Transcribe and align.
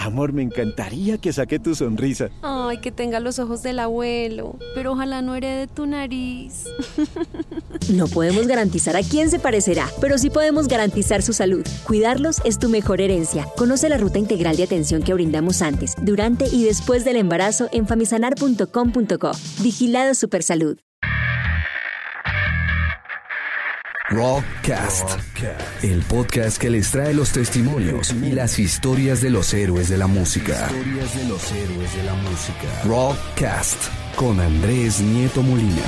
Amor, 0.00 0.32
me 0.32 0.40
encantaría 0.40 1.18
que 1.18 1.30
saque 1.30 1.58
tu 1.58 1.74
sonrisa. 1.74 2.30
Ay, 2.40 2.78
que 2.78 2.90
tenga 2.90 3.20
los 3.20 3.38
ojos 3.38 3.62
del 3.62 3.78
abuelo, 3.78 4.56
pero 4.74 4.92
ojalá 4.92 5.20
no 5.20 5.34
herede 5.34 5.66
tu 5.66 5.86
nariz. 5.86 6.64
No 7.90 8.06
podemos 8.06 8.46
garantizar 8.46 8.96
a 8.96 9.02
quién 9.02 9.30
se 9.30 9.40
parecerá, 9.40 9.88
pero 10.00 10.16
sí 10.16 10.30
podemos 10.30 10.68
garantizar 10.68 11.22
su 11.22 11.32
salud. 11.32 11.66
Cuidarlos 11.86 12.36
es 12.44 12.58
tu 12.58 12.68
mejor 12.68 13.00
herencia. 13.00 13.46
Conoce 13.56 13.88
la 13.88 13.98
ruta 13.98 14.18
integral 14.18 14.56
de 14.56 14.62
atención 14.62 15.02
que 15.02 15.12
brindamos 15.12 15.60
antes, 15.60 15.96
durante 16.00 16.46
y 16.46 16.64
después 16.64 17.04
del 17.04 17.16
embarazo 17.16 17.68
en 17.72 17.88
famisanar.com.co. 17.88 19.32
Vigilado 19.60 20.14
Supersalud. 20.14 20.78
Rockcast, 24.12 25.08
el 25.84 26.02
podcast 26.02 26.58
que 26.58 26.68
les 26.68 26.90
trae 26.90 27.14
los 27.14 27.30
testimonios 27.30 28.10
y 28.10 28.32
las 28.32 28.58
historias 28.58 29.20
de 29.20 29.30
los 29.30 29.54
héroes 29.54 29.88
de 29.88 29.98
la 29.98 30.08
música. 30.08 30.66
Historias 30.68 31.14
de 31.14 31.28
los 31.28 31.52
héroes 31.52 31.94
de 31.94 32.02
la 32.02 32.14
música. 32.14 32.82
Rockcast 32.86 33.80
con 34.16 34.40
Andrés 34.40 35.00
Nieto 35.00 35.42
Molina. 35.42 35.82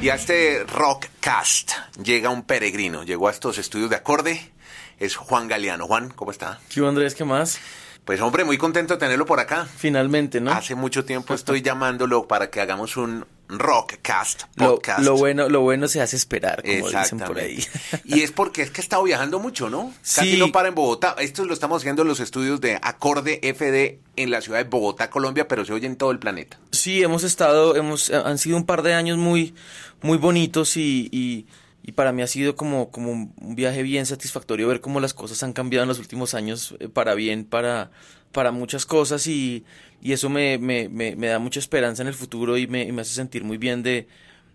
Y 0.00 0.10
a 0.10 0.14
este 0.14 0.62
Rockcast 0.62 1.72
llega 2.04 2.30
un 2.30 2.44
peregrino, 2.44 3.02
llegó 3.02 3.26
a 3.26 3.32
estos 3.32 3.58
estudios 3.58 3.90
de 3.90 3.96
acorde, 3.96 4.52
es 5.00 5.16
Juan 5.16 5.48
Galeano. 5.48 5.88
Juan, 5.88 6.10
¿cómo 6.10 6.30
está? 6.30 6.60
¿Qué 6.72 6.86
Andrés? 6.86 7.16
¿Qué 7.16 7.24
más? 7.24 7.58
Pues 8.04 8.20
hombre, 8.20 8.44
muy 8.44 8.58
contento 8.58 8.94
de 8.94 9.00
tenerlo 9.00 9.26
por 9.26 9.40
acá. 9.40 9.66
Finalmente, 9.66 10.40
¿no? 10.40 10.52
Hace 10.52 10.76
mucho 10.76 11.04
tiempo 11.04 11.34
estoy 11.34 11.62
llamándolo 11.62 12.28
para 12.28 12.48
que 12.48 12.60
hagamos 12.60 12.96
un 12.96 13.26
Rockcast 13.48 14.42
Lo, 14.56 14.74
podcast. 14.74 15.00
lo 15.00 15.16
bueno, 15.16 15.48
lo 15.48 15.60
bueno 15.62 15.88
se 15.88 16.00
hace 16.00 16.16
esperar, 16.16 16.62
como 16.62 16.90
dicen 16.90 17.18
por 17.18 17.38
ahí. 17.38 17.64
Y 18.04 18.20
es 18.20 18.30
porque 18.30 18.62
es 18.62 18.70
que 18.70 18.80
he 18.80 18.84
estado 18.84 19.02
viajando 19.02 19.38
mucho, 19.38 19.70
¿no? 19.70 19.92
Casi 20.02 20.32
Sí. 20.32 20.36
no 20.38 20.52
para 20.52 20.68
en 20.68 20.74
Bogotá. 20.74 21.16
Esto 21.18 21.44
lo 21.44 21.54
estamos 21.54 21.82
haciendo 21.82 22.02
en 22.02 22.08
los 22.08 22.20
estudios 22.20 22.60
de 22.60 22.78
Acorde 22.82 23.40
FD 23.42 24.00
en 24.16 24.30
la 24.30 24.40
ciudad 24.40 24.58
de 24.58 24.64
Bogotá, 24.68 25.10
Colombia, 25.10 25.48
pero 25.48 25.64
se 25.64 25.72
oye 25.72 25.86
en 25.86 25.96
todo 25.96 26.10
el 26.10 26.18
planeta. 26.18 26.58
Sí, 26.72 27.02
hemos 27.02 27.24
estado, 27.24 27.76
hemos, 27.76 28.10
han 28.10 28.38
sido 28.38 28.56
un 28.56 28.66
par 28.66 28.82
de 28.82 28.94
años 28.94 29.16
muy, 29.18 29.54
muy 30.02 30.18
bonitos 30.18 30.76
y, 30.76 31.08
y, 31.10 31.46
y 31.82 31.92
para 31.92 32.12
mí 32.12 32.22
ha 32.22 32.26
sido 32.26 32.54
como, 32.54 32.90
como 32.90 33.12
un 33.12 33.54
viaje 33.56 33.82
bien 33.82 34.04
satisfactorio 34.06 34.68
ver 34.68 34.80
cómo 34.80 35.00
las 35.00 35.14
cosas 35.14 35.42
han 35.42 35.52
cambiado 35.52 35.84
en 35.84 35.88
los 35.88 35.98
últimos 35.98 36.34
años 36.34 36.74
eh, 36.80 36.88
para 36.88 37.14
bien, 37.14 37.44
para, 37.44 37.90
para 38.32 38.50
muchas 38.52 38.84
cosas 38.84 39.26
y, 39.26 39.64
y 40.02 40.12
eso 40.12 40.28
me, 40.28 40.58
me, 40.58 40.88
me, 40.88 41.16
me 41.16 41.26
da 41.28 41.38
mucha 41.38 41.60
esperanza 41.60 42.02
en 42.02 42.08
el 42.08 42.14
futuro 42.14 42.56
y 42.56 42.66
me, 42.66 42.84
y 42.84 42.92
me 42.92 43.02
hace 43.02 43.14
sentir 43.14 43.44
muy 43.44 43.58
bien 43.58 43.82
de, 43.82 44.06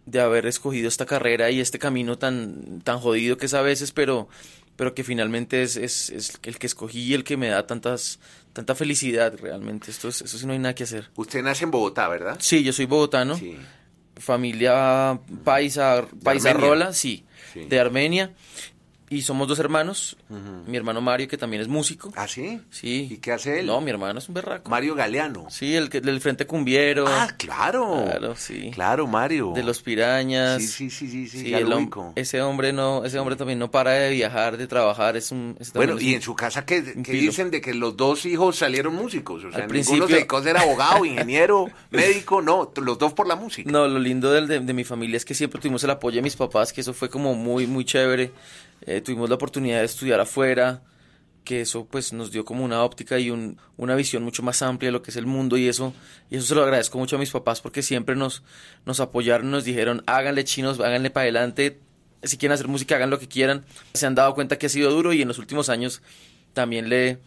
de 0.06 0.20
haber 0.22 0.46
escogido 0.46 0.88
esta 0.88 1.06
carrera 1.06 1.50
y 1.52 1.60
este 1.60 1.80
camino 1.80 2.18
tan, 2.18 2.82
tan 2.84 3.00
jodido 3.00 3.38
que 3.38 3.46
es 3.48 3.54
a 3.54 3.62
veces, 3.62 3.92
pero, 3.92 4.28
pero 4.76 4.94
que 4.96 5.04
finalmente 5.04 5.62
es, 5.64 5.76
es, 5.78 6.10
es 6.10 6.40
el 6.44 6.58
que 6.58 6.68
escogí 6.68 7.02
y 7.02 7.14
el 7.14 7.24
que 7.24 7.38
me 7.38 7.48
da 7.50 7.68
tantas, 7.68 8.20
tanta 8.54 8.74
felicidad 8.76 9.34
realmente. 9.40 9.92
Esto 9.92 10.08
es, 10.10 10.22
eso 10.22 10.38
sí 10.38 10.46
no 10.46 10.54
hay 10.54 10.60
nada 10.60 10.76
que 10.76 10.84
hacer. 10.84 11.10
Usted 11.16 11.42
nace 11.44 11.64
en 11.66 11.72
Bogotá, 11.72 12.08
¿verdad? 12.08 12.38
Sí, 12.40 12.64
yo 12.64 12.72
soy 12.74 12.86
bogotano, 12.86 13.38
Sí. 13.38 13.58
familia 14.18 15.20
paisa, 15.44 16.06
paisa 16.24 16.54
rola, 16.54 16.94
sí, 16.94 17.26
Sí. 17.54 17.66
de 17.66 17.80
Armenia. 17.80 18.32
Y 19.14 19.22
somos 19.22 19.48
dos 19.48 19.60
hermanos, 19.60 20.18
mi 20.66 20.76
hermano 20.76 21.00
Mario, 21.00 21.28
que 21.28 21.38
también 21.38 21.62
es 21.62 21.68
músico. 21.68 22.12
¿Ah, 22.16 22.28
sí? 22.28 22.60
Sí. 22.72 23.08
¿Y 23.12 23.18
qué 23.18 23.32
hace 23.32 23.60
él? 23.60 23.68
No, 23.68 23.80
mi 23.80 23.92
hermano 23.92 24.18
es 24.18 24.28
un 24.28 24.34
berraco. 24.34 24.70
Mario 24.72 24.96
Galeano. 24.96 25.46
Sí, 25.50 25.76
el 25.76 25.90
que 25.90 26.02
del 26.02 26.20
Frente 26.20 26.48
Cumbiero. 26.48 27.06
Ah, 27.08 27.28
claro. 27.38 28.04
Claro, 28.06 28.36
sí. 28.36 28.72
Claro, 28.74 29.06
Mario. 29.06 29.52
De 29.54 29.62
los 29.64 29.82
pirañas. 29.84 30.62
Sí, 30.62 30.68
sí, 30.68 30.90
sí, 30.90 31.08
sí, 31.10 31.28
sí, 31.28 31.40
Sí, 31.42 31.54
el 31.54 31.68
hom- 31.68 32.14
ese 32.16 32.42
hombre 32.42 32.74
no, 32.74 33.06
ese 33.06 33.20
hombre 33.20 33.36
también 33.36 33.60
no 33.60 33.70
para 33.70 33.92
de 33.92 34.10
viajar, 34.12 34.58
de 34.58 34.66
trabajar, 34.66 35.16
es 35.16 35.32
un 35.32 35.58
Bueno, 35.76 36.00
y 36.00 36.10
un- 36.10 36.14
en 36.16 36.22
su 36.22 36.34
casa, 36.36 36.66
¿qué, 36.66 36.84
qué 37.04 37.12
dicen 37.12 37.52
de 37.52 37.62
que 37.62 37.74
los 37.76 37.96
dos 37.96 38.26
hijos 38.26 38.58
salieron 38.58 38.96
músicos? 38.96 39.44
O 39.44 39.52
sea, 39.52 39.64
Al 39.66 39.68
ninguno 39.68 39.70
principio- 39.70 40.08
se 40.08 40.14
dedicó 40.16 40.38
a 40.38 40.44
ser 40.44 40.58
abogado, 40.58 41.06
ingeniero, 41.06 41.68
médico, 41.92 42.42
no, 42.42 42.72
los 42.76 42.98
dos 42.98 43.14
por 43.14 43.28
la 43.28 43.36
música. 43.36 43.70
No, 43.72 43.88
lo 43.88 44.00
lindo 44.00 44.32
del- 44.32 44.48
de, 44.48 44.60
de 44.60 44.74
mi 44.74 44.84
familia 44.84 45.18
es 45.18 45.26
que 45.26 45.36
siempre 45.36 45.62
tuvimos 45.62 45.84
el 45.84 45.92
apoyo 45.92 46.16
de 46.16 46.22
mis 46.24 46.36
papás, 46.36 46.74
que 46.74 46.82
eso 46.82 46.94
fue 46.94 47.10
como 47.10 47.36
muy, 47.36 47.68
muy 47.68 47.86
chévere. 47.86 48.32
Eh, 48.86 49.02
tuvimos 49.02 49.30
la 49.30 49.36
oportunidad 49.36 49.80
de 49.80 49.86
estudiar 49.86 50.20
afuera, 50.20 50.82
que 51.44 51.62
eso 51.62 51.86
pues 51.86 52.14
nos 52.14 52.32
dio 52.32 52.46
como 52.46 52.64
una 52.64 52.84
óptica 52.84 53.20
y 53.20 53.30
un- 53.30 53.58
una 53.78 53.96
visión 53.96 54.24
mucho 54.24 54.44
más 54.44 54.62
amplia 54.62 54.88
de 54.88 54.92
lo 54.94 55.02
que 55.02 55.12
es 55.12 55.18
el 55.18 55.26
mundo 55.26 55.58
y 55.58 55.68
eso, 55.68 55.94
y 56.30 56.38
eso 56.38 56.46
se 56.48 56.56
lo 56.56 56.64
agradezco 56.64 56.98
mucho 56.98 57.18
a 57.18 57.20
mis 57.20 57.32
papás 57.32 57.60
porque 57.60 57.82
siempre 57.82 58.16
nos, 58.16 58.44
nos 58.86 59.00
apoyaron, 59.02 59.52
nos 59.52 59.66
dijeron, 59.66 60.04
háganle 60.06 60.46
chinos, 60.46 60.80
háganle 60.80 61.10
para 61.10 61.24
adelante, 61.24 61.80
si 62.24 62.38
quieren 62.38 62.54
hacer 62.54 62.70
música, 62.70 62.96
hagan 62.96 63.10
lo 63.10 63.20
que 63.20 63.28
quieran. 63.28 63.66
Se 63.94 64.06
han 64.06 64.16
dado 64.16 64.34
cuenta 64.36 64.58
que 64.58 64.68
ha 64.68 64.70
sido 64.70 64.90
duro 64.92 65.12
y 65.12 65.22
en 65.22 65.28
los 65.28 65.38
últimos 65.40 65.68
años 65.68 66.02
también 66.54 66.88
le, 66.88 67.18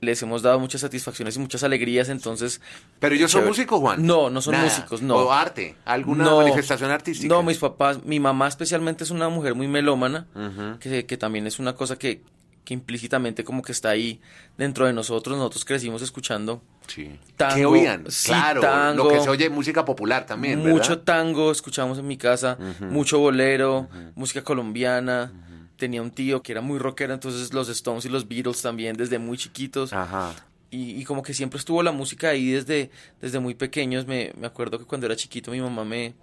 les 0.00 0.22
hemos 0.22 0.42
dado 0.42 0.58
muchas 0.60 0.80
satisfacciones 0.82 1.36
y 1.36 1.38
muchas 1.38 1.62
alegrías, 1.62 2.08
entonces... 2.08 2.60
Pero 2.98 3.14
ellos 3.14 3.30
son 3.30 3.40
chévere. 3.40 3.50
músicos, 3.50 3.80
Juan. 3.80 4.04
No, 4.06 4.30
no 4.30 4.40
son 4.42 4.52
Nada. 4.52 4.64
músicos, 4.64 5.02
no. 5.02 5.16
O 5.16 5.32
arte, 5.32 5.74
alguna 5.84 6.24
No. 6.24 6.36
manifestación 6.38 6.90
artística. 6.90 7.32
No, 7.34 7.42
mis 7.42 7.58
papás, 7.58 8.04
mi 8.04 8.20
mamá 8.20 8.48
especialmente 8.48 9.04
es 9.04 9.10
una 9.10 9.28
mujer 9.28 9.54
muy 9.54 9.68
melómana, 9.68 10.26
Ujú. 10.34 10.78
que, 10.78 11.06
que 11.06 11.16
también 11.16 11.46
es 11.46 11.58
una 11.58 11.74
cosa 11.74 11.96
que, 11.98 12.22
que 12.64 12.74
implícitamente 12.74 13.44
como 13.44 13.62
que 13.62 13.70
está 13.72 13.90
ahí 13.90 14.20
dentro 14.58 14.86
de 14.86 14.92
nosotros. 14.92 15.36
Nosotros 15.38 15.64
crecimos 15.64 16.02
escuchando 16.02 16.62
Sí. 16.88 17.18
tango, 17.36 17.54
¿Qué 17.54 17.64
oían? 17.66 18.04
sí, 18.08 18.28
claro, 18.28 18.60
tango. 18.60 19.04
lo 19.04 19.10
que 19.10 19.20
se 19.20 19.28
oye 19.30 19.48
música 19.50 19.84
popular 19.84 20.26
también, 20.26 20.58
¿verdad? 20.62 20.72
mucho 20.76 20.98
tango, 21.00 21.50
escuchamos 21.52 21.98
en 21.98 22.06
mi 22.08 22.16
casa, 22.16 22.58
mucho 22.80 23.18
bolero, 23.20 23.88
música 24.16 24.42
colombiana. 24.42 25.32
Tenía 25.76 26.02
un 26.02 26.10
tío 26.10 26.42
que 26.42 26.52
era 26.52 26.60
muy 26.60 26.78
rockero, 26.78 27.14
entonces 27.14 27.52
los 27.52 27.68
Stones 27.68 28.04
y 28.04 28.08
los 28.08 28.28
Beatles 28.28 28.62
también 28.62 28.96
desde 28.96 29.18
muy 29.18 29.36
chiquitos. 29.36 29.92
Ajá. 29.92 30.34
Y, 30.70 31.00
y 31.00 31.04
como 31.04 31.22
que 31.22 31.34
siempre 31.34 31.58
estuvo 31.58 31.82
la 31.82 31.92
música 31.92 32.30
ahí 32.30 32.50
desde, 32.50 32.90
desde 33.20 33.38
muy 33.38 33.54
pequeños. 33.54 34.06
Me, 34.06 34.32
me 34.38 34.46
acuerdo 34.46 34.78
que 34.78 34.84
cuando 34.84 35.06
era 35.06 35.16
chiquito 35.16 35.50
mi 35.50 35.60
mamá 35.60 35.84
me, 35.84 36.14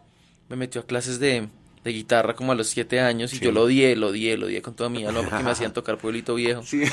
me 0.49 0.55
metió 0.55 0.81
a 0.81 0.85
clases 0.85 1.19
de, 1.19 1.47
de 1.83 1.91
guitarra 1.91 2.35
como 2.35 2.51
a 2.51 2.55
los 2.55 2.67
siete 2.67 2.99
años 2.99 3.33
y 3.33 3.39
yo 3.39 3.51
lo 3.51 3.63
odié, 3.63 3.95
lo 3.95 4.07
odié, 4.07 4.37
lo 4.37 4.47
odié 4.47 4.61
con 4.61 4.73
toda 4.73 4.89
mi 4.89 5.05
alma 5.05 5.21
porque 5.21 5.43
me 5.43 5.51
hacían 5.51 5.73
tocar 5.73 5.97
Pueblito 5.97 6.35
Viejo. 6.35 6.63
Sí. 6.63 6.83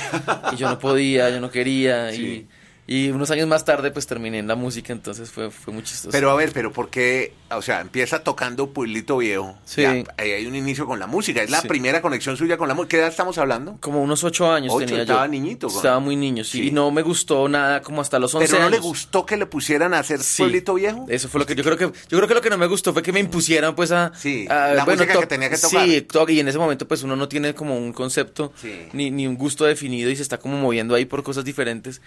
Y 0.52 0.56
yo 0.56 0.68
no 0.68 0.78
podía, 0.78 1.30
yo 1.30 1.40
no 1.40 1.50
quería. 1.50 2.12
Sí. 2.12 2.22
Y, 2.22 2.59
y 2.92 3.08
unos 3.10 3.30
años 3.30 3.46
más 3.46 3.64
tarde 3.64 3.92
pues 3.92 4.08
terminé 4.08 4.38
en 4.40 4.48
la 4.48 4.56
música, 4.56 4.92
entonces 4.92 5.30
fue, 5.30 5.50
fue 5.52 5.72
muy 5.72 5.84
chistoso. 5.84 6.10
Pero 6.10 6.28
a 6.30 6.34
ver, 6.34 6.50
pero 6.52 6.72
¿por 6.72 6.90
qué? 6.90 7.34
O 7.56 7.62
sea, 7.62 7.80
empieza 7.80 8.24
tocando 8.24 8.70
Pueblito 8.70 9.18
Viejo. 9.18 9.56
Sí. 9.64 9.82
Ya, 9.82 9.90
ahí 10.16 10.32
hay 10.32 10.46
un 10.46 10.56
inicio 10.56 10.86
con 10.86 10.98
la 10.98 11.06
música. 11.06 11.40
Es 11.40 11.50
la 11.50 11.60
Sí. 11.60 11.68
primera 11.68 12.02
conexión 12.02 12.36
suya 12.36 12.56
con 12.58 12.66
la 12.66 12.74
música. 12.74 12.88
¿Qué 12.90 12.96
edad 12.98 13.08
estamos 13.08 13.38
hablando? 13.38 13.76
como 13.80 14.02
unos 14.02 14.24
ocho 14.24 14.50
años 14.52 14.72
Ocho, 14.74 14.86
tenía 14.86 15.02
estaba 15.02 15.26
yo. 15.26 15.30
niñito, 15.30 15.68
güey. 15.68 15.76
Estaba 15.76 16.00
muy 16.00 16.16
niño, 16.16 16.42
sí. 16.42 16.50
Sí. 16.58 16.66
Y 16.68 16.70
no 16.72 16.90
me 16.90 17.02
gustó 17.02 17.48
nada 17.48 17.80
como 17.80 18.00
hasta 18.00 18.18
los 18.18 18.34
11 18.34 18.48
¿Pero 18.48 18.58
no 18.58 18.66
años. 18.66 18.80
le 18.80 18.86
gustó 18.86 19.24
que 19.24 19.36
le 19.36 19.46
pusieran 19.46 19.94
a 19.94 20.00
hacer. 20.00 20.18
Pueblito 20.36 20.74
Viejo? 20.74 21.06
Eso 21.08 21.28
fue 21.28 21.38
lo 21.38 21.46
que 21.46 21.54
yo 21.54 21.62
creo 21.62 21.76
que 21.76 21.84
yo 21.84 22.18
creo 22.18 22.26
que 22.26 22.34
lo 22.34 22.40
que 22.40 22.50
no 22.50 22.58
me 22.58 22.66
gustó 22.66 22.92
fue 22.92 23.02
que 23.04 23.12
me 23.12 23.20
impusieran 23.20 23.76
pues 23.76 23.92
a 23.92 24.10
Sí, 24.16 24.46
a- 24.50 24.74
la 24.74 24.84
música 24.84 25.18
que 25.20 25.26
tenía 25.26 25.48
que 25.48 25.58
tocar. 25.58 25.84
Sí, 25.86 26.00
to- 26.02 26.28
y 26.28 26.40
en 26.40 26.48
ese 26.48 26.58
momento 26.58 26.88
pues 26.88 27.04
uno 27.04 27.14
no 27.14 27.28
tiene 27.28 27.54
como 27.54 27.76
un 27.78 27.92
concepto 27.92 28.52
Sí. 28.60 28.72
ni, 28.92 29.12
ni 29.12 29.28
un 29.28 29.36
gusto 29.36 29.64
definido 29.64 30.10
y 30.10 30.16
se 30.16 30.22
está 30.22 30.38
como 30.38 30.56
moviendo 30.58 30.96
ahí 30.96 31.04
por 31.04 31.22
cosas 31.22 31.44
diferentes 31.44 32.00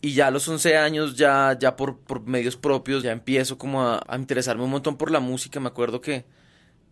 y 0.00 0.12
ya 0.14 0.27
a 0.28 0.30
los 0.30 0.46
11 0.46 0.76
años 0.76 1.16
ya 1.16 1.56
ya 1.60 1.76
por, 1.76 1.98
por 1.98 2.20
medios 2.26 2.56
propios 2.56 3.02
ya 3.02 3.12
empiezo 3.12 3.58
como 3.58 3.82
a, 3.82 4.02
a 4.06 4.16
interesarme 4.16 4.62
un 4.64 4.70
montón 4.70 4.96
por 4.96 5.10
la 5.10 5.20
música, 5.20 5.58
me 5.60 5.68
acuerdo 5.68 6.00
que 6.00 6.24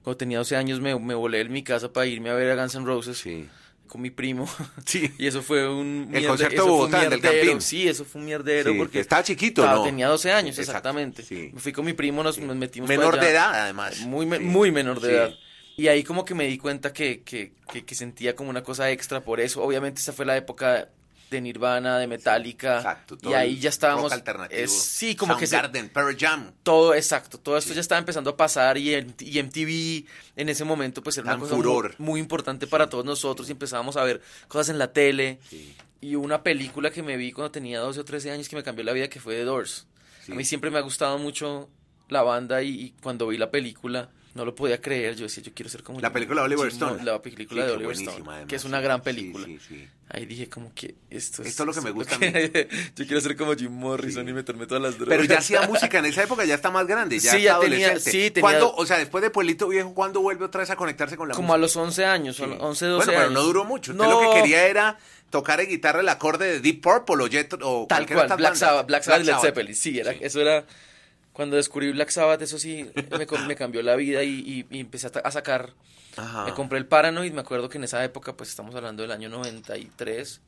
cuando 0.03 0.17
tenía 0.19 0.39
12 0.39 0.57
años 0.57 0.81
me, 0.81 0.99
me 0.99 1.15
volé 1.15 1.39
de 1.39 1.45
mi 1.49 1.63
casa 1.63 1.93
para 1.93 2.07
irme 2.07 2.31
a 2.31 2.35
ver 2.35 2.51
a 2.51 2.57
Guns 2.61 2.75
N' 2.75 2.85
Roses 2.87 3.19
Sí. 3.19 3.49
con 3.89 4.01
mi 4.03 4.11
primo. 4.11 4.49
Sí. 4.85 5.11
Y 5.19 5.27
eso 5.27 5.43
fue 5.43 5.69
un 5.69 6.11
El 6.13 6.27
concierto 6.27 6.63
de 6.65 6.71
Bogotá, 6.71 7.09
del. 7.09 7.21
Campín. 7.21 7.61
Sí, 7.61 7.89
eso 7.89 8.05
fue 8.05 8.21
un 8.21 8.27
mierdero 8.27 8.71
Sí, 8.73 8.79
porque 8.79 9.01
estaba 9.01 9.23
chiquito, 9.25 9.63
estaba- 9.63 9.79
¿no? 9.79 9.85
Tenía 9.85 10.09
12 10.09 10.33
años, 10.33 10.59
exactamente. 10.59 11.23
sí. 11.23 11.51
Me 11.53 11.61
fui 11.61 11.73
con 11.73 11.85
mi 11.85 11.93
primo, 11.93 12.23
nos, 12.23 12.39
nos 12.39 12.55
metimos 12.57 12.89
Menor 12.89 13.19
de 13.19 13.31
edad, 13.31 13.53
además. 13.63 14.01
Muy, 14.01 14.27
me- 14.27 14.39
muy 14.39 14.71
menor 14.71 15.01
de 15.01 15.13
edad. 15.13 15.31
Y 15.77 15.89
ahí 15.89 16.05
como 16.05 16.25
que 16.25 16.35
me 16.35 16.47
di 16.47 16.57
cuenta 16.57 16.93
que, 16.93 17.23
que, 17.23 17.53
que, 17.71 17.85
que 17.85 17.95
sentía 17.95 18.35
como 18.35 18.49
una 18.49 18.63
cosa 18.63 18.91
extra 18.91 19.21
por 19.23 19.41
eso. 19.41 19.63
Obviamente 19.63 20.01
esa 20.01 20.13
fue 20.15 20.25
la 20.25 20.35
época 20.37 20.89
de 21.31 21.41
Nirvana, 21.41 21.99
de 21.99 22.07
Metallica. 22.07 22.77
Exacto. 22.77 23.15
y 23.15 23.19
todo 23.19 23.37
ahí 23.37 23.55
el 23.55 23.61
ya 23.61 23.69
estábamos. 23.71 24.13
es- 24.51 24.73
sí, 24.73 25.17
como 25.17 25.37
que 25.37 25.47
se, 25.47 25.57
Soundgarden, 25.57 25.89
Pearl 25.89 26.17
Jam. 26.19 26.53
todo, 26.63 26.95
exacto, 26.95 27.39
todo 27.39 27.57
esto 27.57 27.75
ya 27.75 27.81
estaba 27.81 27.99
empezando 27.99 28.31
a 28.31 28.37
pasar 28.37 28.79
y, 28.79 28.95
en- 28.95 29.15
y 29.19 29.39
MTV 29.39 30.07
en 30.37 30.49
ese 30.49 30.65
momento 30.65 31.03
pues 31.03 31.17
era 31.19 31.27
Tan 31.27 31.35
una 31.37 31.41
cosa 31.43 31.57
furor. 31.57 31.95
muy, 31.99 32.07
muy 32.13 32.21
importante 32.21 32.67
para 32.67 32.89
todos 32.89 33.05
nosotros 33.05 33.49
y 33.49 33.53
empezábamos 33.53 33.97
a 33.97 34.05
ver 34.05 34.21
cosas 34.49 34.69
en 34.71 34.79
la 34.79 34.93
tele 34.93 35.39
y 36.01 36.15
una 36.15 36.43
película 36.43 36.91
que 36.91 37.03
me 37.03 37.17
vi 37.17 37.33
cuando 37.33 37.51
tenía 37.51 37.81
12 37.81 38.01
o 38.01 38.05
13 38.05 38.31
años 38.31 38.49
que 38.49 38.57
me 38.57 38.63
cambió 38.63 38.85
la 38.85 38.93
vida 38.93 39.09
que 39.09 39.19
fue 39.21 39.35
The 39.35 39.45
Doors. 39.45 39.87
A 40.31 40.35
mí 40.35 40.45
siempre 40.45 40.71
me 40.71 40.79
ha 40.79 40.83
gustado 40.83 41.19
mucho 41.19 41.69
la 42.09 42.23
banda 42.23 42.63
y, 42.63 42.69
y 42.69 42.91
cuando 43.03 43.27
vi 43.27 43.37
la 43.39 43.51
película 43.51 44.11
no 44.37 44.45
lo 44.45 44.55
podía 44.55 44.81
creer. 44.81 45.17
Yo 45.17 45.25
decía, 45.25 45.43
yo 45.43 45.53
quiero 45.55 45.69
ser 45.71 45.83
como 45.83 46.01
La 46.01 46.13
película 46.13 46.43
de 46.43 46.47
Oliver 46.47 46.69
Stone. 46.69 47.03
La 47.03 47.21
película 47.21 47.63
Sí, 47.63 47.67
de 47.67 47.73
que 47.73 47.77
Oliver 47.79 47.97
Stone, 47.97 48.13
además. 48.17 48.45
que 48.47 48.57
es 48.57 48.65
una 48.65 48.81
gran 48.81 49.03
película. 49.03 49.47
sí, 49.47 49.59
sí. 49.67 49.89
Ahí 50.09 50.25
dije 50.25 50.49
como 50.49 50.73
que 50.73 50.95
esto 51.11 51.43
es... 51.43 51.49
Esto 51.49 51.65
es 51.65 51.67
lo 51.67 51.73
que 51.75 51.81
me 51.81 51.91
gusta 51.91 52.15
a 52.15 52.19
que- 52.21 52.69
yo 52.97 53.07
quiero 53.07 53.21
ser 53.21 53.37
como 53.37 53.55
Jim 53.57 53.73
Morrison 53.73 54.29
y 54.29 54.33
meterme 54.33 54.67
todas 54.67 54.81
las 54.81 54.97
drogas. 54.99 55.09
Pero 55.17 55.25
ya 55.25 55.39
hacía 55.39 55.63
música 55.69 55.99
en 55.99 56.05
esa 56.05 56.23
época, 56.23 56.45
ya 56.45 56.55
está 56.55 56.71
más 56.71 56.87
grande, 56.87 57.19
ya 57.19 57.33
Sí, 57.33 57.43
ya 57.43 57.59
tenía- 57.59 57.99
sí, 57.99 58.31
tenía- 58.31 58.41
¿Cuándo, 58.43 58.73
o 58.77 58.87
sea, 58.87 58.99
después 58.99 59.23
de 59.23 59.31
Pueblito 59.31 59.67
Viejo, 59.67 59.95
¿cuándo 59.95 60.21
vuelve 60.21 60.45
otra 60.45 60.61
vez 60.61 60.71
a 60.71 60.77
conectarse 60.77 61.17
con 61.17 61.29
la 61.29 61.35
Como 61.35 61.53
a 61.55 61.57
música? 61.59 61.81
los 61.81 61.87
11 61.89 62.05
años, 62.05 62.37
Sí. 62.37 62.43
11, 62.45 62.87
12 62.87 62.87
Bueno, 62.87 63.05
pero 63.07 63.19
años. 63.23 63.33
no 63.33 63.43
duró 63.43 63.65
mucho. 63.65 63.91
Usted 63.91 64.05
No, 64.05 64.11
lo 64.23 64.31
que 64.33 64.41
quería 64.43 64.67
era 64.69 64.97
tocar 65.31 65.61
en 65.61 65.69
guitarra 65.71 66.01
el 66.01 66.09
acorde 66.09 66.47
de 66.53 66.61
Deep 66.61 66.81
Purple 66.83 67.25
o 67.25 67.27
Jet 67.27 67.53
o 67.63 67.87
Tal 67.89 68.07
cual, 68.07 68.29
Black. 68.37 68.55
Sabbath, 68.55 68.87
Black 68.87 69.03
Sabbath 69.03 69.23
y 69.23 69.27
Led. 69.27 69.35
Zeppelin. 69.41 69.75
Sí, 69.75 69.99
era, 69.99 70.13
Sí. 70.13 70.19
eso 70.23 70.41
era... 70.41 70.65
Cuando 71.37 71.57
descubrí 71.57 71.93
Black 71.93 72.09
Sabbath, 72.09 72.41
eso 72.41 72.59
sí, 72.59 72.91
me, 73.11 73.27
me 73.47 73.55
cambió 73.57 73.83
la 73.83 73.95
vida 73.95 74.23
y, 74.23 74.31
y- 74.31 74.67
y 74.75 74.81
empecé 74.81 75.09
a, 75.09 75.11
a 75.23 75.31
sacar... 75.31 75.75
Ajá. 76.17 76.47
Me 76.47 76.55
compré 76.55 76.79
el 76.79 76.87
Paranoid, 76.87 77.31
me 77.35 77.43
acuerdo 77.43 77.69
que 77.69 77.77
en 77.77 77.85
esa 77.85 78.03
época, 78.03 78.35
pues 78.35 78.49
estamos 78.49 78.75
hablando 78.75 79.03
del 79.03 79.13
año 79.13 79.29
93, 79.29 80.41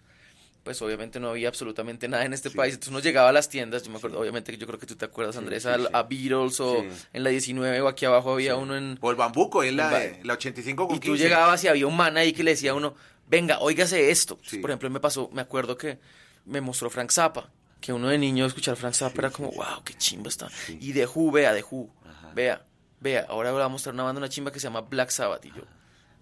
pues 0.64 0.80
obviamente 0.80 1.20
no 1.20 1.28
había 1.28 1.48
absolutamente 1.48 2.08
nada 2.08 2.24
en 2.24 2.32
este 2.32 2.50
país, 2.50 2.72
entonces 2.72 2.90
uno 2.90 3.00
llegaba 3.00 3.28
a 3.28 3.32
las 3.32 3.50
tiendas, 3.50 3.82
yo 3.82 3.90
me 3.90 3.98
acuerdo, 3.98 4.18
obviamente 4.18 4.50
que 4.50 4.56
yo 4.56 4.66
creo 4.66 4.78
que 4.78 4.86
tú 4.86 4.96
te 4.96 5.04
acuerdas, 5.04 5.36
Andrés, 5.36 5.64
sí, 5.64 5.68
a, 5.68 5.76
sí. 5.76 5.84
a 5.92 6.02
Beatles 6.04 6.58
o 6.60 6.80
Sí. 6.80 6.88
en 7.12 7.22
la 7.24 7.28
19 7.30 7.82
o 7.82 7.88
aquí 7.88 8.06
abajo 8.06 8.32
había 8.32 8.56
uno 8.56 8.76
en... 8.78 8.96
O 9.02 9.10
el 9.10 9.16
Bambuco, 9.16 9.62
es 9.62 9.74
la, 9.74 9.90
ba- 9.90 10.00
la 10.22 10.32
85 10.34 10.86
con 10.88 10.96
Y 10.96 11.00
tú 11.00 11.08
15. 11.08 11.22
llegabas 11.22 11.62
y 11.64 11.68
había 11.68 11.86
un 11.86 11.96
man 11.96 12.16
ahí 12.16 12.32
que 12.32 12.42
le 12.42 12.52
decía 12.52 12.70
a 12.70 12.74
uno, 12.74 12.94
venga, 13.28 13.58
óigase 13.60 14.10
esto. 14.10 14.38
Sí. 14.42 14.56
Por 14.58 14.70
ejemplo, 14.70 14.88
me 14.88 15.00
pasó, 15.00 15.28
me 15.34 15.42
acuerdo 15.42 15.76
que 15.76 15.98
me 16.46 16.60
mostró 16.62 16.88
Frank 16.88 17.10
Zappa, 17.10 17.50
que 17.80 17.92
uno 17.92 18.08
de 18.08 18.18
niño 18.18 18.46
escuchar 18.46 18.76
Frank 18.76 18.94
Zappa 18.94 19.18
era 19.18 19.30
como, 19.30 19.50
wow, 19.52 19.82
qué 19.84 19.94
chimba 19.94 20.28
está. 20.28 20.48
Y 20.68 20.92
de 20.92 21.06
Who, 21.06 21.30
vea, 21.30 21.52
de 21.52 21.62
Who, 21.62 21.88
vea, 22.34 22.64
vea, 23.00 23.26
ahora 23.28 23.52
voy 23.52 23.62
a 23.62 23.68
mostrar 23.68 23.94
una 23.94 24.02
banda, 24.02 24.18
una 24.18 24.28
chimba 24.28 24.50
que 24.50 24.60
se 24.60 24.64
llama 24.64 24.80
Black 24.82 25.10
Sabbath. 25.10 25.44
Y 25.44 25.48
yo, 25.50 25.62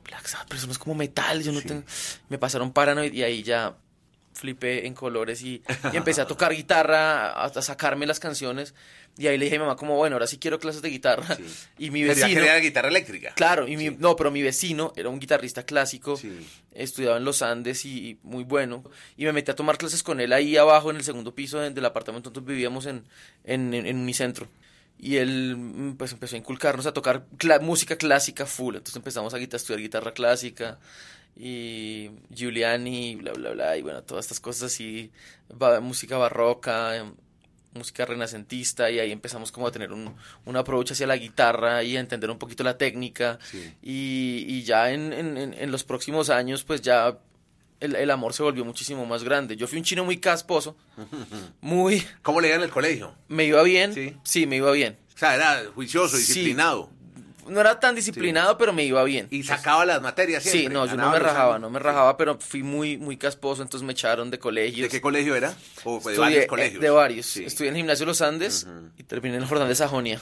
Black 0.05 0.26
Sabbath, 0.26 0.49
pero 0.49 0.58
eso 0.58 0.67
no 0.67 0.73
es 0.73 0.79
como 0.79 0.94
metal, 0.94 1.43
yo 1.43 1.53
no 1.53 1.62
tengo... 1.62 1.82
Me 2.29 2.38
pasaron 2.38 2.73
Paranoid 2.73 3.12
y 3.12 3.23
ahí 3.23 3.43
ya 3.43 3.76
flipé 4.35 4.87
en 4.87 4.93
colores 4.94 5.41
y, 5.43 5.62
y 5.93 5.97
empecé 5.97 6.20
a 6.20 6.26
tocar 6.26 6.53
guitarra, 6.53 7.31
a, 7.31 7.47
a 7.47 7.62
sacarme 7.62 8.06
las 8.06 8.20
canciones. 8.20 8.75
Y 9.19 9.29
ahí 9.29 9.39
le 9.39 9.47
dije 9.47 9.57
a 9.57 9.59
mi 9.61 9.65
mamá 9.65 9.77
como, 9.77 9.97
bueno, 9.97 10.17
ahora 10.17 10.27
sí 10.27 10.37
quiero 10.39 10.59
clases 10.59 10.83
de 10.83 10.91
guitarra. 10.91 11.39
Y 11.79 11.91
mi 11.91 12.03
Pero 12.03 12.15
ya 12.15 12.27
vecino... 12.27 12.45
la 12.45 12.61
guitarra 12.61 12.89
eléctrica. 12.89 13.33
Claro, 13.35 13.67
y 13.67 13.77
mi, 13.77 13.91
no, 13.91 14.15
pero 14.17 14.31
mi 14.31 14.43
vecino 14.43 14.93
era 14.97 15.09
un 15.09 15.19
guitarrista 15.19 15.65
clásico, 15.65 16.17
Sí. 16.17 16.47
estudiaba 16.73 17.17
en 17.17 17.25
los 17.25 17.41
Andes 17.43 17.85
y, 17.87 18.11
y 18.11 18.19
muy 18.23 18.45
bueno, 18.45 18.85
y 19.17 19.25
me 19.25 19.33
metí 19.33 19.51
a 19.51 19.55
tomar 19.57 19.79
clases 19.79 20.03
con 20.03 20.21
él 20.21 20.33
ahí 20.33 20.57
abajo 20.57 20.91
en 20.91 20.97
el 20.97 21.05
segundo 21.05 21.35
piso 21.35 21.59
de- 21.61 21.71
del 21.71 21.85
apartamento, 21.87 22.29
entonces 22.29 22.47
vivíamos 22.49 22.85
en, 22.87 23.05
en, 23.45 23.73
en, 23.73 23.87
en 23.87 23.97
Unicentro. 23.99 24.49
Y 24.99 25.17
él 25.17 25.57
mm, 25.57 25.97
pues 25.97 26.12
empezó 26.12 26.37
a 26.37 26.39
inculcarnos 26.39 26.87
a 26.87 26.93
tocar 26.93 27.25
música 27.62 27.97
clásica 27.97 28.45
full, 28.47 28.77
entonces 28.77 28.97
empezamos 28.97 29.33
a, 29.35 29.39
guita- 29.39 29.57
a 29.57 29.59
estudiar 29.59 29.81
guitarra 29.81 30.12
clásica 30.12 30.79
y 31.39 32.11
Giuliani, 32.35 33.17
bla, 33.17 33.33
bla, 33.33 33.51
bla, 33.51 33.77
y 33.77 33.83
bueno, 33.83 34.03
todas 34.03 34.25
estas 34.25 34.41
cosas 34.41 34.73
así, 34.73 35.11
ba- 35.55 35.81
música 35.81 36.17
barroca, 36.17 36.97
em, 36.97 37.12
música 37.76 38.05
renacentista 38.05 38.90
y 38.90 38.99
ahí 38.99 39.12
empezamos 39.12 39.52
como 39.52 39.67
a 39.67 39.70
tener 39.70 39.93
un, 39.93 40.14
un 40.44 40.56
approach 40.56 40.93
hacia 40.93 41.06
la 41.06 41.17
guitarra 41.17 41.82
y 41.84 41.96
a 41.96 42.00
entender 42.00 42.31
un 42.31 42.38
poquito 42.38 42.64
la 42.64 42.76
técnica 42.76 43.38
Sí. 43.50 43.73
y, 43.82 44.44
y 44.49 44.62
ya 44.64 44.90
en, 44.90 45.12
en- 45.12 45.70
los 45.70 45.84
próximos 45.84 46.31
años 46.31 46.64
pues 46.64 46.82
ya 46.82 47.19
el, 47.81 47.94
el 47.94 48.11
amor 48.11 48.32
se 48.32 48.43
volvió 48.43 48.64
muchísimo 48.64 49.05
más 49.06 49.23
grande. 49.23 49.56
Yo 49.56 49.67
fui 49.69 49.78
un 49.78 49.84
chino 49.84 50.05
muy 50.05 50.17
casposo, 50.17 50.76
muy... 51.61 52.02
¿Cómo 52.23 52.40
le 52.40 52.49
iba 52.49 52.56
en 52.56 52.62
el 52.62 52.70
colegio? 52.70 53.14
Me 53.28 53.44
iba 53.44 53.62
bien, 53.62 53.93
Sí. 53.94 54.17
sí, 54.25 54.46
me 54.46 54.56
iba 54.56 54.70
bien. 54.73 54.96
O 55.14 55.19
sea, 55.19 55.34
era 55.34 55.62
juicioso, 55.75 56.17
disciplinado. 56.17 56.90
No 57.49 57.61
era 57.61 57.79
tan 57.81 57.95
disciplinado, 57.95 58.59
pero 58.59 58.73
me 58.73 58.85
iba 58.85 59.03
bien. 59.05 59.29
Y 59.31 59.43
sacaba 59.43 59.85
las 59.87 60.03
materias 60.03 60.43
Sí, 60.43 60.51
siempre. 60.51 60.75
no, 60.75 60.87
yo 60.87 60.97
no 60.97 61.11
me 61.11 61.19
rajaba, 61.19 61.55
años. 61.55 61.63
no 61.63 61.71
me 61.71 61.79
rajaba, 61.79 62.17
pero 62.17 62.39
fui 62.41 62.63
muy, 62.63 62.97
muy 62.99 63.17
casposo, 63.17 63.63
entonces 63.63 63.87
me 63.87 63.93
echaron 63.93 64.31
de 64.31 64.39
colegios. 64.39 64.83
¿De 64.83 64.89
qué 64.89 65.01
colegio 65.01 65.35
era? 65.35 65.55
¿O 65.85 65.93
de 65.95 65.99
Estudié, 65.99 66.19
varios 66.19 66.47
colegios? 66.47 66.81
De 66.83 66.91
varios. 66.91 67.27
Sí. 67.27 67.45
Estudié 67.45 67.69
en 67.71 67.77
el 67.77 67.81
Gimnasio 67.81 68.07
Los 68.07 68.23
Andes 68.23 68.67
y 68.99 69.03
terminé 69.05 69.37
en 69.37 69.43
el 69.43 69.49
Jordán 69.49 69.69
de 69.69 69.75
Sajonia, 69.75 70.21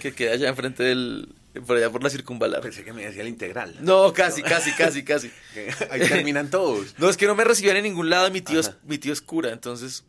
que 0.00 0.12
queda 0.12 0.32
allá 0.32 0.48
enfrente 0.48 0.82
del... 0.82 1.34
por 1.66 1.76
allá 1.76 1.90
por 1.90 2.02
la 2.02 2.10
circunvalar. 2.10 2.60
Pensé 2.60 2.84
que 2.84 2.92
me 2.92 3.04
decía 3.04 3.22
el 3.22 3.28
integral. 3.28 3.76
No, 3.80 4.12
casi, 4.12 4.42
casi, 4.42 4.72
casi, 4.72 5.02
casi. 5.04 5.30
Ahí 5.90 6.00
terminan 6.00 6.50
todos. 6.50 6.94
No, 6.98 7.08
es 7.08 7.16
que 7.16 7.26
no 7.26 7.34
me 7.34 7.44
recibían 7.44 7.76
en 7.76 7.82
ningún 7.84 8.10
lado, 8.10 8.30
mi 8.30 8.40
tío, 8.40 8.60
es, 8.60 8.72
mi 8.84 8.98
tío 8.98 9.12
es 9.12 9.20
cura, 9.20 9.50
entonces 9.50 10.04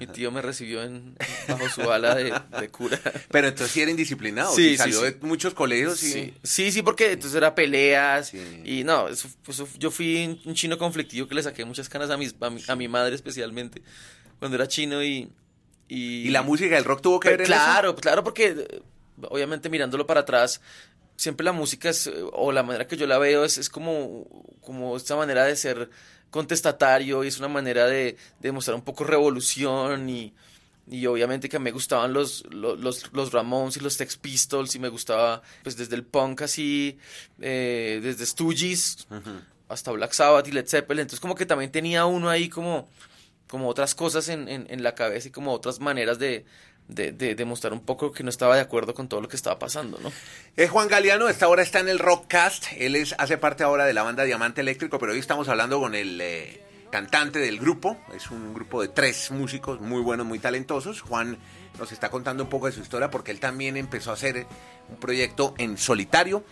mi 0.00 0.06
tío 0.08 0.30
me 0.32 0.42
recibió 0.42 0.82
en, 0.82 1.16
bajo 1.48 1.68
su 1.68 1.82
ala 1.90 2.14
de, 2.14 2.32
de 2.60 2.68
cura. 2.70 2.98
Pero 3.30 3.48
entonces 3.48 3.72
sí 3.72 3.80
era 3.82 3.90
indisciplinado. 3.90 4.54
Sí, 4.54 4.76
salió 4.76 5.00
sí. 5.00 5.04
de 5.06 5.16
muchos 5.20 5.54
colegios 5.54 6.02
y... 6.02 6.12
Sí, 6.12 6.34
sí, 6.42 6.72
sí, 6.72 6.82
porque 6.82 7.12
entonces 7.12 7.36
era 7.36 7.54
peleas 7.54 8.32
y 8.34 8.82
no, 8.84 9.08
eso- 9.08 9.28
yo 9.78 9.90
fui 9.90 10.40
un- 10.44 10.54
chino 10.54 10.76
conflictivo 10.78 11.28
que 11.28 11.34
le 11.36 11.42
saqué 11.42 11.64
muchas 11.64 11.88
canas 11.88 12.10
a, 12.10 12.16
mis, 12.16 12.34
a, 12.40 12.50
mi, 12.50 12.62
a 12.66 12.74
mi 12.76 12.88
madre 12.88 13.14
especialmente 13.14 13.82
cuando 14.38 14.56
era 14.56 14.66
chino 14.68 15.02
y... 15.02 15.30
Y, 15.88 16.26
¿Y 16.26 16.30
la 16.30 16.42
música 16.42 16.74
del 16.74 16.84
rock 16.84 17.00
tuvo 17.00 17.20
que 17.20 17.28
ver 17.28 17.40
en 17.42 17.46
eso? 17.46 17.52
claro, 17.54 17.94
claro, 17.94 18.24
porque 18.24 18.46
eh, 18.58 18.82
obviamente 19.28 19.68
mirándolo 19.68 20.04
para 20.04 20.22
atrás, 20.22 20.60
siempre 21.14 21.44
la 21.44 21.52
música 21.52 21.88
es, 21.90 22.08
eh, 22.08 22.12
o 22.32 22.50
la 22.50 22.64
manera 22.64 22.88
que 22.88 22.96
yo 22.96 23.06
la 23.06 23.18
veo 23.18 23.44
es, 23.44 23.56
es 23.56 23.70
como, 23.70 24.26
como 24.62 24.96
esta 24.96 25.14
manera 25.14 25.44
de 25.44 25.54
ser 25.54 25.88
contestatario 26.36 27.24
y 27.24 27.28
es 27.28 27.38
una 27.38 27.48
manera 27.48 27.86
de, 27.86 28.16
de 28.40 28.52
mostrar 28.52 28.74
un 28.74 28.82
poco 28.82 29.04
revolución 29.04 30.08
y, 30.08 30.34
y 30.86 31.06
obviamente 31.06 31.48
que 31.48 31.58
me 31.58 31.72
gustaban 31.72 32.12
los, 32.12 32.44
los, 32.50 33.12
los, 33.12 33.32
Ramones 33.32 33.76
y 33.76 33.80
los 33.80 33.94
Sex 33.94 34.16
Pistols 34.16 34.74
y 34.74 34.78
me 34.78 34.88
gustaba 34.88 35.42
pues 35.62 35.76
desde 35.76 35.96
el 35.96 36.04
punk 36.04 36.42
así, 36.42 36.98
eh, 37.40 38.00
desde 38.02 38.26
Stooges 38.26 39.08
hasta 39.68 39.90
Black 39.92 40.12
Sabbath 40.12 40.46
y 40.46 40.52
Led 40.52 40.68
Zeppelin, 40.68 41.02
entonces 41.02 41.20
como 41.20 41.34
que 41.34 41.46
también 41.46 41.72
tenía 41.72 42.04
uno 42.04 42.28
ahí 42.28 42.48
como 42.48 42.88
como 43.48 43.68
otras 43.68 43.94
cosas 43.94 44.28
en, 44.28 44.48
en, 44.48 44.66
en 44.68 44.82
la 44.82 44.94
cabeza 44.94 45.28
y 45.28 45.30
como 45.30 45.52
otras 45.52 45.80
maneras 45.80 46.18
de, 46.18 46.44
de, 46.88 47.12
de, 47.12 47.34
de 47.34 47.44
mostrar 47.44 47.72
un 47.72 47.80
poco 47.80 48.12
que 48.12 48.22
no 48.22 48.30
estaba 48.30 48.54
de 48.54 48.62
acuerdo 48.62 48.94
con 48.94 49.08
todo 49.08 49.20
lo 49.20 49.28
que 49.28 49.36
estaba 49.36 49.58
pasando, 49.58 49.98
¿no? 50.02 50.12
Es 50.56 50.70
Juan 50.70 50.88
Galeano, 50.88 51.28
esta 51.28 51.48
hora 51.48 51.62
está 51.62 51.80
en 51.80 51.88
el 51.88 51.98
Rockcast. 51.98 52.66
Él 52.78 52.96
es, 52.96 53.14
hace 53.18 53.38
parte 53.38 53.64
ahora 53.64 53.84
de 53.84 53.92
la 53.92 54.02
banda 54.02 54.24
Diamante 54.24 54.60
Eléctrico, 54.60 54.98
pero 54.98 55.12
hoy 55.12 55.18
estamos 55.18 55.48
hablando 55.48 55.80
con 55.80 55.94
el 55.94 56.20
eh, 56.20 56.62
cantante 56.90 57.38
del 57.38 57.58
grupo. 57.58 57.96
Es 58.14 58.30
un 58.30 58.54
grupo 58.54 58.82
de 58.82 58.88
tres 58.88 59.30
músicos 59.30 59.80
muy 59.80 60.00
buenos, 60.00 60.26
muy 60.26 60.38
talentosos. 60.38 61.00
Juan 61.00 61.38
nos 61.78 61.92
está 61.92 62.10
contando 62.10 62.44
un 62.44 62.48
poco 62.48 62.66
de 62.66 62.72
su 62.72 62.80
historia 62.80 63.10
porque 63.10 63.32
él 63.32 63.40
también 63.40 63.76
empezó 63.76 64.10
a 64.10 64.14
hacer 64.14 64.46
un 64.88 64.96
proyecto 64.96 65.54
en 65.58 65.76
solitario. 65.76 66.44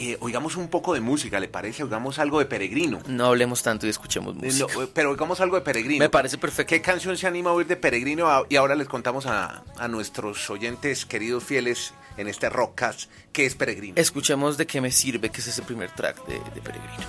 Eh, 0.00 0.16
oigamos 0.20 0.54
un 0.56 0.68
poco 0.68 0.94
de 0.94 1.00
música, 1.00 1.40
¿le 1.40 1.48
parece? 1.48 1.82
Oigamos 1.82 2.18
algo 2.20 2.38
de 2.38 2.46
Peregrino. 2.46 3.00
No 3.08 3.26
hablemos 3.26 3.62
tanto 3.64 3.84
y 3.86 3.90
escuchemos 3.90 4.36
Eh, 4.36 4.46
música. 4.46 4.72
no, 4.74 4.82
eh, 4.84 4.88
pero 4.94 5.10
oigamos 5.10 5.40
algo 5.40 5.56
de 5.56 5.62
Peregrino. 5.62 5.98
Me 6.04 6.08
parece 6.08 6.38
perfecto. 6.38 6.70
¿Qué 6.70 6.80
canción 6.80 7.16
se 7.16 7.26
anima 7.26 7.50
a 7.50 7.52
oír 7.54 7.66
de 7.66 7.74
Peregrino? 7.76 8.28
Ah, 8.28 8.44
Y 8.48 8.54
ahora 8.56 8.76
les 8.76 8.86
contamos 8.86 9.26
a, 9.26 9.64
a 9.76 9.88
nuestros 9.88 10.48
oyentes 10.50 11.04
queridos 11.04 11.42
fieles 11.42 11.92
en 12.16 12.28
este 12.28 12.48
Rockcast 12.48 13.10
qué 13.32 13.44
es 13.46 13.54
Peregrino. 13.56 13.94
Escuchemos 13.96 14.56
de 14.56 14.66
qué 14.68 14.80
me 14.80 14.92
sirve, 14.92 15.30
que 15.30 15.40
es 15.40 15.48
ese 15.48 15.62
primer 15.62 15.90
track 15.90 16.24
de, 16.26 16.34
de 16.34 16.60
Peregrino. 16.60 17.04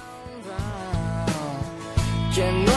que 2.33 2.51
no 2.51 2.71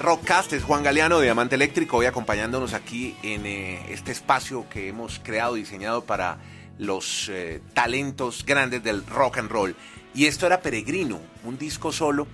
Rockcast, 0.00 0.54
es 0.54 0.64
Juan 0.64 0.82
Galeano 0.82 1.18
de 1.18 1.24
Diamante 1.24 1.56
Eléctrico, 1.56 1.98
hoy 1.98 2.06
acompañándonos 2.06 2.72
aquí 2.72 3.14
en 3.22 3.44
eh, 3.44 3.92
este 3.92 4.12
espacio 4.12 4.66
que 4.70 4.88
hemos 4.88 5.20
creado, 5.22 5.54
diseñado 5.54 6.04
para 6.04 6.38
los 6.78 7.28
eh, 7.28 7.60
talentos 7.74 8.46
grandes 8.46 8.82
del 8.82 9.06
rock 9.06 9.38
and 9.38 9.50
roll. 9.50 9.76
Y 10.14 10.24
esto 10.24 10.46
era 10.46 10.62
Peregrino, 10.62 11.20
un 11.44 11.58
disco 11.58 11.92
solo. 11.92 12.26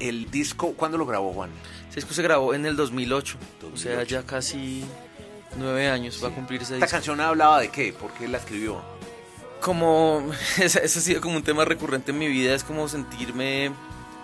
El 0.00 0.28
disco, 0.32 0.72
¿cuándo 0.72 0.98
lo 0.98 1.06
grabó 1.06 1.32
Juan? 1.32 1.50
Ese 1.88 2.00
disco 2.00 2.14
se 2.14 2.22
grabó 2.22 2.52
en 2.52 2.66
el 2.66 2.74
2008, 2.74 3.38
o 3.72 3.76
sea, 3.76 3.92
2008. 3.92 4.04
ya 4.10 4.26
casi 4.26 4.84
nueve 5.56 5.88
años 5.88 6.20
va 6.22 6.28
a 6.28 6.32
cumplir 6.32 6.62
ese 6.62 6.74
¿Esta 6.74 6.86
disco. 6.86 6.96
canción 6.96 7.20
hablaba 7.20 7.60
de 7.60 7.68
qué? 7.68 7.92
¿Por 7.92 8.12
qué 8.14 8.26
la 8.26 8.38
escribió? 8.38 8.82
Como, 9.60 10.32
ese 10.58 10.80
ha 10.80 10.88
sido 10.88 11.20
como 11.20 11.36
un 11.36 11.44
tema 11.44 11.64
recurrente 11.64 12.10
en 12.10 12.18
mi 12.18 12.26
vida, 12.26 12.54
es 12.54 12.64
como 12.64 12.88
sentirme, 12.88 13.70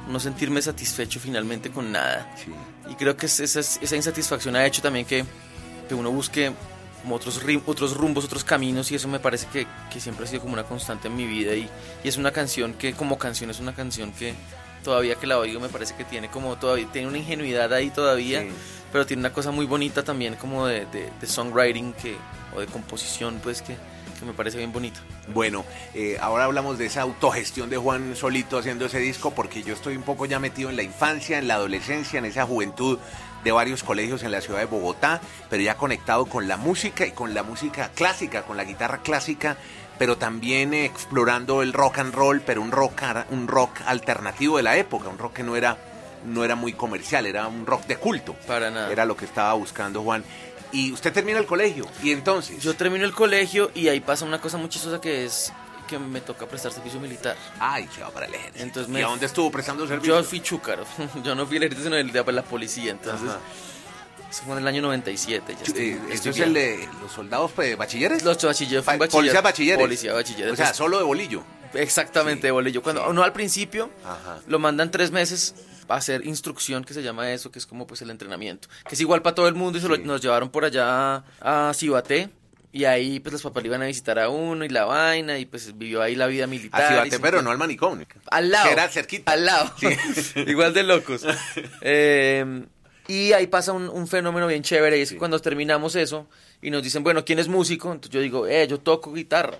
no 0.08 0.18
sentirme 0.20 0.60
satisfecho 0.62 1.20
finalmente 1.20 1.70
con 1.70 1.92
nada. 1.92 2.30
Sí. 2.36 2.50
Y 2.90 2.94
creo 2.94 3.16
que 3.16 3.26
es- 3.26 3.40
esa, 3.40 3.60
esa 3.60 3.96
insatisfacción 3.96 4.56
ha 4.56 4.64
hecho 4.66 4.82
también 4.82 5.04
que, 5.06 5.24
que 5.88 5.94
uno 5.94 6.10
busque 6.10 6.52
como 7.02 7.14
otros, 7.14 7.42
rim- 7.42 7.62
otros 7.66 7.96
rumbos, 7.96 8.24
otros 8.24 8.42
caminos 8.44 8.90
y 8.90 8.94
eso 8.96 9.06
me 9.08 9.20
parece 9.20 9.46
que, 9.52 9.66
que 9.92 10.00
siempre 10.00 10.24
ha 10.24 10.28
sido 10.28 10.40
como 10.42 10.54
una 10.54 10.64
constante 10.64 11.08
en 11.08 11.16
mi 11.16 11.26
vida 11.26 11.54
y, 11.54 11.68
y 12.02 12.08
es 12.08 12.16
una 12.16 12.32
canción 12.32 12.74
que 12.74 12.92
como 12.92 13.18
canción 13.18 13.50
es 13.50 13.60
una 13.60 13.74
canción 13.74 14.10
que 14.12 14.34
todavía 14.82 15.14
que 15.14 15.26
la 15.26 15.38
oigo 15.38 15.60
me 15.60 15.68
parece 15.68 15.94
que 15.94 16.04
tiene 16.04 16.28
como 16.28 16.56
todavía 16.56 16.86
tiene 16.92 17.06
una 17.08 17.18
ingenuidad 17.18 17.72
ahí 17.72 17.90
todavía 17.90 18.40
Sí. 18.42 18.48
pero 18.92 19.06
tiene 19.06 19.20
una 19.20 19.32
cosa 19.32 19.50
muy 19.52 19.66
bonita 19.66 20.02
también 20.02 20.34
como 20.36 20.66
de, 20.66 20.86
de- 20.86 21.10
de 21.20 21.26
songwriting 21.26 21.92
que, 21.92 22.16
o 22.54 22.60
de 22.60 22.66
composición 22.66 23.38
pues 23.42 23.62
que, 23.62 23.76
que 24.18 24.26
me 24.26 24.32
parece 24.32 24.58
bien 24.58 24.72
bonita 24.72 25.00
Bueno, 25.32 25.64
eh, 25.94 26.18
ahora 26.20 26.44
hablamos 26.44 26.78
de 26.78 26.86
esa 26.86 27.02
autogestión 27.02 27.70
de 27.70 27.76
Juan 27.76 28.16
Solito 28.16 28.58
haciendo 28.58 28.86
ese 28.86 28.98
disco 28.98 29.32
porque 29.32 29.62
yo 29.62 29.74
estoy 29.74 29.96
un 29.96 30.02
poco 30.02 30.26
ya 30.26 30.38
metido 30.38 30.70
en 30.70 30.76
la 30.76 30.82
infancia, 30.82 31.38
en 31.38 31.48
la 31.48 31.54
adolescencia, 31.54 32.18
en 32.18 32.24
esa 32.24 32.44
juventud 32.46 32.98
de 33.44 33.52
varios 33.52 33.82
colegios 33.82 34.22
en 34.22 34.32
la 34.32 34.40
ciudad 34.40 34.60
de 34.60 34.66
Bogotá, 34.66 35.20
pero 35.48 35.62
ya 35.62 35.76
conectado 35.76 36.26
con 36.26 36.48
la 36.48 36.56
música 36.56 37.06
y 37.06 37.12
con 37.12 37.34
la 37.34 37.42
música 37.42 37.90
clásica, 37.94 38.42
con 38.42 38.56
la 38.56 38.64
guitarra 38.64 38.98
clásica, 38.98 39.56
pero 39.98 40.16
también 40.16 40.74
explorando 40.74 41.62
el 41.62 41.72
rock 41.72 41.98
and 41.98 42.14
roll, 42.14 42.40
pero 42.40 42.62
un 42.62 42.70
rock, 42.70 43.02
un 43.30 43.48
rock 43.48 43.80
alternativo 43.86 44.56
de 44.56 44.62
la 44.62 44.76
época, 44.76 45.08
un 45.08 45.18
rock 45.18 45.34
que 45.34 45.42
no 45.42 45.56
era, 45.56 45.76
no 46.24 46.44
era 46.44 46.56
muy 46.56 46.72
comercial, 46.72 47.26
era 47.26 47.46
un 47.46 47.66
rock 47.66 47.86
de 47.86 47.96
culto. 47.96 48.34
para 48.46 48.70
nada 48.70 48.90
Era 48.90 49.04
lo 49.04 49.16
que 49.16 49.24
estaba 49.24 49.52
buscando 49.54 50.02
Juan. 50.02 50.24
Y 50.72 50.92
usted 50.92 51.12
termina 51.12 51.38
el 51.38 51.46
colegio, 51.46 51.86
y 52.02 52.12
entonces... 52.12 52.62
yo 52.62 52.74
termino 52.74 53.04
el 53.04 53.12
colegio 53.14 53.70
y 53.74 53.88
ahí 53.88 54.00
pasa 54.00 54.24
una 54.26 54.40
cosa 54.40 54.58
muy 54.58 54.68
chistosa 54.68 55.00
que 55.00 55.24
es 55.24 55.52
que 55.86 55.98
me 55.98 56.20
toca 56.20 56.44
prestar 56.46 56.70
servicio 56.70 57.00
militar 57.00 57.34
Ay, 57.58 57.88
se 57.94 58.02
va 58.02 58.10
para 58.10 58.26
el 58.26 58.34
ejército. 58.34 58.62
Entonces 58.62 58.94
¿Y 58.94 59.00
a 59.02 59.06
dónde 59.06 59.24
estuvo 59.24 59.50
prestando 59.50 59.86
servicio? 59.86 60.14
Yo 60.18 60.22
fui 60.22 60.40
chúcaro, 60.40 60.84
yo 61.24 61.34
no 61.34 61.46
fui 61.46 61.56
el 61.56 61.62
ejército, 61.62 61.84
sino 61.84 61.96
el 61.96 62.12
de 62.12 62.32
la 62.32 62.42
policía, 62.42 62.90
entonces 62.90 63.26
Ajá. 63.30 63.38
eso 64.30 64.42
fue 64.44 64.52
en 64.52 64.58
el 64.58 64.68
año 64.68 64.82
97. 64.82 65.54
Ya 65.56 65.62
estoy- 65.64 65.82
Eh, 65.82 65.92
estoy 65.94 66.12
¿Esto 66.12 66.28
es 66.30 66.38
el 66.40 66.52
de 66.52 66.88
los 67.00 67.10
soldados 67.12 67.50
pues, 67.52 67.74
bachilleres? 67.78 68.22
Los 68.22 68.42
bachilleros, 68.44 68.84
fue 68.84 68.92
un 68.94 68.98
Pa- 68.98 69.04
bachiller, 69.06 69.20
Policías 69.22 69.42
bachilleres. 69.42 69.80
Policía. 69.80 70.10
O 70.12 70.22
sea, 70.22 70.42
entonces, 70.50 70.76
solo 70.76 70.98
de 70.98 71.04
bolillo. 71.04 71.42
exactamente, 71.72 72.42
sí, 72.42 72.46
de 72.48 72.50
bolillo. 72.50 72.82
Cuando 72.82 73.06
sí. 73.06 73.12
no 73.14 73.22
al 73.22 73.32
principio, 73.32 73.88
Ajá. 74.04 74.40
lo 74.46 74.58
mandan 74.58 74.90
tres 74.90 75.10
meses 75.10 75.54
hacer 75.88 76.26
instrucción, 76.26 76.84
que 76.84 76.94
se 76.94 77.02
llama 77.02 77.30
eso, 77.32 77.50
que 77.50 77.58
es 77.58 77.66
como 77.66 77.86
pues 77.86 78.02
el 78.02 78.10
entrenamiento, 78.10 78.68
que 78.88 78.94
es 78.94 79.00
igual 79.00 79.22
para 79.22 79.34
todo 79.34 79.48
el 79.48 79.54
mundo 79.54 79.78
y 79.78 79.80
se 79.82 79.88
lo- 79.88 79.96
nos 79.98 80.20
llevaron 80.20 80.50
por 80.50 80.64
allá 80.64 81.24
a 81.40 81.72
Cibaté. 81.74 82.30
Y 82.70 82.84
ahí 82.84 83.18
pues 83.18 83.32
los 83.32 83.42
papás 83.42 83.62
le 83.62 83.68
iban 83.68 83.82
a 83.82 83.86
visitar 83.86 84.18
a 84.18 84.28
uno 84.28 84.62
y 84.62 84.68
la 84.68 84.84
vaina 84.84 85.38
y 85.38 85.46
pues 85.46 85.76
vivió 85.78 86.02
ahí 86.02 86.14
la 86.14 86.26
vida 86.26 86.46
militar. 86.46 86.82
Bate, 86.96 87.10
sintió- 87.10 87.20
pero 87.22 87.40
no 87.40 87.50
al 87.50 87.56
manicomio. 87.56 88.06
Al 88.30 88.50
lado. 88.50 88.66
Que 88.66 88.72
era 88.74 88.88
cerquita. 88.88 89.32
Al 89.32 89.46
lado. 89.46 89.72
Sí. 89.80 89.88
Igual 90.46 90.74
de 90.74 90.82
locos. 90.82 91.24
Eh, 91.80 92.64
y 93.06 93.32
ahí 93.32 93.46
pasa 93.46 93.72
un, 93.72 93.88
un 93.88 94.06
fenómeno 94.06 94.46
bien 94.46 94.62
chévere 94.62 94.98
y 94.98 95.02
es 95.02 95.12
que 95.12 95.16
cuando 95.16 95.38
terminamos 95.40 95.96
eso 95.96 96.26
y 96.60 96.70
nos 96.70 96.82
dicen, 96.82 97.02
bueno, 97.02 97.24
¿quién 97.24 97.38
es 97.38 97.48
músico? 97.48 97.88
Entonces 97.90 98.10
yo 98.12 98.20
digo, 98.20 98.46
eh, 98.46 98.66
yo 98.68 98.78
toco 98.80 99.14
guitarra. 99.14 99.56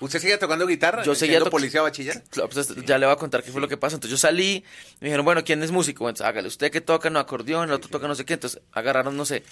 ¿Usted 0.00 0.18
seguía 0.18 0.38
tocando 0.38 0.66
guitarra? 0.66 1.02
Yo 1.04 1.14
seguía 1.14 1.36
siendo 1.36 1.50
policía 1.50 1.82
bachiller? 1.82 2.22
Pues, 2.50 2.74
ya 2.86 2.98
le 2.98 3.06
voy 3.06 3.12
a 3.12 3.16
contar 3.16 3.42
qué 3.42 3.52
fue 3.52 3.60
lo 3.60 3.68
que 3.68 3.76
pasó. 3.76 3.96
Entonces 3.96 4.10
yo 4.10 4.16
salí, 4.20 4.64
me 5.00 5.08
dijeron, 5.08 5.24
bueno, 5.24 5.44
¿quién 5.44 5.62
es 5.62 5.70
músico? 5.70 6.08
Entonces 6.08 6.26
hágale, 6.26 6.48
usted 6.48 6.70
que 6.70 6.80
toca 6.80 7.10
no 7.10 7.18
acordeón, 7.18 7.68
el 7.68 7.74
otro 7.74 7.90
toca 7.90 8.08
no 8.08 8.14
sé 8.14 8.24
qué. 8.24 8.34
Entonces 8.34 8.60
agarraron, 8.72 9.16
no 9.16 9.24
sé, 9.24 9.42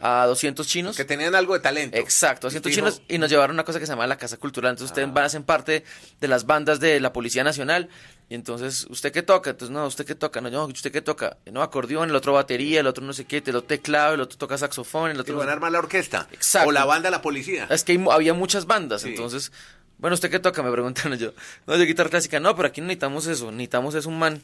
a 0.00 0.24
200 0.26 0.66
chinos. 0.66 0.96
Que 0.96 1.04
tenían 1.04 1.34
algo 1.34 1.54
de 1.54 1.60
talento. 1.60 1.96
Exacto, 1.98 2.46
200 2.46 2.72
Y 2.72 2.74
chinos 2.74 3.02
y 3.08 3.18
nos 3.18 3.30
llevaron 3.30 3.50
a 3.50 3.54
una 3.54 3.64
cosa 3.64 3.78
que 3.78 3.86
se 3.86 3.92
llama 3.92 4.06
la 4.06 4.16
Casa 4.16 4.36
Cultural. 4.38 4.70
Entonces 4.70 4.90
ustedes 4.90 5.08
Ah. 5.08 5.12
van 5.12 5.24
a 5.24 5.28
ser 5.28 5.42
parte 5.42 5.84
de 6.20 6.28
las 6.28 6.46
bandas 6.46 6.80
de 6.80 6.98
la 7.00 7.12
Policía 7.12 7.44
Nacional. 7.44 7.88
Y 8.30 8.36
entonces, 8.36 8.86
¿usted 8.88 9.10
qué 9.12 9.22
toca? 9.22 9.50
Entonces, 9.50 9.74
no, 9.74 9.84
¿usted 9.86 10.06
qué 10.06 10.14
toca? 10.14 10.40
No, 10.40 10.48
yo, 10.48 10.64
¿usted 10.66 10.92
qué 10.92 11.02
toca? 11.02 11.36
No, 11.50 11.62
acordeón, 11.62 12.10
el 12.10 12.14
otro 12.14 12.32
batería, 12.32 12.78
el 12.78 12.86
otro 12.86 13.04
no 13.04 13.12
sé 13.12 13.24
qué, 13.24 13.38
el 13.44 13.56
otro 13.56 13.64
teclado, 13.64 14.14
el 14.14 14.20
otro 14.20 14.38
toca 14.38 14.56
saxofón, 14.56 15.10
el 15.10 15.18
otro... 15.18 15.36
van 15.36 15.48
a 15.48 15.52
armar 15.52 15.72
la 15.72 15.80
orquesta. 15.80 16.28
Exacto. 16.30 16.68
O 16.68 16.72
la 16.72 16.84
banda 16.84 17.10
La 17.10 17.22
Policía. 17.22 17.66
Es 17.68 17.82
que 17.82 18.00
había 18.10 18.32
muchas 18.32 18.66
bandas, 18.66 19.02
Sí. 19.02 19.08
entonces... 19.08 19.50
Bueno, 19.98 20.14
¿usted 20.14 20.30
qué 20.30 20.38
toca? 20.38 20.62
Me 20.62 20.70
preguntaron 20.70 21.18
yo. 21.18 21.32
No, 21.66 21.76
yo 21.76 21.84
guitarra 21.84 22.08
clásica. 22.08 22.40
No, 22.40 22.56
pero 22.56 22.68
aquí 22.68 22.80
no 22.80 22.86
necesitamos 22.86 23.26
eso. 23.26 23.50
Necesitamos 23.50 23.94
es 23.94 24.06
un 24.06 24.18
man, 24.18 24.40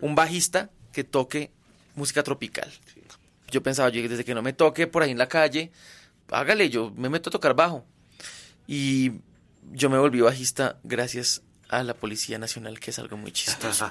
un 0.00 0.16
bajista 0.16 0.68
que 0.92 1.04
toque 1.04 1.52
música 1.94 2.24
tropical. 2.24 2.72
Yo 3.52 3.62
pensaba, 3.62 3.88
yo 3.90 4.02
desde 4.08 4.24
que 4.24 4.34
no 4.34 4.42
me 4.42 4.52
toque 4.52 4.88
por 4.88 5.04
ahí 5.04 5.12
en 5.12 5.18
la 5.18 5.28
calle, 5.28 5.70
hágale, 6.30 6.70
yo 6.70 6.90
me 6.96 7.08
meto 7.08 7.30
a 7.30 7.32
tocar 7.32 7.54
bajo. 7.54 7.84
Y 8.66 9.12
yo 9.72 9.90
me 9.90 9.98
volví 9.98 10.20
bajista 10.22 10.78
gracias 10.82 11.42
a 11.68 11.82
la 11.82 11.94
Policía 11.94 12.38
Nacional, 12.38 12.78
que 12.78 12.90
es 12.90 12.98
algo 12.98 13.16
muy 13.16 13.32
chistoso. 13.32 13.90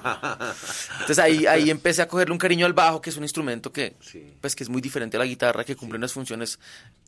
Entonces 0.92 1.18
ahí, 1.18 1.46
ahí 1.46 1.70
empecé 1.70 2.02
a 2.02 2.08
cogerle 2.08 2.32
un 2.32 2.38
cariño 2.38 2.66
al 2.66 2.72
bajo, 2.72 3.00
que 3.00 3.10
es 3.10 3.16
un 3.16 3.22
instrumento 3.22 3.72
que, 3.72 3.94
Sí. 4.00 4.32
pues, 4.40 4.54
que 4.56 4.64
es 4.64 4.70
muy 4.70 4.80
diferente 4.80 5.16
a 5.16 5.20
la 5.20 5.26
guitarra, 5.26 5.64
que 5.64 5.76
cumple 5.76 5.98
unas 5.98 6.12
funciones 6.12 6.58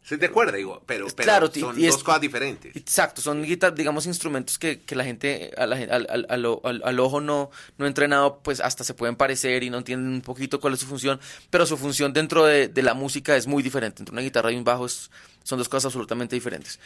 Se 0.05 0.17
de 0.17 0.27
acuerdo, 0.27 0.57
digo, 0.57 0.83
pero, 0.87 1.07
pero 1.15 1.25
Claro, 1.27 1.51
son 1.53 1.79
y 1.79 1.85
es- 1.87 1.93
dos 1.93 2.03
cosas 2.05 2.21
diferentes. 2.23 2.75
Exacto, 2.75 3.21
son 3.21 3.43
digamos 3.43 4.07
instrumentos 4.07 4.59
que, 4.59 4.81
que 4.81 4.95
la 4.97 5.05
gente 5.05 5.53
a 5.57 5.67
la 5.67 5.77
gen- 5.77 5.91
al, 5.93 6.07
al- 6.11 6.27
al- 6.31 6.83
al 6.85 7.01
ojo 7.01 7.21
no, 7.21 7.51
no 7.77 7.87
entrenado 7.87 8.39
pues 8.43 8.61
hasta 8.61 8.85
se 8.85 8.95
pueden 8.95 9.17
parecer 9.17 9.63
y 9.65 9.71
no 9.71 9.79
entienden 9.79 10.11
un 10.13 10.21
poquito 10.23 10.61
cuál 10.61 10.75
es 10.75 10.81
su 10.81 10.87
función, 10.87 11.21
pero 11.51 11.67
su 11.67 11.77
función 11.77 12.13
dentro 12.15 12.45
de, 12.47 12.69
de 12.69 12.83
la 12.83 12.95
música 12.95 13.37
es 13.37 13.47
muy 13.47 13.63
diferente, 13.63 14.01
entre 14.03 14.13
una 14.15 14.23
guitarra 14.23 14.51
y 14.51 14.57
un 14.57 14.65
bajo 14.65 14.87
es- 14.87 15.11
son 15.45 15.59
dos 15.59 15.69
cosas 15.69 15.87
absolutamente 15.87 16.35
diferentes. 16.37 16.79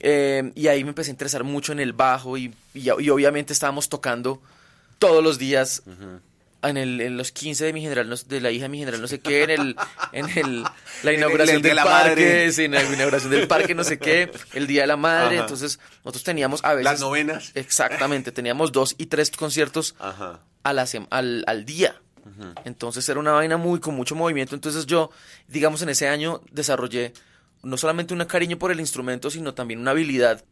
Eh, 0.00 0.52
y 0.54 0.68
ahí 0.68 0.82
me 0.84 0.90
empecé 0.90 1.10
a 1.10 1.12
interesar 1.12 1.44
mucho 1.44 1.72
en 1.72 1.80
el 1.80 1.92
bajo 1.92 2.36
y, 2.36 2.54
y, 2.74 2.84
y 3.00 3.10
obviamente 3.10 3.52
estábamos 3.52 3.88
tocando 3.88 4.40
todos 4.98 5.22
los 5.22 5.38
días 5.38 5.82
en, 6.62 6.76
el, 6.78 7.00
en 7.00 7.16
los 7.18 7.30
15 7.32 7.64
de 7.66 7.72
mi 7.74 7.82
general, 7.82 8.08
no 8.08 8.16
sé- 8.16 8.26
de 8.28 8.40
la 8.40 8.50
hija 8.50 8.62
de 8.64 8.68
mi 8.70 8.78
general, 8.78 9.00
no 9.02 9.06
sé 9.08 9.18
qué, 9.20 9.42
en 9.42 9.50
el, 9.50 9.76
en 10.12 10.38
el, 10.38 10.64
la 11.02 11.12
inauguración 11.14 11.56
el 11.56 11.62
de 11.62 11.68
del 11.70 11.76
la 11.76 11.84
parque, 11.84 12.52
sí, 12.52 12.64
en 12.64 12.72
la 12.72 12.82
inauguración 12.82 13.30
del 13.32 13.46
parque, 13.48 13.74
no 13.74 13.84
sé 13.84 13.98
qué, 13.98 14.30
el 14.54 14.66
Día 14.66 14.82
de 14.82 14.86
la 14.86 14.96
Madre, 14.96 15.34
Ajá. 15.36 15.44
entonces 15.44 15.78
nosotros 16.04 16.22
teníamos 16.24 16.64
a 16.64 16.72
veces... 16.72 16.84
Las 16.92 17.00
novenas. 17.00 17.50
Exactamente, 17.54 18.32
teníamos 18.32 18.72
dos 18.72 18.94
y 18.96 19.06
tres 19.06 19.30
conciertos 19.30 19.94
Ajá. 19.98 20.40
a 20.62 20.72
la 20.72 20.86
al, 21.10 21.44
al 21.46 21.64
día. 21.66 21.96
Entonces 22.64 23.06
era 23.10 23.20
una 23.20 23.32
vaina 23.32 23.58
muy 23.58 23.80
con 23.80 23.94
mucho 23.94 24.14
movimiento. 24.14 24.54
Entonces 24.54 24.86
yo, 24.86 25.10
digamos, 25.48 25.82
en 25.82 25.90
ese 25.90 26.08
año 26.08 26.40
desarrollé 26.50 27.12
no 27.64 27.76
solamente 27.76 28.14
un 28.14 28.24
cariño 28.24 28.58
por 28.58 28.70
el 28.70 28.80
instrumento, 28.80 29.30
sino 29.30 29.54
también 29.54 29.80
una 29.80 29.92
habilidad 29.92 30.44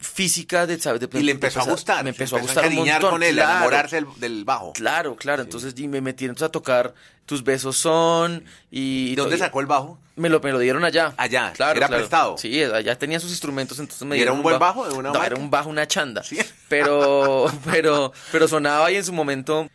física 0.00 0.66
de 0.66 0.78
saber 0.78 1.00
de 1.00 1.18
Y 1.18 1.22
le 1.22 1.26
de 1.26 1.32
empezó 1.32 1.60
a 1.60 1.64
gustar. 1.64 2.04
Me 2.04 2.10
empezó 2.10 2.36
a 2.36 2.40
gustar 2.40 2.66
un 2.66 2.72
encariñar 2.72 3.00
montón, 3.02 3.10
con 3.10 3.22
él, 3.22 3.38
a 3.38 3.42
claro. 3.42 3.50
enamorarse 3.56 3.96
del, 3.96 4.06
del 4.18 4.44
bajo. 4.44 4.72
Claro, 4.72 5.16
claro. 5.16 5.42
Entonces 5.42 5.74
y 5.76 5.88
me 5.88 6.00
metí 6.00 6.24
entonces 6.24 6.46
a 6.46 6.52
tocar 6.52 6.94
Tus 7.26 7.42
besos 7.42 7.76
son 7.76 8.44
y 8.70 9.10
¿Y 9.10 9.14
dónde 9.16 9.36
sacó 9.38 9.60
el 9.60 9.66
bajo? 9.66 9.98
Me 10.16 10.28
lo, 10.28 10.40
me 10.40 10.52
lo 10.52 10.58
dieron 10.58 10.84
allá. 10.84 11.14
Allá, 11.16 11.52
claro, 11.52 11.76
¿era 11.76 11.86
claro. 11.88 12.00
prestado? 12.00 12.38
Sí, 12.38 12.62
allá 12.62 12.96
tenía 12.98 13.20
sus 13.20 13.30
instrumentos, 13.30 13.78
entonces 13.78 14.06
me 14.06 14.16
¿Y 14.16 14.20
era 14.20 14.30
dieron 14.30 14.38
un 14.38 14.42
buen 14.42 14.58
bajo 14.58 14.88
de 14.88 14.94
una 14.94 15.08
No, 15.08 15.14
marca? 15.14 15.26
era 15.26 15.36
un 15.36 15.50
bajo, 15.50 15.68
una 15.68 15.86
chanda. 15.86 16.22
Sí. 16.24 16.38
Pero, 16.68 17.46
pero, 17.70 18.12
pero 18.32 18.48
sonaba 18.48 18.90
y 18.90 18.96
en 18.96 19.04
su 19.04 19.12
momento 19.12 19.68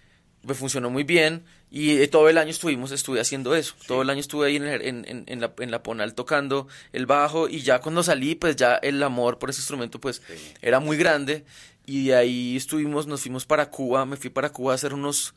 me 0.43 0.53
funcionó 0.53 0.89
muy 0.89 1.03
bien 1.03 1.43
y 1.71 1.91
eh, 1.97 2.07
todo 2.07 2.29
el 2.29 2.37
año 2.37 2.51
estuvimos, 2.51 2.91
estuve 2.91 3.19
haciendo 3.19 3.55
eso. 3.55 3.73
Todo 3.87 4.01
el 4.01 4.09
año 4.09 4.19
estuve 4.19 4.47
ahí 4.47 4.57
en, 4.57 4.63
el- 4.63 4.81
en, 4.81 5.05
en, 5.07 5.23
en 5.27 5.39
la, 5.41 5.53
en 5.59 5.71
la 5.71 5.81
Ponal 5.83 6.13
tocando 6.15 6.67
el 6.91 7.05
bajo 7.05 7.47
y 7.49 7.61
ya 7.61 7.79
cuando 7.79 8.03
salí, 8.03 8.35
pues 8.35 8.55
ya 8.55 8.75
el 8.75 9.01
amor 9.01 9.39
por 9.39 9.49
ese 9.49 9.61
instrumento 9.61 9.99
pues 9.99 10.21
era 10.61 10.79
muy 10.79 10.97
grande 10.97 11.45
y 11.85 12.07
de 12.07 12.15
ahí 12.15 12.55
estuvimos, 12.57 13.07
nos 13.07 13.21
fuimos 13.21 13.45
para 13.45 13.69
Cuba, 13.69 14.05
me 14.05 14.17
fui 14.17 14.29
para 14.29 14.51
Cuba 14.51 14.73
a 14.73 14.75
hacer 14.75 14.93
unos 14.93 15.33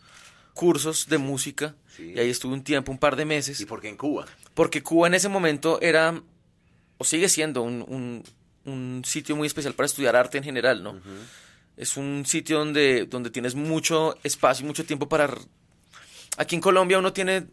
cursos 0.54 1.06
de 1.08 1.18
música 1.18 1.74
Sí. 1.96 2.12
y 2.14 2.18
ahí 2.18 2.28
estuve 2.30 2.52
un 2.52 2.62
tiempo, 2.62 2.92
un 2.92 2.98
par 2.98 3.16
de 3.16 3.24
meses. 3.24 3.58
¿Y 3.60 3.64
por 3.66 3.80
qué 3.80 3.88
en 3.88 3.96
Cuba? 3.96 4.26
Porque 4.54 4.82
Cuba 4.82 5.06
en 5.06 5.14
ese 5.14 5.28
momento 5.30 5.78
era, 5.80 6.20
o 6.98 7.04
sigue 7.04 7.28
siendo, 7.30 7.62
un, 7.62 7.82
un- 7.88 8.22
un 8.64 9.02
sitio 9.04 9.34
muy 9.36 9.46
especial 9.46 9.72
para 9.74 9.86
estudiar 9.86 10.14
arte 10.16 10.36
en 10.38 10.44
general, 10.44 10.82
¿no? 10.82 11.00
Es 11.76 11.96
un 11.96 12.24
sitio 12.26 12.58
donde, 12.58 13.04
donde 13.06 13.30
tienes 13.30 13.54
mucho 13.54 14.16
espacio 14.22 14.64
y 14.64 14.66
mucho 14.66 14.84
tiempo 14.84 15.08
para... 15.08 15.28
Aquí 16.38 16.54
en 16.54 16.60
Colombia 16.60 16.98
uno 16.98 17.12
tiene 17.12 17.46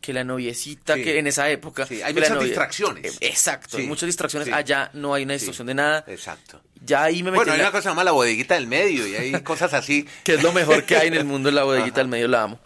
que 0.00 0.12
la 0.12 0.24
noviecita, 0.24 0.94
Sí. 0.94 1.02
que 1.02 1.18
en 1.18 1.26
esa 1.26 1.50
época... 1.50 1.86
Sí, 1.86 2.00
hay 2.02 2.12
la 2.14 2.20
muchas 2.20 2.44
distracciones. 2.44 3.14
Eh, 3.20 3.28
Exacto, 3.28 3.76
hay 3.78 3.86
muchas 3.86 4.06
distracciones. 4.06 4.48
Allá 4.52 4.90
no 4.94 5.14
hay 5.14 5.24
una 5.24 5.34
distracción 5.34 5.66
de 5.66 5.74
nada. 5.74 6.04
Exacto. 6.06 6.60
Ya 6.84 7.02
ahí 7.04 7.22
me 7.22 7.30
metí 7.30 7.36
Bueno, 7.38 7.52
en 7.52 7.54
hay 7.54 7.58
la- 7.58 7.64
una 7.64 7.70
cosa 7.72 7.78
que 7.80 7.82
se 7.84 7.88
llama 7.90 8.04
la 8.04 8.12
bodeguita 8.12 8.54
del 8.54 8.66
medio 8.66 9.06
y 9.06 9.14
hay 9.16 9.32
cosas 9.42 9.74
así. 9.74 10.06
que 10.24 10.34
es 10.34 10.42
lo 10.42 10.52
mejor 10.52 10.84
que 10.84 10.96
hay 10.96 11.08
en 11.08 11.14
el 11.14 11.24
mundo, 11.24 11.50
la 11.50 11.64
bodeguita 11.64 12.00
del 12.00 12.08
medio 12.08 12.28
la 12.28 12.42
amo. 12.44 12.60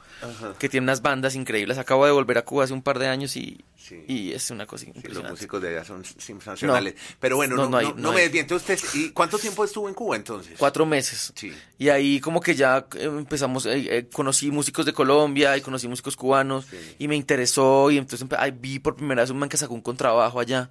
Que 0.59 0.69
tiene 0.69 0.85
unas 0.85 1.03
bandas 1.03 1.35
increíbles. 1.35 1.79
Acabo 1.79 2.05
de 2.07 2.13
volver 2.13 2.39
a 2.39 2.43
Cuba 2.45 2.65
hace 2.65 2.73
un 2.73 2.83
par 2.83 2.99
de 2.99 3.09
años 3.09 3.37
y, 3.37 3.65
Sí. 3.77 4.05
y 4.07 4.33
es 4.33 4.51
una 4.51 4.67
cosa 4.67 4.83
Sí, 4.85 4.89
los 4.89 4.97
impresionante. 4.97 5.33
músicos 5.33 5.63
de 5.63 5.69
allá 5.71 5.85
son 5.85 6.05
sensacionales. 6.05 6.95
Pero 7.19 7.37
bueno, 7.37 7.57
No, 7.57 7.63
no, 7.65 7.71
no 7.71 7.77
hay- 7.79 7.87
no- 7.89 7.95
no 7.95 8.01
no 8.03 8.13
me 8.13 8.21
desviente 8.23 8.55
usted. 8.55 8.79
¿Y 8.95 9.11
cuánto 9.11 9.39
tiempo 9.39 9.65
estuvo 9.65 9.89
en 9.89 9.95
Cuba 9.95 10.17
entonces? 10.17 10.55
Cuatro 10.59 10.85
meses. 10.87 11.33
Sí. 11.35 11.53
Y 11.79 11.89
ahí 11.89 12.21
como 12.21 12.41
que 12.41 12.55
ya 12.55 12.87
eh, 12.97 13.05
empezamos, 13.05 13.67
eh, 13.67 13.99
eh, 13.99 14.09
conocí 14.13 14.51
músicos 14.51 14.87
de 14.87 14.93
Colombia 14.93 15.57
y 15.57 15.61
conocí 15.61 15.89
músicos 15.89 16.15
cubanos 16.17 16.67
y 16.99 17.09
me 17.09 17.17
interesó 17.17 17.91
y 17.91 17.99
entonces 17.99 18.29
ahí 18.39 18.53
vi 18.53 18.79
por 18.79 18.95
primera 18.97 19.23
vez 19.23 19.31
un 19.31 19.39
man 19.39 19.49
que 19.49 19.57
sacó 19.57 19.75
un 19.75 19.81
contrabajo 19.81 20.39
allá 20.39 20.71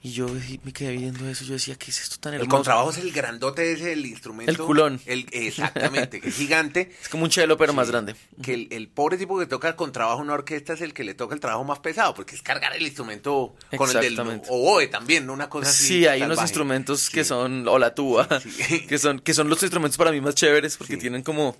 y 0.00 0.12
yo 0.12 0.26
me 0.62 0.72
quedé 0.72 0.92
viendo 0.96 1.28
eso, 1.28 1.44
yo 1.44 1.54
decía, 1.54 1.74
¿qué 1.76 1.90
es 1.90 2.00
esto 2.02 2.16
tan 2.20 2.34
El 2.34 2.40
hermoso? 2.42 2.56
contrabajo 2.56 2.90
es 2.90 2.98
el 2.98 3.10
grandote, 3.12 3.72
es 3.72 3.80
el 3.82 4.06
instrumento. 4.06 4.50
El 4.52 4.58
culón. 4.58 5.00
El, 5.06 5.26
exactamente, 5.32 6.20
que 6.20 6.28
es 6.28 6.36
gigante. 6.36 6.92
Es 7.02 7.08
como 7.08 7.24
un 7.24 7.30
chelo 7.30 7.56
pero 7.56 7.72
más 7.72 7.90
grande. 7.90 8.14
Que 8.42 8.54
el, 8.54 8.68
el 8.70 8.83
pobre 8.88 9.16
tipo 9.16 9.38
que 9.38 9.46
toca 9.46 9.68
el 9.68 9.76
contrabajo 9.76 10.18
en 10.18 10.24
una 10.24 10.34
orquesta 10.34 10.72
es 10.72 10.80
el 10.80 10.92
que 10.94 11.04
le 11.04 11.14
toca 11.14 11.34
el 11.34 11.40
trabajo 11.40 11.64
más 11.64 11.78
pesado, 11.78 12.14
porque 12.14 12.34
es 12.34 12.42
cargar 12.42 12.74
el 12.74 12.82
instrumento 12.82 13.54
con 13.76 13.90
el 13.90 14.00
del 14.00 14.18
oboe 14.48 14.86
también, 14.88 15.26
¿no? 15.26 15.32
Una 15.32 15.48
cosa 15.48 15.70
así. 15.70 15.84
Sí, 15.84 16.06
hay 16.06 16.22
unos 16.22 16.40
instrumentos 16.40 17.10
que 17.10 17.24
son, 17.24 17.66
o 17.68 17.78
la 17.78 17.94
tuba, 17.94 18.28
Sí. 18.40 18.86
que 18.88 18.98
son, 18.98 19.20
que 19.20 19.34
son 19.34 19.48
los 19.48 19.62
instrumentos 19.62 19.96
para 19.96 20.10
mí 20.12 20.20
más 20.20 20.34
chéveres 20.34 20.76
porque 20.76 20.96
tienen 20.96 21.22
como, 21.22 21.56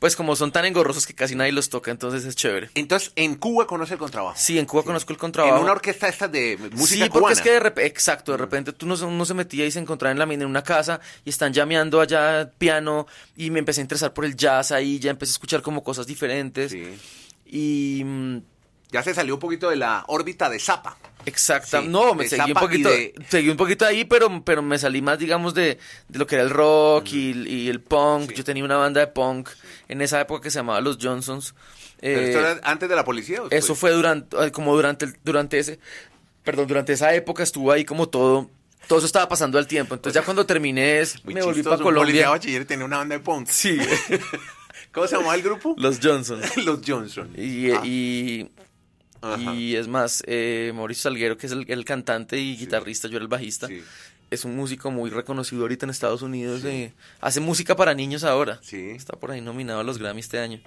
pues 0.00 0.16
como 0.16 0.34
son 0.34 0.50
tan 0.50 0.64
engorrosos 0.64 1.06
que 1.06 1.14
casi 1.14 1.36
nadie 1.36 1.52
los 1.52 1.68
toca, 1.68 1.92
entonces 1.92 2.24
es 2.24 2.34
chévere. 2.34 2.70
Entonces, 2.74 3.12
en 3.14 3.36
Cuba 3.36 3.68
conoce 3.68 3.92
el 3.92 3.98
contrabajo. 4.00 4.34
Sí, 4.36 4.58
en 4.58 4.66
Cuba 4.66 4.82
conozco 4.82 5.12
el 5.12 5.18
contrabajo. 5.18 5.56
En 5.58 5.62
una 5.62 5.70
orquesta 5.72 6.08
esta 6.08 6.26
de 6.26 6.56
música 6.72 7.04
sí, 7.04 7.10
porque 7.10 7.18
cubana. 7.20 7.32
es 7.34 7.40
que 7.42 7.50
de 7.52 7.60
repente, 7.60 7.86
exacto, 7.88 8.32
de 8.32 8.38
repente 8.38 8.72
tú 8.72 8.86
no, 8.86 8.96
se- 8.96 9.04
uno 9.04 9.24
se 9.24 9.34
metía 9.34 9.64
y 9.66 9.70
se 9.70 9.78
encontraba 9.78 10.10
en 10.10 10.18
la 10.18 10.26
mina 10.26 10.42
en 10.44 10.50
una 10.50 10.64
casa 10.64 11.00
y 11.24 11.30
están 11.30 11.52
llameando 11.52 12.00
allá 12.00 12.50
piano 12.58 13.06
y 13.36 13.50
me 13.50 13.60
empecé 13.60 13.80
a 13.80 13.84
interesar 13.84 14.12
por 14.12 14.24
el 14.24 14.34
jazz 14.34 14.72
ahí, 14.72 14.98
ya 14.98 15.10
empecé 15.12 15.30
a 15.30 15.34
escuchar 15.34 15.62
como 15.62 15.84
cosas 15.84 16.06
diferentes 16.06 16.72
Sí. 16.72 16.96
y 17.46 18.02
mm, 18.04 18.38
Ya 18.92 19.02
se 19.02 19.14
salió 19.14 19.34
un 19.34 19.40
poquito 19.40 19.70
de 19.70 19.76
la 19.76 20.04
órbita 20.08 20.48
de 20.50 20.58
Zapa. 20.58 20.96
Exacta, 21.26 21.80
Sí, 21.82 21.88
no, 21.88 22.14
me 22.14 22.28
seguí 22.28 22.52
un 22.52 22.58
poquito, 22.58 22.88
de- 22.88 23.14
seguí 23.28 23.48
un 23.50 23.56
poquito 23.56 23.84
ahí, 23.86 24.04
pero, 24.04 24.42
pero 24.44 24.62
me 24.62 24.78
salí 24.78 25.02
más, 25.02 25.18
digamos, 25.18 25.54
de, 25.54 25.78
de 26.08 26.18
lo 26.18 26.26
que 26.26 26.36
era 26.36 26.44
el 26.44 26.50
rock 26.50 27.06
y, 27.12 27.30
y 27.48 27.68
el 27.68 27.80
punk. 27.80 28.30
Sí. 28.30 28.34
Yo 28.36 28.44
tenía 28.44 28.64
una 28.64 28.76
banda 28.76 29.00
de 29.00 29.06
punk 29.08 29.48
en 29.88 30.00
esa 30.02 30.20
época 30.20 30.42
que 30.42 30.50
se 30.50 30.58
llamaba 30.58 30.80
Los 30.80 30.98
Johnsons. 31.00 31.54
Pero 32.00 32.20
Eh, 32.20 32.24
esto 32.28 32.38
era 32.40 32.60
antes 32.62 32.88
de 32.88 32.96
la 32.96 33.04
policía. 33.04 33.42
¿o? 33.42 33.48
Eso 33.50 33.74
fue 33.74 33.90
durante, 33.90 34.36
eh, 34.46 34.50
como 34.52 34.74
durante, 34.74 35.06
durante 35.24 35.58
ese, 35.58 35.78
perdón, 36.44 36.66
durante 36.66 36.92
esa 36.94 37.14
época 37.14 37.42
estuvo 37.42 37.70
ahí 37.72 37.84
como 37.84 38.08
todo, 38.08 38.48
todo 38.88 38.98
eso 39.00 39.06
estaba 39.06 39.28
pasando 39.28 39.58
al 39.58 39.66
tiempo. 39.66 39.94
Entonces 39.94 40.14
ya 40.20 40.24
cuando 40.24 40.46
terminé 40.46 41.02
Muy 41.24 41.34
me 41.34 41.42
volví 41.42 41.62
para 41.62 41.76
un 41.76 41.82
policía 41.82 42.00
Colombia. 42.02 42.30
bachiller 42.30 42.64
tenía 42.64 42.84
una 42.86 42.96
banda 42.98 43.16
de 43.18 43.22
punk. 43.22 43.48
Sí, 43.48 43.78
¿Cómo 44.92 45.06
se 45.06 45.14
llamaba 45.16 45.34
el 45.36 45.42
grupo? 45.42 45.74
los 45.78 46.00
Johnsons. 46.02 46.56
Los 46.64 46.80
Johnson. 46.86 47.30
Y, 47.36 47.70
Ah, 47.70 47.82
y, 47.84 48.50
ajá. 49.22 49.54
y 49.54 49.76
es 49.76 49.88
más, 49.88 50.22
eh, 50.26 50.72
Mauricio 50.74 51.02
Salguero, 51.04 51.36
que 51.36 51.46
es 51.46 51.52
el, 51.52 51.64
el 51.68 51.84
cantante 51.84 52.38
y 52.38 52.56
guitarrista, 52.56 53.08
yo 53.08 53.16
era 53.16 53.22
el 53.24 53.28
bajista, 53.28 53.66
Sí. 53.68 53.82
es 54.30 54.44
un 54.44 54.54
músico 54.54 54.90
muy 54.92 55.10
reconocido 55.10 55.62
ahorita 55.62 55.86
en 55.86 55.90
Estados 55.90 56.22
Unidos. 56.22 56.62
eh, 56.64 56.92
hace 57.20 57.40
música 57.40 57.74
para 57.76 57.94
niños 57.94 58.22
ahora. 58.24 58.60
Está 58.70 59.14
por 59.16 59.32
ahí 59.32 59.40
nominado 59.40 59.80
a 59.80 59.82
los 59.84 59.98
Grammy 59.98 60.20
este 60.20 60.38
año. 60.38 60.60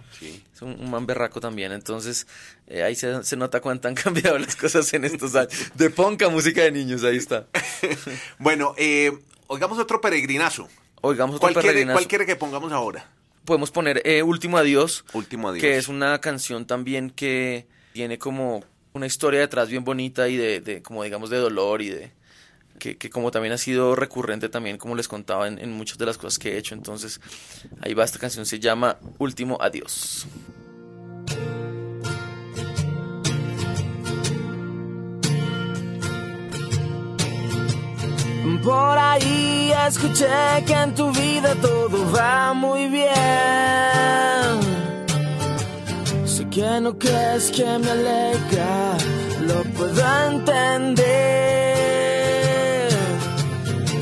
Es 0.54 0.62
un, 0.62 0.72
un 0.80 0.92
man 0.92 1.06
berraco 1.06 1.40
también, 1.40 1.72
entonces 1.72 2.28
eh, 2.68 2.84
ahí 2.84 2.96
se, 2.96 3.24
se 3.24 3.36
nota 3.38 3.62
cuánto 3.62 3.88
han 3.88 3.96
cambiado 4.04 4.38
las 4.38 4.56
cosas 4.56 4.94
en 4.94 5.06
estos 5.06 5.34
años. 5.36 5.54
De 5.76 5.90
punk 5.90 6.22
a 6.24 6.30
música 6.30 6.62
de 6.64 6.72
niños, 6.72 7.04
ahí 7.04 7.18
está. 7.18 7.48
Bueno, 8.40 8.74
eh, 8.78 9.12
oigamos 9.48 9.78
otro 9.80 10.02
peregrinazo. 10.02 10.68
Oigamos 11.02 11.36
otro 11.36 11.42
¿Cuál 11.48 11.54
quiere, 11.54 11.68
peregrinazo. 11.70 11.96
cuál 11.98 12.08
quiere 12.08 12.26
que 12.26 12.36
pongamos 12.36 12.72
ahora? 12.72 13.06
Podemos 13.46 13.72
poner 13.72 14.02
eh, 14.06 14.24
Último 14.24 14.58
Adiós, 14.58 15.04
Último 15.14 15.50
adiós. 15.50 15.62
que 15.62 15.78
es 15.78 15.90
una 15.90 16.20
canción 16.22 16.66
también 16.66 17.10
que 17.10 17.68
tiene 17.94 18.18
como 18.18 18.64
una 18.94 19.06
historia 19.06 19.40
detrás 19.40 19.70
bien 19.70 19.84
bonita 19.84 20.28
y 20.28 20.38
de, 20.38 20.82
como 20.84 21.04
digamos 21.04 21.30
de 21.30 21.38
dolor 21.38 21.82
y 21.82 21.90
de 21.90 22.12
que, 22.80 22.98
que 22.98 23.10
como 23.10 23.32
también 23.32 23.54
ha 23.54 23.58
sido 23.58 23.96
recurrente 23.96 24.50
también 24.50 24.78
como 24.78 24.96
les 24.96 25.08
contaba 25.08 25.48
en, 25.48 25.60
en 25.60 25.72
muchas 25.72 25.98
de 25.98 26.06
las 26.06 26.18
cosas 26.18 26.40
que 26.40 26.54
he 26.54 26.58
hecho 26.58 26.76
entonces 26.76 27.22
ahí 27.82 27.94
va 27.94 28.04
esta 28.04 28.20
canción 28.20 28.46
se 28.46 28.60
llama 28.60 28.98
Último 29.20 29.58
Adiós 29.62 30.28
Por 38.64 38.98
ahí 38.98 39.74
escuché 39.88 40.26
que 40.66 40.74
en 40.74 40.96
tu 40.96 41.12
vida 41.12 41.54
todo 41.62 42.10
va 42.14 42.54
muy 42.54 42.88
bien. 42.88 43.14
Que 46.54 46.80
no 46.80 46.94
crees 47.00 47.50
que 47.50 47.66
me 47.80 47.90
alegra, 47.90 48.96
lo 49.42 49.64
puedo 49.76 50.04
entender. 50.30 51.02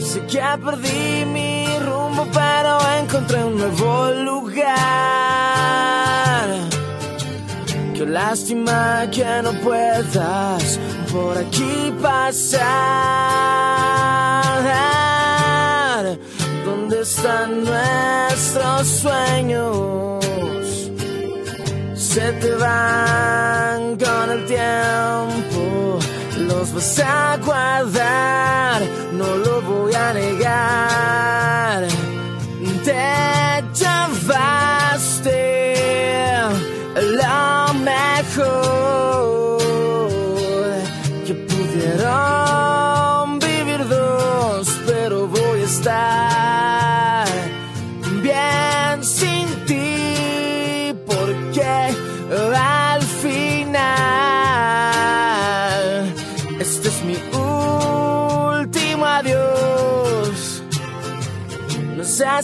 Sé 0.02 0.20
que 0.28 0.42
perdí 0.62 1.24
mi 1.28 1.80
rumbo, 1.80 2.28
pero 2.34 2.78
encontré 3.00 3.42
un 3.46 3.58
nuevo 3.58 4.12
lugar. 4.26 4.76
Qué 7.96 8.06
lástima 8.06 9.10
que 9.10 9.42
no 9.44 9.54
puedas 9.62 10.78
por 11.10 11.38
aquí 11.38 11.94
pasar. 12.02 12.68
¿Dónde 16.66 17.00
están 17.00 17.64
nuestros 17.64 18.88
sueños? 18.88 20.22
Se 22.14 22.30
te 22.34 22.52
van 22.56 23.96
con 23.96 24.32
el 24.32 24.46
tiempo, 24.46 25.98
los 26.40 26.74
vas 26.74 27.00
a 27.00 27.38
guardar, 27.38 28.82
no 29.14 29.38
lo 29.38 29.62
voy 29.62 29.96
a 29.96 30.12
negar. 30.12 31.88
Te 32.84 33.41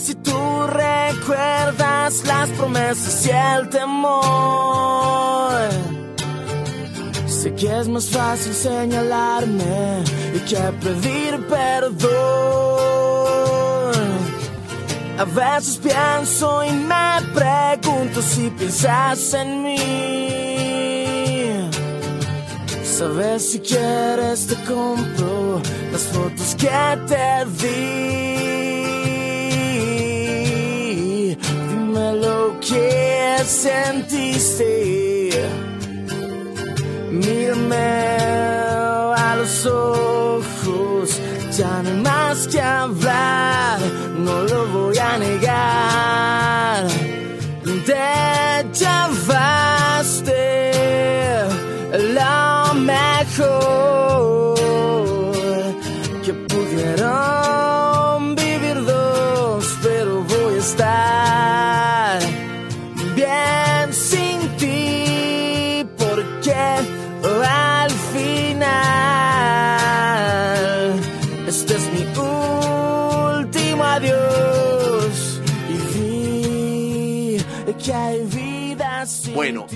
Si 0.00 0.14
tú 0.14 0.38
recuerdas 0.68 2.24
las 2.24 2.48
promesas 2.50 3.26
y 3.26 3.30
el 3.30 3.68
temor. 3.68 5.58
Sé 7.26 7.52
que 7.54 7.80
es 7.80 7.88
más 7.88 8.06
fácil 8.06 8.54
señalarme 8.54 10.04
y 10.34 10.38
que 10.40 10.56
pedir 10.80 11.44
perdón. 11.48 12.08
A 15.18 15.24
veces 15.24 15.78
pienso 15.78 16.64
y 16.64 16.70
me 16.70 17.20
pregunto 17.34 18.22
si 18.22 18.50
piensas 18.50 19.34
en 19.34 19.62
mí. 19.64 19.78
Sabes 22.84 23.50
si 23.50 23.58
quieres 23.58 24.46
te 24.46 24.54
compro 24.64 25.60
las 25.90 26.02
fotos 26.02 26.54
que 26.54 26.98
te 27.08 27.44
di. 27.60 28.67
Que 32.60 33.38
sentiste. 33.44 35.30
Mírame 37.10 38.18
a 39.16 39.36
los 39.36 39.66
ojos, 39.66 41.20
ya 41.56 41.82
no 41.82 41.88
hay 41.90 41.96
más 42.02 42.46
que 42.48 42.60
hablar, 42.60 43.78
no 44.18 44.42
lo 44.42 44.66
voy 44.66 44.98
a 44.98 45.18
negar. 45.18 46.86
Te 47.86 48.64
llevaste 48.78 50.38
lo 52.14 52.74
mejor 52.74 54.54
que 56.24 56.32
pudieron 56.34 57.27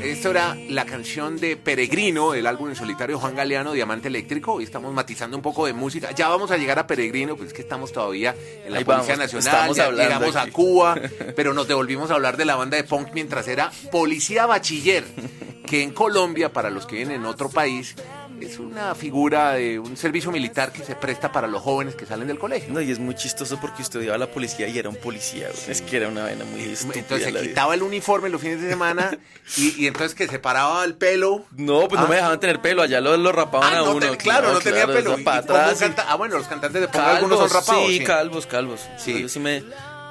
Esto 0.02 0.30
era 0.30 0.56
la 0.68 0.84
canción 0.84 1.38
de 1.38 1.56
Peregrino, 1.56 2.34
el 2.34 2.48
álbum 2.48 2.68
en 2.68 2.74
solitario 2.74 3.16
de 3.16 3.20
Juan 3.20 3.36
Galeano, 3.36 3.72
Diamante 3.72 4.08
Eléctrico. 4.08 4.54
Hoy 4.54 4.64
estamos 4.64 4.92
matizando 4.92 5.36
un 5.36 5.42
poco 5.42 5.64
de 5.64 5.74
música. 5.74 6.10
Ya 6.10 6.28
vamos 6.28 6.50
a 6.50 6.56
llegar 6.56 6.80
a 6.80 6.88
Peregrino, 6.88 7.36
pues 7.36 7.48
es 7.48 7.54
que 7.54 7.62
estamos 7.62 7.92
todavía 7.92 8.34
en 8.64 8.72
la 8.72 8.78
Ahí 8.78 8.84
Policía 8.84 9.14
vamos, 9.14 9.32
Nacional, 9.32 9.74
ya 9.74 9.90
llegamos 9.92 10.34
a. 10.34 10.50
Cuba, 10.50 10.96
pero 11.36 11.54
nos 11.54 11.68
devolvimos 11.68 12.10
a 12.10 12.14
hablar 12.14 12.36
de 12.36 12.44
la 12.44 12.56
banda 12.56 12.76
de 12.76 12.82
punk 12.82 13.10
mientras 13.14 13.46
era 13.46 13.70
Policía 13.92 14.46
Bachiller, 14.46 15.04
que 15.66 15.82
en 15.82 15.92
Colombia, 15.92 16.52
para 16.52 16.68
los 16.68 16.84
que 16.84 16.96
viven 16.96 17.12
en 17.12 17.24
otro 17.24 17.48
país, 17.48 17.94
es 18.46 18.58
una 18.58 18.94
figura 18.94 19.52
de 19.52 19.78
un 19.78 19.96
servicio 19.96 20.30
militar 20.30 20.72
que 20.72 20.82
se 20.84 20.94
presta 20.94 21.30
para 21.32 21.46
los 21.48 21.62
jóvenes 21.62 21.94
que 21.94 22.06
salen 22.06 22.26
del 22.28 22.38
colegio. 22.38 22.72
No, 22.72 22.80
y 22.80 22.90
es 22.90 22.98
muy 22.98 23.14
chistoso 23.14 23.58
porque 23.60 23.82
usted 23.82 24.00
odiaba 24.00 24.16
a 24.16 24.18
la 24.18 24.26
policía 24.30 24.68
y 24.68 24.78
era 24.78 24.88
un 24.88 24.96
policía. 24.96 25.48
güey. 25.48 25.70
Es 25.70 25.82
que 25.82 25.96
era 25.96 26.08
una 26.08 26.24
vena 26.24 26.44
muy 26.44 26.62
estúpida. 26.62 27.00
Entonces 27.00 27.32
se 27.32 27.40
quitaba 27.48 27.74
el 27.74 27.82
uniforme 27.82 28.28
los 28.28 28.40
fines 28.40 28.60
de 28.60 28.68
semana 28.68 29.16
y, 29.56 29.82
y 29.82 29.86
entonces 29.86 30.14
que 30.14 30.28
se 30.28 30.38
paraba 30.38 30.84
el 30.84 30.94
pelo. 30.94 31.44
No, 31.56 31.88
pues 31.88 32.00
no 32.00 32.06
Ah. 32.06 32.10
me 32.10 32.16
dejaban 32.16 32.40
tener 32.40 32.60
pelo, 32.60 32.82
allá 32.82 33.00
lo, 33.00 33.16
lo 33.16 33.32
rapaban 33.32 33.72
Ah, 33.72 33.78
a 33.78 33.82
no 33.84 33.90
uno. 33.92 34.00
ten- 34.00 34.16
claro, 34.16 34.52
no 34.52 34.60
tenía 34.60 34.84
claro, 34.84 34.98
pelo. 34.98 35.18
¿Y 35.18 35.20
y- 35.22 35.24
canta- 35.24 36.06
Ah, 36.08 36.16
bueno, 36.16 36.36
los 36.38 36.46
cantantes 36.46 36.80
de 36.80 36.88
punk 36.88 37.02
algunos 37.02 37.38
son 37.38 37.50
rapados. 37.50 37.86
sí, 37.88 37.98
sí. 37.98 38.04
calvos, 38.04 38.46
calvos. 38.46 38.80
Sí. 38.98 39.22
Yo 39.22 39.28
sí 39.28 39.38
me, 39.40 39.62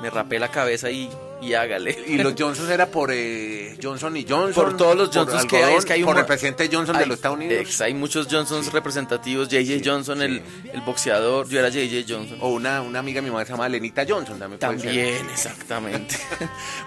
me 0.01 0.09
rapé 0.09 0.39
la 0.39 0.49
cabeza 0.49 0.89
y, 0.89 1.09
y 1.41 1.53
hágale. 1.53 1.97
Y 2.07 2.17
los 2.17 2.33
Johnson 2.39 2.71
era 2.71 2.87
por 2.87 3.11
eh, 3.13 3.77
Johnson 3.81 4.17
y 4.17 4.25
Johnson. 4.27 4.63
por 4.63 4.75
todos 4.77 4.95
los 4.95 5.09
Johnsons 5.13 5.45
que 5.45 5.63
hay, 5.63 5.75
es 5.75 5.85
que 5.85 5.93
hay 5.93 6.01
un 6.01 6.07
Por 6.07 6.17
el 6.17 6.25
presidente 6.25 6.69
Johnson 6.71 6.97
de 6.97 7.05
los 7.05 7.15
Estados 7.17 7.37
Unidos. 7.37 7.57
ex, 7.61 7.81
hay 7.81 7.93
muchos 7.93 8.27
Johnsons 8.29 8.71
representativos. 8.73 9.47
J.J. 9.49 9.81
Johnson, 9.87 10.21
El, 10.21 10.41
el 10.73 10.81
boxeador. 10.81 11.47
Yo 11.47 11.59
era 11.59 11.69
J.J. 11.69 12.05
Johnson. 12.07 12.37
O 12.41 12.49
una, 12.49 12.81
una 12.81 12.99
amiga 12.99 13.17
de 13.21 13.21
mi 13.23 13.29
mamá 13.31 13.45
se 13.45 13.51
llama 13.51 13.69
Lenita 13.69 14.03
Johnson. 14.07 14.39
También. 14.39 14.59
También, 14.59 15.29
exactamente. 15.29 16.15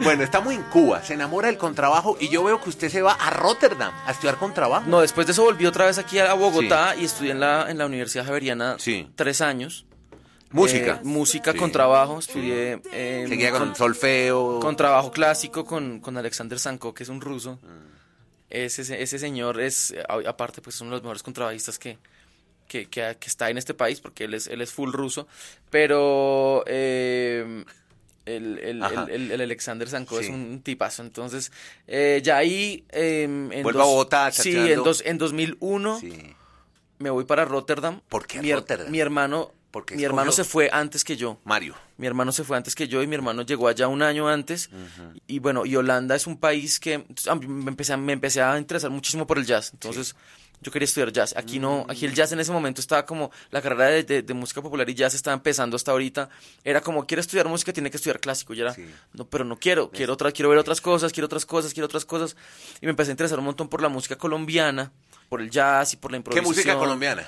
Bueno, 0.00 0.24
estamos 0.24 0.52
en 0.52 0.62
Cuba, 0.64 1.02
se 1.02 1.14
enamora 1.14 1.46
del 1.48 1.56
contrabajo 1.56 2.16
y 2.20 2.28
yo 2.28 2.42
veo 2.42 2.60
que 2.60 2.68
usted 2.68 2.88
se 2.90 3.00
va 3.00 3.12
a 3.12 3.30
Rotterdam 3.30 3.92
a 4.06 4.10
estudiar 4.10 4.36
contrabajo. 4.36 4.84
No, 4.88 5.00
después 5.00 5.26
de 5.26 5.32
eso 5.32 5.44
volví 5.44 5.66
otra 5.66 5.86
vez 5.86 5.98
aquí 5.98 6.18
a 6.18 6.32
Bogotá 6.34 6.94
y 6.96 7.04
estudié 7.04 7.30
en 7.30 7.40
la, 7.40 7.70
en 7.70 7.78
la 7.78 7.86
Universidad 7.86 8.24
Javeriana 8.26 8.76
Sí. 8.78 9.08
tres 9.14 9.40
años. 9.40 9.86
Música. 10.54 11.00
Eh, 11.02 11.04
música 11.04 11.52
Sí. 11.52 11.58
con 11.58 11.72
trabajo. 11.72 12.18
Estudié 12.18 12.80
eh, 12.92 13.26
Seguía 13.28 13.50
con, 13.50 13.74
solfeo. 13.74 14.60
con 14.60 14.76
trabajo 14.76 15.10
clásico 15.10 15.64
con, 15.64 16.00
con 16.00 16.16
Alexander 16.16 16.58
Sanko, 16.58 16.94
que 16.94 17.02
es 17.02 17.08
un 17.08 17.20
ruso. 17.20 17.58
Mm. 17.62 17.94
Ese, 18.50 19.02
ese 19.02 19.18
señor 19.18 19.60
es, 19.60 19.92
aparte, 20.26 20.62
pues 20.62 20.76
es 20.76 20.80
uno 20.82 20.90
de 20.90 20.96
los 20.98 21.02
mejores 21.02 21.22
contrabajistas 21.24 21.78
que, 21.78 21.98
que, 22.68 22.86
que- 22.86 23.16
que 23.18 23.26
está 23.28 23.50
en 23.50 23.58
este 23.58 23.74
país, 23.74 24.00
porque 24.00 24.24
él 24.24 24.34
es, 24.34 24.46
él 24.46 24.60
es 24.60 24.72
full 24.72 24.92
ruso. 24.92 25.26
Pero 25.70 26.62
eh, 26.68 27.64
el, 28.26 28.58
el- 28.60 29.30
el- 29.32 29.40
Alexander 29.40 29.88
Sanko 29.88 30.18
Sí. 30.20 30.26
es 30.26 30.30
un 30.30 30.60
tipazo. 30.62 31.02
Entonces, 31.02 31.50
eh, 31.88 32.20
ya 32.22 32.36
ahí... 32.36 32.84
eh, 32.90 33.24
en 33.24 33.62
Vuelvo 33.64 33.82
a 33.82 33.86
Bogotá, 33.86 34.30
Sí, 34.30 34.54
en, 34.56 34.84
dos, 34.84 35.02
en 35.04 35.18
2001 35.18 35.98
Sí. 35.98 36.12
me 37.00 37.10
voy 37.10 37.24
para 37.24 37.44
Rotterdam. 37.44 38.00
¿Por 38.08 38.26
qué 38.28 38.40
mi, 38.40 38.52
Rotterdam? 38.54 38.88
Mi 38.92 39.00
hermano, 39.00 39.50
Porque 39.74 39.96
mi 39.96 40.04
hermano 40.04 40.30
se 40.30 40.44
fue 40.44 40.70
antes 40.72 41.02
que 41.02 41.16
yo. 41.16 41.38
Mario. 41.42 41.74
Mi 41.98 42.06
hermano 42.06 42.30
se 42.30 42.44
fue 42.44 42.56
antes 42.56 42.76
que 42.76 42.86
yo 42.86 43.02
y 43.02 43.08
mi 43.08 43.16
hermano 43.16 43.42
llegó 43.42 43.66
allá 43.66 43.88
un 43.88 44.02
año 44.02 44.28
antes. 44.28 44.70
Y 45.26 45.40
bueno, 45.40 45.66
y 45.66 45.74
Holanda 45.74 46.14
es 46.14 46.28
un 46.28 46.36
país 46.38 46.78
que 46.78 47.04
a 47.28 47.34
mí 47.34 47.46
me 47.48 47.70
empecé, 47.70 47.92
a- 47.92 47.96
me 47.96 48.12
empecé 48.12 48.40
a 48.40 48.56
interesar 48.56 48.92
muchísimo 48.92 49.26
por 49.26 49.36
el 49.36 49.44
jazz. 49.46 49.70
Entonces, 49.72 50.14
yo 50.62 50.70
quería 50.70 50.84
estudiar 50.84 51.10
jazz. 51.12 51.34
Aquí 51.36 51.58
no, 51.58 51.84
aquí 51.88 52.06
el 52.06 52.14
jazz 52.14 52.30
en 52.30 52.38
ese 52.38 52.52
momento 52.52 52.80
estaba 52.80 53.04
como, 53.04 53.32
la 53.50 53.60
carrera 53.60 53.86
de, 53.86 54.04
de- 54.04 54.22
de 54.22 54.32
música 54.34 54.62
popular 54.62 54.88
y 54.88 54.94
jazz 54.94 55.12
estaba 55.12 55.34
empezando 55.34 55.74
hasta 55.74 55.90
ahorita. 55.90 56.28
Era 56.62 56.80
como, 56.80 57.04
quiere 57.04 57.20
estudiar 57.20 57.48
música, 57.48 57.72
tiene 57.72 57.90
que 57.90 57.96
estudiar 57.96 58.20
clásico. 58.20 58.54
Y 58.54 58.60
era, 58.60 58.72
Sí. 58.74 58.86
no, 59.12 59.26
pero 59.26 59.44
no 59.44 59.56
quiero, 59.58 59.90
quiero 59.90 60.12
otra, 60.12 60.30
quiero 60.30 60.50
ver 60.50 60.58
otras 60.58 60.80
cosas, 60.80 61.12
quiero 61.12 61.26
otras 61.26 61.44
cosas, 61.46 61.74
quiero 61.74 61.86
otras 61.86 62.04
cosas. 62.04 62.36
Y 62.80 62.86
me 62.86 62.90
empecé 62.90 63.10
a 63.10 63.14
interesar 63.14 63.40
un 63.40 63.44
montón 63.46 63.68
por 63.68 63.82
la 63.82 63.88
música 63.88 64.16
colombiana, 64.16 64.92
por 65.28 65.40
el 65.42 65.50
jazz 65.50 65.94
y 65.94 65.96
por 65.96 66.12
la 66.12 66.16
¿Qué 66.16 66.18
improvisación. 66.18 66.54
música 66.54 66.78
colombiana? 66.78 67.26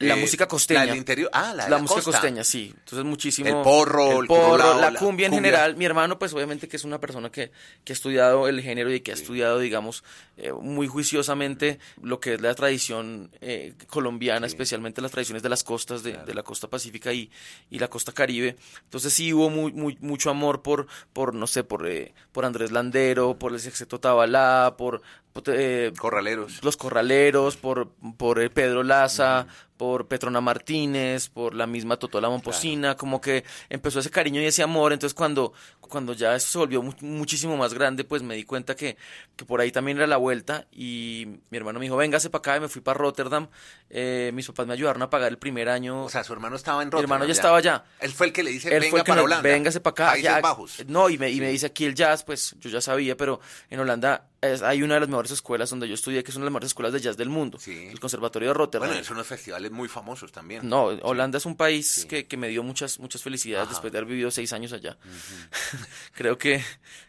La 0.00 0.16
Eh, 0.16 0.20
música 0.20 0.48
costeña. 0.48 0.80
La 0.80 0.86
del 0.86 0.96
interior. 0.96 1.28
Ah, 1.32 1.52
la, 1.54 1.64
de 1.64 1.70
La, 1.70 1.76
la 1.76 1.82
música 1.82 2.00
costa. 2.02 2.12
costeña, 2.12 2.42
sí. 2.42 2.72
Entonces 2.74 3.04
muchísimo. 3.04 3.48
El 3.48 3.62
porro, 3.62 4.12
el 4.12 4.18
el 4.22 4.26
porro, 4.26 4.50
curulao, 4.52 4.80
la 4.80 4.90
la 4.90 4.98
cumbia 4.98 5.26
en 5.26 5.34
general. 5.34 5.76
Mi 5.76 5.84
hermano, 5.84 6.18
pues 6.18 6.32
obviamente 6.32 6.68
que 6.68 6.76
es 6.76 6.84
una 6.84 6.98
persona 7.00 7.30
que, 7.30 7.52
que 7.84 7.92
ha 7.92 7.94
estudiado 7.94 8.48
el 8.48 8.62
género 8.62 8.90
y 8.92 9.00
que 9.00 9.10
ha 9.10 9.14
estudiado, 9.14 9.58
digamos, 9.58 10.02
eh, 10.38 10.52
muy 10.52 10.86
juiciosamente 10.86 11.78
lo 12.02 12.18
que 12.18 12.34
es 12.34 12.40
la 12.40 12.54
tradición 12.54 13.30
eh, 13.42 13.74
colombiana, 13.88 14.46
especialmente 14.46 15.02
las 15.02 15.10
tradiciones 15.10 15.42
de 15.42 15.50
las 15.50 15.62
costas, 15.64 16.02
de, 16.02 16.14
de 16.14 16.34
la 16.34 16.42
costa 16.42 16.66
pacífica 16.68 17.12
y, 17.12 17.30
y 17.70 17.78
la 17.78 17.88
costa 17.88 18.12
caribe. 18.12 18.56
Entonces 18.84 19.12
sí 19.12 19.34
hubo 19.34 19.50
muy, 19.50 19.70
muy, 19.72 19.98
mucho 20.00 20.30
amor 20.30 20.62
por, 20.62 20.86
por 21.12 21.34
no 21.34 21.46
sé, 21.46 21.62
por, 21.62 21.86
eh, 21.86 22.14
por 22.32 22.46
Andrés 22.46 22.72
Landero, 22.72 23.38
por 23.38 23.52
el 23.52 23.60
sexteto 23.60 24.00
Tabalá, 24.00 24.76
por... 24.78 25.02
por, 25.34 25.42
eh, 25.48 25.92
Corraleros. 25.98 26.64
los 26.64 26.76
corraleros, 26.78 27.56
por, 27.58 27.90
por 28.16 28.40
eh, 28.40 28.48
Pedro 28.50 28.82
Laza, 28.82 29.46
por 29.80 30.08
Petrona 30.08 30.42
Martínez, 30.42 31.30
por 31.30 31.54
la 31.54 31.66
misma 31.66 31.96
Totola 31.96 32.28
Momposina, 32.28 32.96
como 32.98 33.18
que 33.18 33.44
empezó 33.70 34.00
ese 34.00 34.10
cariño 34.10 34.38
y 34.42 34.44
ese 34.44 34.62
amor, 34.62 34.92
entonces 34.92 35.14
cuando, 35.14 35.54
cuando 35.80 36.12
ya 36.12 36.34
eso 36.36 36.48
se 36.52 36.58
volvió 36.58 36.82
mu- 36.82 36.92
muchísimo 37.00 37.56
más 37.56 37.72
grande, 37.72 38.04
pues 38.04 38.22
me 38.22 38.34
di 38.34 38.44
cuenta 38.44 38.76
que, 38.76 38.98
que 39.36 39.46
por 39.46 39.58
ahí 39.62 39.72
también 39.72 39.96
era 39.96 40.06
la 40.06 40.18
vuelta 40.18 40.66
y 40.70 41.38
mi 41.48 41.56
hermano 41.56 41.78
me 41.78 41.86
dijo, 41.86 41.96
véngase 41.96 42.28
para 42.28 42.40
acá 42.40 42.56
y 42.58 42.60
me 42.60 42.68
fui 42.68 42.82
para 42.82 42.98
Rotterdam, 42.98 43.48
Eh, 43.88 44.30
mis 44.34 44.46
papás 44.46 44.66
me 44.66 44.74
ayudaron 44.74 45.00
a 45.02 45.08
pagar 45.10 45.30
el 45.32 45.38
primer 45.38 45.68
año. 45.68 46.04
O 46.04 46.08
sea, 46.10 46.22
su 46.24 46.32
hermano 46.34 46.54
estaba 46.56 46.82
en 46.82 46.88
mi 46.88 46.92
Rotterdam. 46.92 47.10
hermano 47.12 47.24
ya 47.24 47.32
estaba 47.32 47.56
allá. 47.56 47.84
Él 48.00 48.12
fue 48.12 48.26
el 48.28 48.32
que 48.34 48.42
le 48.42 48.50
dice, 48.50 48.68
Él 48.68 48.80
venga 48.80 48.90
fue 48.90 48.98
el 49.00 49.04
que 49.04 49.08
para 49.12 49.22
Holanda. 49.24 49.42
Véngase 49.42 49.80
para 49.80 49.90
acá. 49.92 50.06
Países 50.12 50.24
ya- 50.30 50.40
Bajos. 50.40 50.84
No, 50.86 51.08
y 51.08 51.16
me, 51.18 51.28
y 51.30 51.40
me 51.40 51.48
dice 51.48 51.66
aquí 51.66 51.86
el 51.86 51.94
jazz, 51.96 52.22
pues 52.22 52.54
yo 52.60 52.68
ya 52.70 52.80
sabía, 52.82 53.16
pero 53.16 53.40
en 53.70 53.80
Holanda 53.80 54.28
es- 54.42 54.62
hay 54.62 54.82
una 54.82 54.94
de 54.94 55.00
las 55.00 55.08
mejores 55.08 55.30
escuelas 55.32 55.68
donde 55.70 55.86
yo 55.88 55.94
estudié, 55.94 56.22
que 56.24 56.30
es 56.30 56.36
una 56.36 56.44
de 56.44 56.46
las 56.46 56.52
mejores 56.52 56.66
escuelas 56.68 56.92
de 56.92 57.00
jazz 57.00 57.16
del 57.16 57.28
mundo, 57.28 57.58
Sí. 57.60 57.88
el 57.90 58.00
Conservatorio 58.00 58.48
de 58.48 58.54
Rotterdam. 58.54 58.88
Bueno, 58.88 59.04
son 59.04 59.16
unos 59.16 59.26
festivales 59.26 59.70
muy 59.70 59.88
famosos 59.88 60.32
también. 60.32 60.68
No, 60.68 60.84
Holanda 61.02 61.38
es 61.38 61.46
un 61.46 61.56
país 61.56 62.06
que, 62.08 62.26
que 62.26 62.36
me 62.36 62.48
dio 62.48 62.62
muchas, 62.62 62.98
muchas 62.98 63.22
felicidades 63.22 63.64
Ajá. 63.64 63.70
después 63.74 63.92
de 63.92 63.98
haber 63.98 64.08
vivido 64.10 64.30
seis 64.30 64.52
años 64.52 64.72
allá. 64.72 64.96
Creo 66.14 66.38
que... 66.38 66.62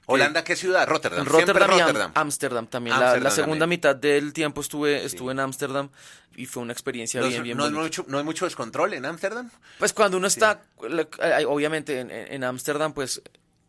¿Holanda 0.06 0.44
qué 0.44 0.56
ciudad? 0.56 0.88
Rotterdam. 0.88 1.26
Siempre 1.26 1.54
Rotterdam 1.66 2.12
y. 2.16 2.20
Ámsterdam 2.20 2.68
también. 2.68 3.00
La- 3.00 3.14
segunda 3.32 3.60
también. 3.60 3.70
mitad 3.70 3.96
del 3.96 4.34
tiempo 4.34 4.60
estuve, 4.62 5.06
estuve 5.06 5.32
en 5.32 5.40
Ámsterdam 5.40 5.90
y 6.36 6.46
fue 6.48 6.64
una 6.64 6.74
experiencia 6.74 7.22
No, 7.22 7.28
bien, 7.28 7.44
bien 7.44 7.58
no, 7.58 7.64
hay 7.66 7.72
mucho, 7.72 8.04
no 8.10 8.18
hay 8.18 8.24
mucho 8.26 8.44
descontrol 8.46 8.94
en 8.94 9.06
Ámsterdam. 9.06 9.50
Pues 9.80 9.94
cuando 9.94 10.18
uno 10.18 10.28
está, 10.28 10.64
obviamente 11.48 12.00
en- 12.00 12.12
en 12.12 12.32
en 12.34 12.44
Ámsterdam, 12.44 12.94
pues 12.94 13.22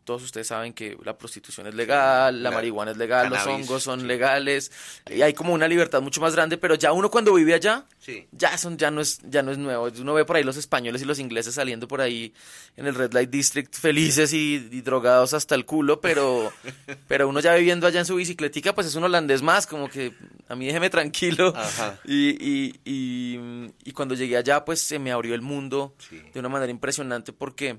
todos 0.03 0.23
ustedes 0.23 0.47
saben 0.47 0.73
que 0.73 0.97
la 1.03 1.17
prostitución 1.17 1.67
es 1.67 1.73
legal, 1.75 2.41
la 2.43 2.49
la- 2.49 2.55
marihuana 2.55 2.91
es 2.91 2.97
legal, 2.97 3.29
los 3.29 3.45
hongos 3.47 3.83
son 3.83 4.01
sí. 4.01 4.05
legales, 4.05 4.71
y 5.09 5.21
hay 5.21 5.33
como 5.33 5.53
una 5.53 5.67
libertad 5.67 6.01
mucho 6.01 6.21
más 6.21 6.33
grande, 6.35 6.57
pero 6.57 6.75
ya 6.75 6.91
uno 6.91 7.09
cuando 7.09 7.33
vive 7.33 7.53
allá, 7.53 7.85
Sí. 7.99 8.27
ya 8.31 8.57
son, 8.57 8.77
ya 8.77 8.91
no 8.91 8.99
es, 9.01 9.19
ya 9.23 9.41
no 9.43 9.51
es 9.51 9.57
nuevo. 9.57 9.89
Uno 9.99 10.13
ve 10.13 10.25
por 10.25 10.35
ahí 10.35 10.43
los 10.43 10.57
españoles 10.57 11.01
y 11.01 11.05
los 11.05 11.19
ingleses 11.19 11.55
saliendo 11.55 11.87
por 11.87 12.01
ahí 12.01 12.33
en 12.75 12.85
el 12.87 12.95
Red 12.95 13.13
Light 13.13 13.29
District 13.29 13.73
felices 13.73 14.33
y, 14.33 14.55
y 14.71 14.81
drogados 14.81 15.33
hasta 15.33 15.55
el 15.55 15.65
culo, 15.65 16.01
pero, 16.01 16.51
pero 17.07 17.27
uno 17.29 17.39
ya 17.39 17.53
viviendo 17.55 17.87
allá 17.87 17.99
en 18.01 18.05
su 18.05 18.15
bicicletica, 18.15 18.75
pues 18.75 18.87
es 18.87 18.95
un 18.95 19.05
holandés 19.05 19.41
más, 19.41 19.65
como 19.67 19.89
que 19.89 20.13
a 20.49 20.55
mí 20.55 20.65
déjeme 20.65 20.89
tranquilo. 20.89 21.53
Ajá. 21.55 21.99
Y, 22.05 22.29
y, 22.31 22.75
y, 22.83 23.39
y 23.85 23.91
cuando 23.93 24.15
llegué 24.15 24.37
allá, 24.37 24.65
pues 24.65 24.81
se 24.81 24.99
me 24.99 25.11
abrió 25.11 25.33
el 25.35 25.41
mundo 25.41 25.95
Sí. 26.09 26.21
de 26.33 26.39
una 26.39 26.49
manera 26.49 26.71
impresionante 26.71 27.31
porque, 27.33 27.77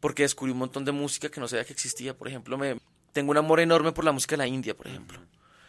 porque 0.00 0.22
descubrí 0.22 0.52
un 0.52 0.58
montón 0.58 0.84
de 0.84 0.92
música 0.92 1.28
que 1.28 1.40
no 1.40 1.48
sabía 1.48 1.64
que 1.64 1.72
existía. 1.72 2.16
Por 2.16 2.28
ejemplo, 2.28 2.56
me, 2.58 2.76
tengo 3.12 3.30
un 3.30 3.36
amor 3.38 3.60
enorme 3.60 3.92
por 3.92 4.04
la 4.04 4.12
música 4.12 4.34
de 4.34 4.38
la 4.38 4.46
India, 4.46 4.76
por 4.76 4.86
ejemplo. 4.86 5.18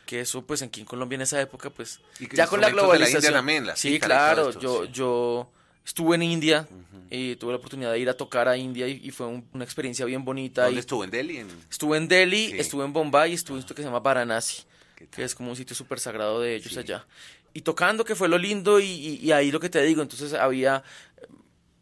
Que 0.05 0.21
eso, 0.21 0.45
pues 0.45 0.61
aquí 0.61 0.79
en 0.81 0.85
Colombia 0.85 1.15
en 1.15 1.21
esa 1.23 1.41
época, 1.41 1.69
pues 1.69 1.99
Y 2.19 2.33
ya 2.35 2.47
con 2.47 2.61
la 2.61 2.67
instrumentos 2.69 2.69
de 2.69 2.75
la 2.75 2.81
globalización. 2.81 3.17
India 3.23 3.31
también, 3.31 3.65
la 3.67 3.75
sí, 3.75 3.99
claro. 3.99 4.49
esto, 4.49 4.61
yo, 4.61 4.85
sí. 4.85 4.91
yo 4.93 5.51
estuve 5.85 6.15
en 6.15 6.23
India 6.23 6.67
y 7.09 7.35
tuve 7.37 7.51
la 7.51 7.57
oportunidad 7.57 7.91
de 7.91 7.99
ir 7.99 8.09
a 8.09 8.13
tocar 8.15 8.47
a 8.47 8.55
India 8.57 8.87
y, 8.87 9.01
y 9.03 9.11
fue 9.11 9.27
un- 9.27 9.45
una 9.53 9.63
experiencia 9.65 10.05
bien 10.05 10.23
bonita. 10.23 10.63
¿Dónde 10.63 10.77
y 10.77 10.79
estuvo? 10.79 11.03
¿En 11.03 11.09
Delhi? 11.11 11.37
En- 11.37 11.47
Estuve 11.69 11.97
en 11.97 12.07
Delhi, 12.07 12.51
Sí. 12.51 12.59
estuve 12.59 12.85
en 12.85 12.93
Bombay 12.93 13.31
y 13.31 13.35
estuve 13.35 13.57
en 13.57 13.59
esto 13.61 13.75
que 13.75 13.81
se 13.81 13.87
llama 13.87 13.99
Varanasi, 13.99 14.63
que 15.11 15.23
es 15.23 15.35
como 15.35 15.49
un 15.49 15.55
sitio 15.57 15.75
súper 15.75 15.99
sagrado 15.99 16.39
de 16.41 16.55
ellos 16.55 16.71
Sí. 16.73 16.79
allá. 16.79 17.05
Y 17.53 17.61
tocando, 17.61 18.05
que 18.05 18.15
fue 18.15 18.29
lo 18.29 18.37
lindo, 18.37 18.79
y- 18.79 18.85
y 19.21 19.31
ahí 19.31 19.51
lo 19.51 19.59
que 19.59 19.69
te 19.69 19.81
digo, 19.83 20.01
entonces 20.01 20.33
había 20.33 20.83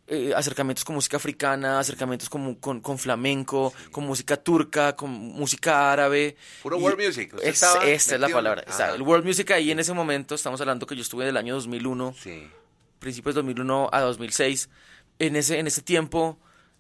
eh, 0.08 0.34
acercamientos 0.36 0.86
con 0.86 0.96
música 0.96 1.18
africana, 1.18 1.80
acercamientos 1.80 2.30
con, 2.30 2.56
con, 2.56 2.80
con 2.82 2.98
flamenco, 2.98 3.74
con 3.92 4.06
música 4.06 4.38
turca, 4.38 4.96
con 4.96 5.10
música 5.12 5.92
árabe. 5.92 6.36
Puro 6.62 6.78
Y 6.78 6.82
world 6.84 7.04
music. 7.06 7.34
Usted 7.34 7.48
es- 7.48 7.64
esta 7.64 7.84
es 7.86 8.12
la 8.12 8.18
metido 8.28 8.38
palabra. 8.38 8.64
Está, 8.68 8.94
el 8.96 9.02
world 9.02 9.26
music 9.26 9.52
ahí 9.52 9.72
en 9.72 9.80
ese 9.80 9.94
momento, 9.94 10.36
estamos 10.36 10.62
hablando 10.62 10.86
que 10.86 10.96
yo 10.96 11.02
estuve 11.02 11.26
del 11.26 11.38
año 11.38 11.56
2001 11.56 12.14
Sí. 12.22 12.48
principios 13.00 13.36
de 13.36 13.40
2001 13.42 13.90
a 13.92 14.02
2006. 14.02 14.70
En 15.18 15.36
ese, 15.36 15.60
en 15.60 15.68
ese 15.68 15.82
tiempo 15.82 16.38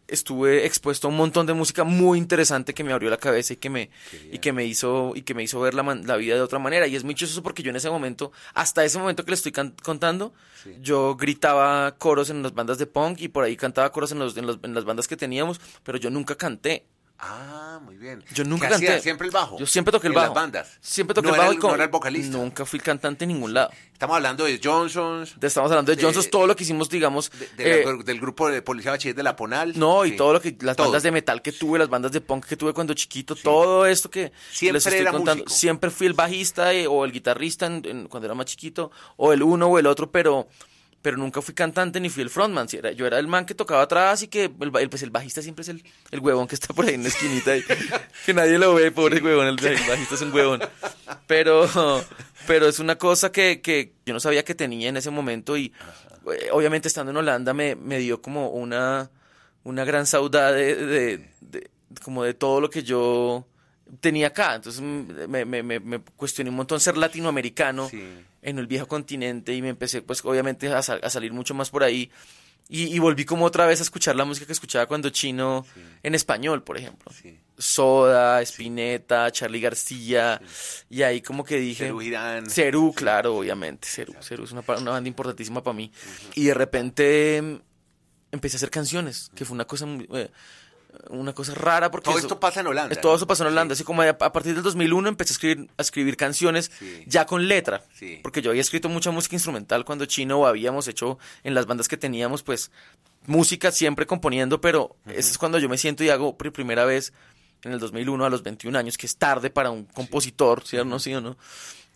estuve 0.08 0.65
expuesto 0.65 1.08
a 1.08 1.12
un 1.12 1.18
montón 1.18 1.46
de 1.46 1.54
música 1.54 1.84
muy 1.84 2.18
interesante 2.18 2.74
que 2.74 2.84
me 2.84 2.94
abrió 2.94 3.10
la 3.10 3.18
cabeza 3.18 3.54
y 3.54 3.58
que 3.58 3.70
me, 3.70 3.89
y 4.32 4.39
que 4.39 4.54
me 4.54 4.65
hizo, 4.65 5.13
y 5.15 5.22
que 5.24 5.34
me 5.34 5.44
hizo 5.44 5.60
ver 5.60 5.74
la, 5.74 5.84
man- 5.84 6.06
la 6.06 6.15
vida 6.18 6.36
de 6.36 6.41
otra 6.41 6.60
manera. 6.60 6.88
Y 6.88 6.96
es 6.96 7.04
muy 7.04 7.15
chistoso 7.15 7.41
porque 7.44 7.63
yo 7.63 7.70
en 7.72 7.76
ese 7.76 7.89
momento, 7.89 8.32
hasta 8.54 8.84
ese 8.86 9.00
momento 9.00 9.24
que 9.26 9.32
le 9.32 9.36
estoy 9.36 9.52
contando, 9.84 10.34
yo 10.82 11.15
gritaba 11.15 11.96
coros 11.98 12.30
en 12.30 12.44
las 12.44 12.54
bandas 12.54 12.78
de 12.78 12.86
punk 12.88 13.22
y 13.22 13.28
por 13.28 13.44
ahí 13.44 13.56
cantaba 13.58 13.91
coros 13.91 14.12
en, 14.12 14.20
los, 14.20 14.36
en, 14.38 14.46
los- 14.48 14.60
en 14.63 14.74
las 14.74 14.86
bandas 14.86 15.08
que 15.08 15.18
teníamos, 15.18 15.60
pero 15.84 15.98
yo 15.98 16.10
nunca 16.10 16.36
canté. 16.36 16.86
Ah, 17.17 17.80
muy 17.84 17.95
bien. 17.95 18.23
Yo 18.34 18.43
nunca 18.43 18.67
¿Qué 18.67 18.75
hacía? 18.75 18.88
canté. 18.89 19.04
Siempre 19.04 19.28
el 19.28 19.32
bajo. 19.34 19.58
Yo 19.58 19.65
siempre 19.65 19.91
toqué 19.91 20.08
el 20.08 20.13
En 20.13 20.15
bajo. 20.15 20.28
las 20.28 20.36
bandas. 20.36 20.78
Siempre 20.82 21.13
toqué 21.15 21.30
no 21.30 21.34
el 21.34 21.39
bajo. 21.39 21.51
Era 21.51 21.58
y 21.58 21.62
con- 21.62 21.69
no 21.69 21.75
era 21.75 21.84
el 21.86 21.89
vocalista. 21.89 22.38
Nunca 22.38 22.65
fui 22.65 22.80
cantante 22.80 23.23
en 23.23 23.30
ningún 23.30 23.54
lado. 23.54 23.69
Estamos 23.93 24.17
hablando 24.17 24.43
de 24.43 24.60
Johnsons. 24.62 25.36
Te 25.39 25.47
Estamos 25.47 25.71
hablando 25.71 25.91
de 25.91 25.95
De- 25.95 26.04
Johnsons, 26.04 26.30
todo 26.30 26.45
lo 26.45 26.56
que 26.58 26.63
hicimos, 26.63 26.89
digamos. 26.89 27.32
de- 27.32 27.47
de 27.63 27.84
la- 27.86 27.91
eh, 27.91 28.04
del 28.04 28.19
grupo 28.19 28.49
de 28.49 28.62
Policía 28.62 28.91
Bachiller 28.91 29.15
de 29.15 29.23
la 29.23 29.36
Ponal. 29.36 29.73
no, 29.80 30.06
y 30.06 30.12
Sí. 30.12 30.17
todo 30.17 30.34
lo 30.34 30.41
que. 30.41 30.58
Las 30.60 30.75
Todo. 30.75 30.88
bandas 30.88 31.04
de 31.04 31.12
metal 31.12 31.41
que 31.41 31.54
tuve, 31.54 31.80
las 31.80 31.89
bandas 31.89 32.12
de 32.12 32.19
punk 32.21 32.45
que 32.45 32.58
tuve 32.58 32.73
cuando 32.73 32.93
chiquito, 32.93 33.34
todo 33.36 33.86
esto 33.86 34.10
que 34.10 34.34
Siempre 34.51 34.73
les 34.73 34.86
estoy 34.86 34.99
era 35.01 35.12
contando. 35.12 35.43
músico. 35.45 35.58
Siempre 35.58 35.89
fui 35.91 36.08
el 36.08 36.13
bajista 36.13 36.73
eh, 36.73 36.86
o 36.86 37.06
el 37.06 37.13
guitarrista 37.13 37.65
en- 37.67 37.82
en- 37.86 38.08
cuando 38.10 38.25
era 38.28 38.36
más 38.36 38.45
chiquito, 38.47 38.91
o 39.15 39.32
el 39.32 39.41
uno 39.41 39.67
o 39.67 39.80
el 39.80 39.88
otro, 39.88 40.12
pero. 40.12 40.47
Pero 41.06 41.18
nunca 41.18 41.39
fui 41.39 41.54
cantante 41.54 42.00
ni 42.00 42.10
fui 42.10 42.24
el 42.24 42.32
frontman. 42.32 42.68
si 42.68 42.78
era, 42.78 42.91
yo 42.91 43.06
era 43.06 43.20
el 43.20 43.28
man 43.28 43.46
que 43.46 43.54
tocaba 43.54 43.84
atrás 43.84 44.24
y 44.24 44.28
que 44.28 44.46
el, 44.46 44.72
el- 44.80 44.89
pues 44.89 45.04
el 45.04 45.12
bajista 45.12 45.39
siempre 45.44 45.62
es 45.62 45.70
el, 45.70 45.84
el 46.10 46.20
huevón 46.20 46.48
que 46.48 46.56
está 46.56 46.74
por 46.74 46.84
ahí 46.86 46.96
en 46.96 47.04
la 47.04 47.10
esquinita 47.10 47.56
y 47.56 47.63
que 48.26 48.34
nadie 48.34 48.58
lo 48.58 48.74
ve, 48.74 48.89
pobre 48.91 49.22
huevón. 49.22 49.46
El, 49.46 49.63
el 49.63 49.80
bajista 49.88 50.15
es 50.15 50.22
un 50.22 50.34
huevón. 50.34 50.62
Pero, 51.28 51.70
pero 52.48 52.68
es 52.68 52.80
una 52.80 52.96
cosa 52.98 53.32
que, 53.32 53.62
que 53.62 53.94
yo 54.04 54.13
no 54.15 54.20
sabía 54.20 54.44
que 54.44 54.56
tenía 54.56 54.89
en 54.89 54.98
ese 54.98 55.12
momento 55.12 55.56
y 55.58 55.72
eh, 56.34 56.50
obviamente 56.52 56.88
estando 56.88 57.12
en 57.12 57.18
Holanda 57.18 57.54
me, 57.54 57.76
me 57.76 58.00
dio 58.00 58.20
como 58.22 58.50
una, 58.50 59.12
una 59.63 59.86
gran 59.86 60.08
saudade 60.08 60.76
de, 60.76 60.86
de- 60.88 61.30
de- 61.41 61.70
como 62.04 62.24
de 62.24 62.34
todo 62.34 62.60
lo 62.62 62.70
que 62.72 62.82
yo 62.82 63.46
tenía 64.00 64.28
acá. 64.28 64.56
Entonces 64.56 64.82
mm, 64.82 65.30
me, 65.30 65.46
me, 65.46 65.62
me, 65.62 65.80
me 65.80 66.00
cuestioné 66.00 66.50
un 66.50 66.56
montón 66.56 66.80
ser 66.80 66.98
latinoamericano 66.98 67.89
Sí. 67.89 68.04
En 68.45 68.60
el 68.60 68.67
viejo 68.67 68.88
continente 68.88 69.53
y 69.53 69.62
me 69.62 69.69
empecé 69.69 70.01
pues 70.01 70.23
obviamente 70.23 70.67
a, 70.69 70.81
sal- 70.81 71.01
a 71.03 71.10
salir 71.10 71.34
mucho 71.34 71.53
más 71.53 71.69
por 71.69 71.84
ahí. 71.84 72.10
Y, 72.67 72.86
y 72.95 72.97
volví 72.97 73.25
como 73.25 73.45
otra 73.45 73.67
vez 73.67 73.79
a 73.79 73.84
escuchar 73.84 74.15
la 74.15 74.25
música 74.25 74.47
que 74.47 74.53
escuchaba 74.53 74.88
cuando 74.88 75.12
chino 75.12 75.65
en 76.01 76.15
español, 76.15 76.63
por 76.63 76.77
ejemplo. 76.79 77.12
Sí. 77.12 77.38
Soda, 77.60 78.41
Spinetta, 78.41 79.31
Charlie 79.31 79.60
García. 79.62 80.41
Y 80.89 81.03
ahí 81.03 81.21
como 81.21 81.43
que 81.43 81.58
dije... 81.60 81.86
Cerú 81.86 81.99
Girán. 81.99 82.49
Cerú, 82.49 82.91
claro, 82.95 83.36
obviamente. 83.38 83.88
Cerú, 83.88 84.15
Cerú 84.19 84.45
es 84.45 84.51
una, 84.51 84.63
una 84.79 84.91
banda 84.91 85.08
importantísima 85.08 85.62
para 85.62 85.75
mí. 85.75 85.91
Y 86.34 86.45
de 86.45 86.53
repente 86.55 87.39
mm, 87.43 87.55
empecé 88.31 88.55
a 88.55 88.58
hacer 88.58 88.71
canciones, 88.71 89.29
que 89.36 89.45
fue 89.45 89.53
una 89.53 89.65
cosa 89.65 89.86
muy- 89.86 90.08
eh, 90.13 90.31
una 91.10 91.34
cosa 91.34 91.53
rara 91.53 91.91
porque 91.91 92.05
Todo 92.05 92.17
eso- 92.17 92.27
esto 92.27 92.39
pasa 92.39 92.62
en 92.62 92.67
Holanda. 92.67 92.95
todo 93.01 93.13
¿no? 93.13 93.15
eso 93.17 93.27
pasó 93.27 93.43
en 93.43 93.49
Holanda, 93.51 93.73
así 93.73 93.84
como 93.84 94.01
a, 94.01 94.10
a 94.10 94.31
partir 94.31 94.53
del 94.53 94.63
2001 94.63 95.10
empecé 95.10 95.31
a 95.31 95.36
escribir, 95.36 95.69
a 95.77 95.81
escribir 95.81 96.17
canciones 96.17 96.71
Sí. 96.79 97.03
ya 97.08 97.25
con 97.25 97.47
letra, 97.47 97.84
Sí. 97.93 98.19
porque 98.23 98.41
yo 98.41 98.49
había 98.51 98.62
escrito 98.62 98.89
mucha 98.89 99.12
música 99.12 99.36
instrumental 99.36 99.86
cuando 99.86 100.05
chino 100.05 100.39
o 100.39 100.45
habíamos 100.45 100.88
hecho 100.88 101.17
en 101.43 101.53
las 101.53 101.65
bandas 101.65 101.88
que 101.88 101.97
teníamos, 101.97 102.43
pues 102.43 102.71
música 103.25 103.71
siempre 103.71 104.05
componiendo, 104.05 104.62
pero 104.62 104.95
ese 105.08 105.31
es 105.31 105.38
cuando 105.38 105.58
yo 105.60 105.67
me 105.69 105.77
siento 105.77 106.03
y 106.03 106.10
hago 106.10 106.38
por 106.38 106.51
primera 106.53 106.86
vez 106.86 107.13
en 107.63 107.71
el 107.71 107.79
2001 107.79 108.25
a 108.25 108.29
los 108.29 108.43
21 108.43 108.75
años, 108.77 108.97
que 108.97 109.08
es 109.08 109.17
tarde 109.17 109.49
para 109.49 109.71
un 109.71 109.86
compositor, 109.86 110.63
¿sí 110.65 110.77
o 110.77 110.86
no? 110.86 110.99
¿Sí 110.99 111.13
o 111.15 111.21
no? 111.21 111.36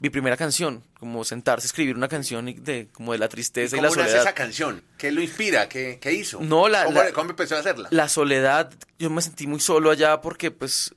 Mi 0.01 0.09
primera 0.09 0.37
canción, 0.37 0.81
como 0.97 1.25
sentarse 1.25 1.65
a 1.65 1.67
escribir 1.67 1.95
una 1.95 2.07
canción 2.07 2.45
de 2.45 2.87
como 2.93 3.11
de 3.11 3.17
la 3.19 3.25
¿Y 3.25 3.29
tristeza 3.29 3.75
y, 3.75 3.79
cómo 3.79 3.89
la 3.89 3.89
nace 3.97 4.01
soledad. 4.11 4.21
esa 4.21 4.33
canción? 4.33 4.81
¿Qué 4.97 5.11
lo 5.11 5.21
inspira? 5.21 5.67
¿Qué, 5.67 5.97
qué 6.01 6.13
hizo? 6.13 6.39
No, 6.41 6.69
la- 6.69 6.85
¿Cómo, 6.85 7.03
la- 7.03 7.11
cómo 7.11 7.29
empezó 7.31 7.57
a 7.57 7.59
hacerla? 7.59 7.89
La 7.91 8.07
soledad, 8.07 8.71
yo 8.97 9.09
me 9.09 9.21
sentí 9.21 9.45
muy 9.45 9.59
solo 9.59 9.91
allá 9.91 10.21
porque 10.21 10.51
pues 10.51 10.95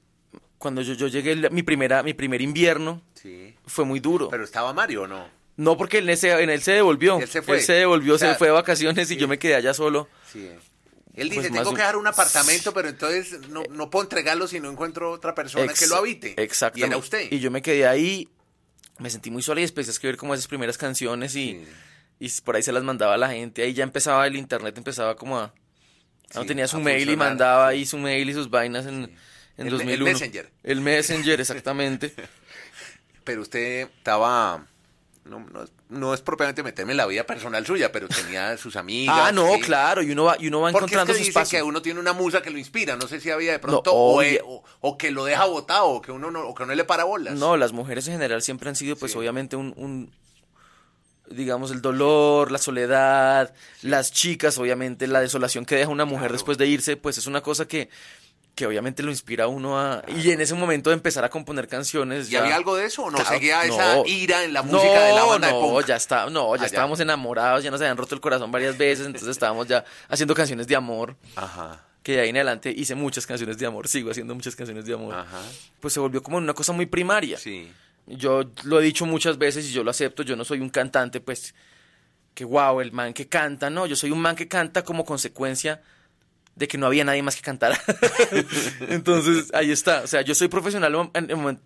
cuando 0.59 0.83
yo, 0.83 0.95
yo 0.95 1.09
llegué, 1.09 1.51
mi, 1.51 1.65
primera, 1.65 2.03
mi 2.05 2.15
primer 2.15 2.41
invierno 2.41 3.03
Sí. 3.21 3.57
fue 3.67 3.85
muy 3.85 3.99
duro. 3.99 4.29
Pero 4.29 4.45
estaba 4.45 4.73
Mario, 4.73 5.03
¿o 5.03 5.07
no? 5.09 5.29
no 5.57 5.77
porque 5.77 5.99
en, 5.99 6.09
ese, 6.09 6.31
en 6.41 6.51
él 6.51 6.63
se 6.63 6.71
devolvió. 6.73 7.19
Él 7.19 7.29
se 7.29 7.43
fue. 7.43 7.59
devolvió, 7.61 8.15
O 8.15 8.19
sea, 8.19 8.33
se 8.33 8.39
fue 8.39 8.49
de 8.49 8.53
vacaciones 8.53 9.11
y 9.11 9.17
yo 9.17 9.27
me 9.27 9.39
quedé 9.39 9.57
allá 9.57 9.75
solo. 9.75 10.09
Sí. 10.33 10.49
Él 11.15 11.29
dice, 11.29 11.49
Pues 11.51 11.53
tengo 11.53 11.71
que 11.75 11.81
dejar 11.81 11.97
un 11.97 12.07
apartamento, 12.07 12.73
pero 12.73 12.89
entonces 12.89 13.41
no, 13.49 13.63
no 13.71 13.91
puedo 13.91 14.05
entregarlo 14.05 14.47
si 14.47 14.61
no 14.61 14.71
encuentro 14.71 15.11
otra 15.11 15.35
persona 15.35 15.73
que 15.75 15.87
lo 15.89 15.97
habite. 15.97 16.41
Exactamente. 16.43 16.87
Y 16.87 16.91
era 16.91 16.97
usted. 16.97 17.29
Y 17.33 17.39
yo 17.41 17.51
me 17.51 17.61
quedé 17.61 17.87
ahí, 17.87 18.29
me 19.03 19.11
sentí 19.11 19.31
muy 19.31 19.43
sola 19.43 19.61
y 19.61 19.65
empecé 19.65 19.91
a 19.91 19.93
escribir 19.93 20.17
como 20.17 20.33
esas 20.35 20.47
primeras 20.47 20.79
canciones 20.79 21.35
y, 21.37 21.63
y 22.21 22.31
por 22.45 22.57
ahí 22.57 22.63
se 22.63 22.73
las 22.73 22.83
mandaba 22.83 23.15
a 23.15 23.19
la 23.19 23.29
gente. 23.31 23.63
Ahí 23.63 23.75
ya 23.75 23.85
empezaba 23.85 24.27
el 24.27 24.37
internet, 24.37 24.77
empezaba 24.79 25.17
como 25.17 25.39
a... 25.39 25.53
no 26.35 26.47
tenía 26.47 26.67
su 26.69 26.81
mail 26.81 27.11
y 27.11 27.17
mandaba 27.17 27.69
ahí 27.69 27.85
su 27.85 27.99
mail 27.99 28.31
y 28.31 28.35
sus 28.35 28.49
vainas 28.49 28.87
en, 28.87 28.95
en 29.57 29.67
El- 29.67 29.67
el 29.67 29.71
2001. 29.79 30.05
Messenger. 30.05 30.51
El 30.63 30.81
Messenger, 30.81 31.41
exactamente. 31.41 32.15
Pero 33.25 33.43
usted 33.43 33.89
estaba... 33.97 34.67
No, 35.25 35.39
no, 35.39 35.65
no 35.89 36.15
es 36.15 36.21
propiamente 36.21 36.65
meterme 36.65 36.93
en 36.93 36.97
la 36.97 37.07
vida 37.07 37.25
personal 37.25 37.65
suya, 37.65 37.93
pero 37.93 38.09
tenía 38.09 38.57
sus 38.57 38.75
amigas. 38.77 39.17
ah, 39.17 39.31
no, 39.33 39.55
sí. 39.55 39.61
claro, 39.61 40.03
y 40.03 40.11
uno 40.11 40.25
va, 40.25 40.37
y 40.39 40.49
uno 40.49 40.61
va 40.63 40.73
Porque 40.73 40.87
es 40.87 40.91
que 40.91 40.95
encontrando 40.97 41.23
su 41.23 41.29
espacio. 41.29 41.59
que 41.59 41.63
uno 41.63 41.81
tiene 41.81 42.01
una 42.01 42.13
musa 42.13 42.43
que 42.43 42.51
lo 42.51 42.59
inspira. 42.59 42.97
No 42.97 43.07
sé 43.07 43.21
si 43.21 43.31
había 43.31 43.53
de 43.53 43.59
pronto, 43.61 43.91
No, 43.93 43.97
o, 43.97 44.19
obvio. 44.19 44.29
eh, 44.29 44.41
o- 44.45 44.63
o 44.81 44.99
que 44.99 45.13
lo 45.13 45.25
deja 45.25 45.45
botado, 45.45 45.87
o 45.87 46.03
que 46.03 46.11
uno 46.11 46.31
no, 46.33 46.41
o 46.49 46.55
que 46.55 46.67
no 46.67 46.75
le 46.75 46.83
para 46.85 47.05
bolas. 47.05 47.35
No, 47.35 47.57
las 47.57 47.73
mujeres 47.73 48.07
en 48.09 48.15
general 48.15 48.43
siempre 48.43 48.69
han 48.69 48.75
sido, 48.77 48.97
pues 48.97 49.13
Sí. 49.13 49.19
obviamente, 49.19 49.55
un, 49.55 49.73
un, 49.77 50.13
digamos, 51.31 51.71
el 51.71 51.81
dolor, 51.81 52.51
la 52.51 52.59
soledad, 52.59 53.55
las 53.83 54.13
chicas, 54.13 54.59
obviamente, 54.59 55.07
la 55.07 55.21
desolación 55.21 55.65
que 55.65 55.77
deja 55.77 55.89
una 55.89 56.05
mujer 56.05 56.23
Claro. 56.23 56.33
después 56.35 56.59
de 56.59 56.67
irse, 56.67 56.97
pues 56.97 57.17
es 57.17 57.27
una 57.27 57.41
cosa 57.43 57.67
que, 57.67 57.89
que 58.55 58.67
obviamente 58.67 59.03
lo 59.03 59.11
inspira 59.11 59.45
a 59.45 59.47
uno 59.49 59.79
a... 59.81 60.03
Y 60.09 60.31
en 60.31 60.41
ese 60.43 60.55
momento 60.55 60.91
de 60.91 60.95
empezar 60.95 61.25
a 61.25 61.31
componer 61.31 61.69
canciones... 61.69 62.29
¿Y 62.29 62.33
ya- 62.33 62.43
había 62.43 62.55
algo 62.57 62.77
de 62.77 62.85
eso 62.85 63.05
o 63.05 63.11
no? 63.11 63.17
Claro, 63.17 63.31
¿Seguía 63.33 63.63
esa 63.65 64.03
ira 64.07 64.45
en 64.45 64.53
la 64.53 64.63
música 64.63 65.05
de 65.07 65.13
la 65.15 65.25
banda 65.25 65.51
no, 65.51 65.57
de 65.57 65.63
punk? 65.63 65.87
ya 65.87 65.97
está, 65.97 66.29
no, 66.29 66.55
ya 66.55 66.61
Ah, 66.61 66.65
ya. 66.65 66.67
estábamos 66.67 67.01
enamorados, 67.01 67.65
ya 67.65 67.71
nos 67.71 67.81
habían 67.81 67.97
roto 67.97 68.15
el 68.15 68.21
corazón 68.21 68.53
varias 68.53 68.77
veces, 68.77 69.07
entonces 69.07 69.29
estábamos 69.31 69.69
ya 69.69 69.85
haciendo 70.09 70.35
canciones 70.35 70.67
de 70.67 70.77
amor, 70.77 71.17
Ajá, 71.35 71.83
que 72.03 72.13
de 72.13 72.21
ahí 72.21 72.29
en 72.29 72.37
adelante 72.37 72.71
hice 72.77 72.95
muchas 72.95 73.27
canciones 73.27 73.57
de 73.57 73.65
amor, 73.65 73.89
sigo 73.89 74.11
haciendo 74.11 74.35
muchas 74.35 74.55
canciones 74.55 74.85
de 74.85 74.93
amor. 74.95 75.15
ajá. 75.15 75.41
Pues 75.81 75.95
se 75.95 76.01
volvió 76.01 76.23
como 76.23 76.37
una 76.37 76.53
cosa 76.53 76.73
muy 76.75 76.85
primaria. 76.87 77.39
Sí. 77.39 77.73
Yo 78.07 78.51
lo 78.65 78.81
he 78.81 78.83
dicho 78.85 79.07
muchas 79.07 79.39
veces 79.39 79.65
y 79.67 79.73
yo 79.73 79.83
lo 79.83 79.91
acepto, 79.93 80.23
yo 80.25 80.37
no 80.37 80.45
soy 80.45 80.61
un 80.61 80.69
cantante, 80.69 81.21
pues, 81.21 81.55
que 82.35 82.45
wow, 82.45 82.81
el 82.83 82.93
man 82.93 83.15
que 83.15 83.29
canta, 83.29 83.71
no, 83.71 83.87
yo 83.87 83.97
soy 83.97 84.11
un 84.11 84.21
man 84.21 84.37
que 84.37 84.47
canta 84.49 84.83
como 84.85 85.05
consecuencia 85.07 85.81
de 86.55 86.69
que 86.69 86.79
no 86.79 86.87
había 86.87 87.05
nadie 87.05 87.23
más 87.23 87.37
que 87.37 87.43
cantara. 87.43 87.81
Entonces, 88.89 89.51
ahí 89.55 89.71
está, 89.71 90.03
o 90.03 90.07
sea, 90.07 90.23
yo 90.23 90.35
soy 90.35 90.49
profesional 90.49 91.11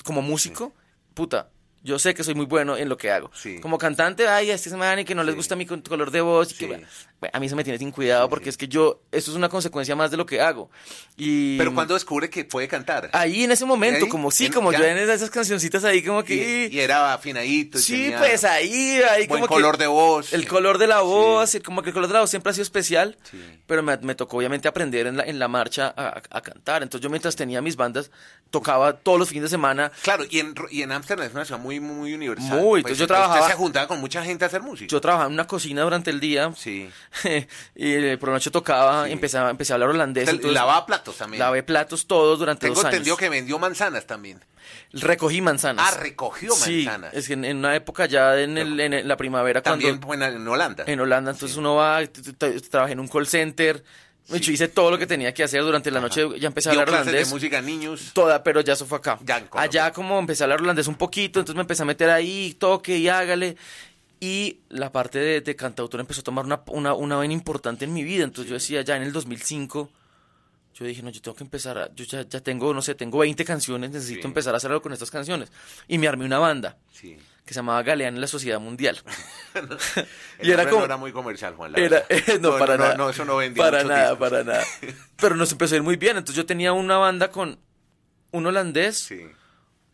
como 0.04 0.22
músico, 0.22 0.74
puta, 1.14 1.50
yo 1.82 1.98
sé 1.98 2.14
que 2.14 2.24
soy 2.24 2.34
muy 2.34 2.46
bueno 2.46 2.76
en 2.76 2.88
lo 2.88 2.96
que 2.96 3.10
hago. 3.10 3.30
Sí. 3.34 3.60
Como 3.60 3.78
cantante, 3.78 4.26
ay, 4.28 4.50
es 4.50 4.66
man 4.72 4.98
y 4.98 5.04
que 5.04 5.14
no 5.14 5.22
les 5.22 5.34
Sí. 5.34 5.36
gusta 5.36 5.56
mi 5.56 5.66
color 5.66 6.10
de 6.10 6.20
voz, 6.20 6.50
y 6.50 6.54
que, 6.54 6.64
Sí. 6.66 6.66
bueno, 6.70 6.86
a 7.32 7.38
mí 7.40 7.48
se 7.48 7.54
me 7.54 7.62
tiene 7.64 7.78
sin 7.78 7.90
cuidado 7.92 8.28
porque 8.28 8.48
es 8.50 8.56
que 8.56 8.66
yo, 8.68 9.00
eso 9.12 9.30
es 9.30 9.36
una 9.36 9.48
consecuencia 9.48 9.94
más 9.94 10.10
de 10.10 10.16
lo 10.16 10.26
que 10.26 10.40
hago. 10.40 10.70
Y 11.16 11.56
Pero 11.58 11.72
cuando 11.74 11.94
descubre 11.94 12.28
que 12.28 12.44
puede 12.44 12.66
cantar. 12.68 13.08
Ahí 13.12 13.44
en 13.44 13.52
ese 13.52 13.64
momento, 13.64 14.04
Ahí, 14.04 14.10
como 14.10 14.30
sí, 14.30 14.50
como 14.50 14.72
ya. 14.72 14.78
yo 14.80 14.84
en 14.84 14.98
esas 14.98 15.30
cancioncitas 15.30 15.84
ahí 15.84 16.02
como 16.02 16.24
que... 16.24 16.68
y, 16.70 16.74
y 16.76 16.80
era 16.80 17.12
afinadito. 17.14 17.78
y 17.78 17.82
Sí, 17.82 17.92
tenía 18.02 18.18
pues 18.18 18.44
ahí, 18.44 19.00
ahí 19.08 19.26
buen 19.26 19.40
como 19.42 19.48
que 19.48 19.54
color 19.54 19.78
de 19.78 19.86
voz. 19.86 20.32
el 20.32 20.46
color 20.48 20.78
de 20.78 20.86
la 20.88 21.00
voz, 21.02 21.56
como 21.64 21.82
que 21.82 21.90
el 21.90 21.94
color 21.94 22.08
de 22.08 22.14
la 22.14 22.20
voz 22.20 22.30
siempre 22.30 22.50
ha 22.50 22.52
sido 22.52 22.62
especial, 22.64 23.16
Sí. 23.30 23.40
pero 23.66 23.82
me, 23.82 23.96
me 23.98 24.14
tocó 24.14 24.36
obviamente 24.38 24.66
aprender 24.68 25.06
en 25.06 25.16
la, 25.18 25.22
en 25.24 25.38
la 25.38 25.48
marcha 25.48 25.94
a, 25.96 26.20
a 26.30 26.40
cantar. 26.42 26.82
Entonces 26.82 27.02
yo 27.02 27.10
mientras 27.10 27.36
tenía 27.36 27.62
mis 27.62 27.76
bandas, 27.76 28.10
tocaba 28.50 28.92
todos 28.94 29.18
los 29.18 29.28
fines 29.28 29.44
de 29.44 29.48
semana. 29.48 29.90
Claro, 30.02 30.24
y 30.28 30.38
en 30.40 30.54
y 30.70 30.82
en 30.82 30.92
Ámsterdam 30.92 31.26
es 31.26 31.32
una 31.34 31.44
ciudad 31.44 31.60
muy, 31.60 31.75
muy 31.80 32.14
universal. 32.14 32.60
Muy, 32.60 32.80
entonces 32.80 32.98
yo 32.98 33.06
trabajaba- 33.06 33.40
Usted 33.40 33.52
se 33.52 33.56
juntaba 33.58 33.86
con 33.88 34.00
mucha 34.00 34.22
gente 34.24 34.44
a 34.44 34.48
hacer 34.48 34.62
música. 34.62 34.88
Yo 34.90 35.00
trabajaba 35.00 35.28
en 35.28 35.34
una 35.34 35.46
cocina 35.46 35.82
durante 35.82 36.10
el 36.10 36.20
día 36.20 36.52
Sí. 36.56 36.88
y 37.24 37.92
eh, 37.92 38.18
por 38.18 38.28
la 38.30 38.34
noche 38.34 38.50
tocaba, 38.50 39.06
Sí. 39.06 39.12
empecé, 39.12 39.38
a, 39.38 39.50
empecé 39.50 39.72
a 39.72 39.74
hablar 39.74 39.90
holandés. 39.90 40.28
Entonces 40.28 40.52
lavaba 40.52 40.86
platos 40.86 41.16
también. 41.16 41.38
lavé 41.40 41.62
platos 41.62 42.06
todos 42.06 42.38
durante 42.38 42.62
Tengo 42.66 42.74
dos 42.76 42.84
entendido 42.84 43.14
años. 43.14 43.18
que 43.18 43.28
vendió 43.28 43.58
manzanas 43.58 44.06
también. 44.06 44.44
Recogí 44.92 45.40
manzanas. 45.40 45.92
Ah, 45.92 45.98
recogió 46.00 46.52
Sí, 46.54 46.84
manzanas. 46.86 47.14
es 47.14 47.26
que 47.28 47.34
en, 47.34 47.44
en 47.44 47.58
una 47.58 47.76
época 47.76 48.06
ya 48.06 48.38
en, 48.40 48.58
el- 48.58 48.80
en 48.80 48.94
el- 48.94 49.06
la 49.08 49.16
primavera 49.16 49.62
También 49.62 50.00
cuando... 50.00 50.24
en 50.26 50.48
Holanda. 50.48 50.84
En 50.86 50.98
Holanda, 51.00 51.30
entonces 51.32 51.56
uno 51.56 51.76
va, 51.76 52.00
trabajé 52.70 52.92
en 52.94 53.00
un 53.00 53.08
call 53.08 53.26
center, 53.26 53.84
hecho, 54.34 54.50
hice 54.50 54.68
todo 54.68 54.90
lo 54.90 54.98
que 54.98 55.06
tenía 55.06 55.32
que 55.32 55.44
hacer 55.44 55.62
durante 55.62 55.90
la 55.90 56.00
noche, 56.00 56.26
ya 56.40 56.48
empecé 56.48 56.68
a 56.68 56.72
hablar 56.72 56.88
clases 56.88 57.06
holandés. 57.08 57.28
de 57.28 57.34
música 57.34 57.60
niños. 57.62 58.10
Toda, 58.12 58.42
pero 58.42 58.60
ya 58.60 58.72
eso 58.72 58.84
fue 58.86 58.98
acá. 58.98 59.18
Ya. 59.24 59.46
Allá 59.52 59.92
como 59.92 60.18
empecé 60.18 60.42
a 60.42 60.46
hablar 60.46 60.60
holandés 60.62 60.88
un 60.88 60.96
poquito, 60.96 61.38
entonces 61.38 61.54
me 61.56 61.60
empecé 61.62 61.82
a 61.82 61.86
meter 61.86 62.10
ahí, 62.10 62.54
toque 62.58 62.96
y 62.98 63.08
hágale. 63.08 63.56
Y 64.18 64.60
la 64.70 64.90
parte 64.90 65.18
de, 65.18 65.40
de 65.42 65.54
cantautor 65.56 66.00
empezó 66.00 66.22
a 66.22 66.24
tomar 66.24 66.44
una, 66.46 66.62
una, 66.68 66.94
una 66.94 67.16
vaina 67.16 67.34
importante 67.34 67.84
en 67.84 67.92
mi 67.92 68.02
vida. 68.02 68.24
Entonces 68.24 68.48
yo 68.48 68.54
decía, 68.54 68.80
ya 68.82 68.96
en 68.96 69.02
el 69.02 69.12
2005, 69.12 69.90
yo 70.74 70.84
dije, 70.86 71.02
no, 71.02 71.10
yo 71.10 71.20
tengo 71.20 71.36
que 71.36 71.44
empezar, 71.44 71.78
a- 71.78 71.94
yo 71.94 72.04
ya, 72.04 72.22
ya 72.26 72.40
tengo, 72.40 72.72
no 72.74 72.80
sé, 72.82 72.94
tengo 72.94 73.18
20 73.18 73.44
canciones, 73.44 73.90
necesito 73.90 74.22
Sí. 74.22 74.26
empezar 74.26 74.54
a 74.54 74.56
hacer 74.56 74.70
algo 74.70 74.82
con 74.82 74.92
estas 74.94 75.10
canciones. 75.10 75.52
Y 75.86 75.98
me 75.98 76.08
armé 76.08 76.24
una 76.24 76.38
banda 76.38 76.76
Sí. 76.92 77.16
Que 77.46 77.54
se 77.54 77.58
llamaba 77.60 77.82
Galeán 77.82 78.16
en 78.16 78.20
la 78.20 78.26
Sociedad 78.26 78.60
Mundial. 78.60 79.00
El 79.54 79.68
Y 80.42 80.50
era 80.50 80.64
como- 80.68 80.80
no 80.80 80.84
era 80.84 80.96
muy 80.98 81.12
comercial, 81.12 81.54
Juan. 81.54 81.72
la 81.72 81.78
Era, 81.78 82.04
no, 82.40 82.58
para 82.58 82.76
nada. 82.76 82.96
No, 82.96 83.08
eso 83.08 83.24
no 83.24 83.36
vendía 83.36 83.62
Para 83.64 83.84
nada, 83.84 84.10
discos. 84.10 84.18
para 84.30 84.44
nada. 84.44 84.64
Pero 85.16 85.36
nos 85.36 85.50
empezó 85.52 85.74
a 85.74 85.78
ir 85.78 85.82
muy 85.84 85.96
bien. 85.96 86.16
Entonces 86.18 86.36
yo 86.36 86.44
tenía 86.44 86.72
una 86.74 86.98
banda 86.98 87.30
con 87.30 87.58
un 88.32 88.46
holandés, 88.46 88.98
Sí, 88.98 89.26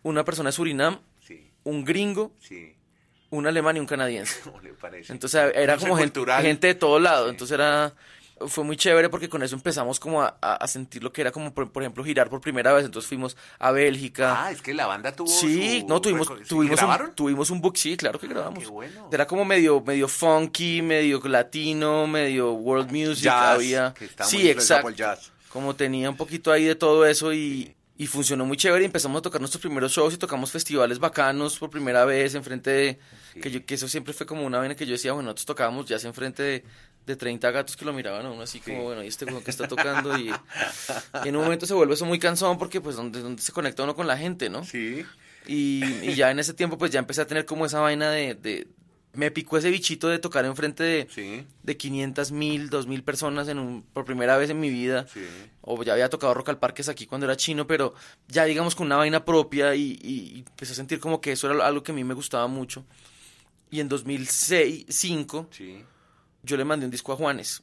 una 0.03 0.25
persona 0.25 0.49
de 0.49 0.53
Surinam, 0.53 0.99
sí, 1.25 1.53
un 1.65 1.85
gringo, 1.85 2.33
sí. 2.41 2.75
un 3.31 3.47
alemán 3.47 3.77
y 3.77 3.81
un 3.81 3.87
canadiense. 3.87 4.41
¿Cómo 4.45 4.61
le 4.61 4.73
parece? 4.73 5.13
Entonces 5.13 5.53
era 5.55 5.77
como 5.77 5.97
gente, 5.97 6.67
de 6.67 6.75
todo 6.75 6.99
lado. 6.99 7.29
Entonces 7.29 7.55
era 7.55 7.93
fue 8.49 8.65
muy 8.65 8.77
chévere 8.77 9.09
porque 9.09 9.29
con 9.29 9.43
eso 9.43 9.55
empezamos 9.55 9.99
como 10.01 10.23
a, 10.23 10.37
a- 10.41 10.67
sentir 10.67 11.03
lo 11.03 11.13
que 11.13 11.21
era 11.21 11.31
como, 11.33 11.53
por, 11.53 11.71
por 11.73 11.83
ejemplo, 11.83 12.05
girar 12.05 12.29
por 12.31 12.41
primera 12.41 12.73
vez. 12.73 12.85
Entonces 12.85 13.09
fuimos 13.09 13.37
a 13.59 13.71
Bélgica. 13.73 14.45
Ah, 14.47 14.51
es 14.53 14.63
que 14.63 14.73
la 14.75 14.87
banda 14.87 15.13
tuvo 15.13 15.27
Sí, 15.29 15.81
su 15.81 15.87
no, 15.89 16.01
tuvimos. 16.01 16.27
¿Sí 16.29 16.45
tuvimos, 16.49 16.77
¿Grabaron? 16.79 17.09
un, 17.11 17.15
tuvimos 17.15 17.51
un 17.51 17.61
book, 17.61 17.77
sí, 17.77 17.97
claro 17.97 18.19
que 18.19 18.27
grabamos. 18.29 18.61
qué 18.65 18.71
bueno. 18.71 19.09
Era 19.13 19.27
como 19.27 19.45
medio, 19.45 19.81
medio 19.83 20.09
funky, 20.09 20.83
medio 20.83 21.21
latino, 21.25 22.07
medio 22.07 22.53
world 22.53 22.91
music, 22.91 23.25
Jazz, 23.25 23.55
había... 23.57 23.95
que 23.95 24.09
sí, 24.25 24.49
exacto. 24.51 24.91
jazz. 24.91 25.33
Como 25.49 25.75
tenía 25.77 26.09
un 26.09 26.17
poquito 26.17 26.51
ahí 26.51 26.65
de 26.65 26.75
todo 26.75 27.05
eso 27.07 27.33
y, 27.33 27.75
y 27.99 28.07
funcionó 28.07 28.47
muy 28.47 28.57
chévere 28.57 28.83
y 28.83 28.87
empezamos 28.87 29.19
a 29.19 29.23
tocar 29.23 29.41
nuestros 29.41 29.61
primeros 29.61 29.93
shows 29.93 30.15
y 30.15 30.17
tocamos 30.17 30.51
festivales 30.51 30.99
bacanos 30.99 31.59
por 31.59 31.69
primera 31.71 32.05
vez 32.05 32.35
enfrente 32.35 32.71
de... 32.71 32.99
Que, 33.41 33.51
yo, 33.51 33.65
que 33.65 33.75
eso 33.75 33.89
siempre 33.89 34.13
fue 34.15 34.27
como 34.27 34.45
una 34.45 34.59
vaina 34.59 34.75
que 34.75 34.85
yo 34.87 34.93
decía, 34.93 35.13
bueno, 35.13 35.27
nosotros 35.27 35.47
tocábamos 35.47 35.87
ya 35.87 35.97
enfrente 36.07 36.43
de, 36.43 36.65
de 37.07 37.17
30 37.17 37.51
gatos 37.51 37.77
que 37.77 37.85
lo 37.85 37.93
miraban 37.93 38.25
a 38.27 38.31
uno 38.31 38.43
así 38.43 38.61
como, 38.61 38.85
bueno, 38.85 39.03
¿y 39.03 39.09
este 39.09 39.25
weón 39.25 39.43
que 39.43 39.51
está 39.51 39.67
tocando? 39.69 40.17
Y, 40.19 40.31
y 41.25 41.29
en 41.29 41.37
un 41.37 41.43
momento 41.45 41.67
se 41.67 41.75
vuelve 41.75 41.95
eso 41.95 42.05
muy 42.07 42.19
cansón 42.19 42.59
porque 42.59 42.81
pues 42.81 42.97
donde, 42.97 43.21
donde 43.21 43.43
se 43.43 43.53
conecta 43.53 43.83
uno 43.83 43.95
con 43.95 44.07
la 44.07 44.17
gente, 44.17 44.49
¿no? 44.51 44.65
Sí. 44.65 45.05
Y, 45.47 45.83
y 46.03 46.15
ya 46.15 46.31
en 46.31 46.39
ese 46.39 46.55
tiempo 46.55 46.79
pues 46.79 46.91
ya 46.93 47.01
empecé 47.01 47.21
a 47.23 47.27
tener 47.27 47.45
como 47.45 47.67
esa 47.67 47.81
vaina 47.81 48.11
de... 48.11 48.35
de- 48.35 48.69
me 49.15 49.31
picó 49.31 49.59
ese 49.59 49.69
bichito 49.71 50.09
de 50.09 50.19
tocar 50.19 50.47
enfrente 50.47 50.83
de, 50.85 51.07
Sí. 51.15 51.45
de 51.63 51.77
500 51.77 52.33
mil, 52.33 52.71
2 52.71 52.87
mil 52.87 53.03
personas 53.03 53.47
en 53.49 53.59
un, 53.59 53.83
por 53.83 54.07
primera 54.07 54.39
vez 54.39 54.49
en 54.49 54.59
mi 54.59 54.71
vida. 54.71 55.07
Sí. 55.13 55.21
O 55.61 55.83
ya 55.83 55.93
había 55.93 56.09
tocado 56.09 56.33
Rock 56.33 56.49
al 56.49 56.59
Parques 56.59 56.89
aquí 56.89 57.05
cuando 57.07 57.27
era 57.27 57.37
chino, 57.37 57.67
pero 57.67 57.93
ya 58.29 58.47
digamos 58.47 58.75
con 58.75 58.87
una 58.87 58.97
vaina 58.97 59.23
propia 59.27 59.75
y, 59.75 59.99
y- 60.03 60.37
y 60.37 60.39
empecé 60.49 60.73
a 60.73 60.77
sentir 60.77 60.99
como 60.99 61.21
que 61.21 61.33
eso 61.33 61.51
era 61.53 61.67
algo 61.67 61.83
que 61.83 61.93
a 61.93 61.95
mí 61.95 62.05
me 62.05 62.15
gustaba 62.15 62.47
mucho. 62.47 62.87
Y 63.71 63.81
en 63.81 63.91
2005 63.91 65.49
Sí. 65.51 65.85
Yo 66.43 66.57
le 66.57 66.65
mandé 66.65 66.85
un 66.87 66.91
disco 66.91 67.13
a 67.13 67.17
Juanes 67.17 67.63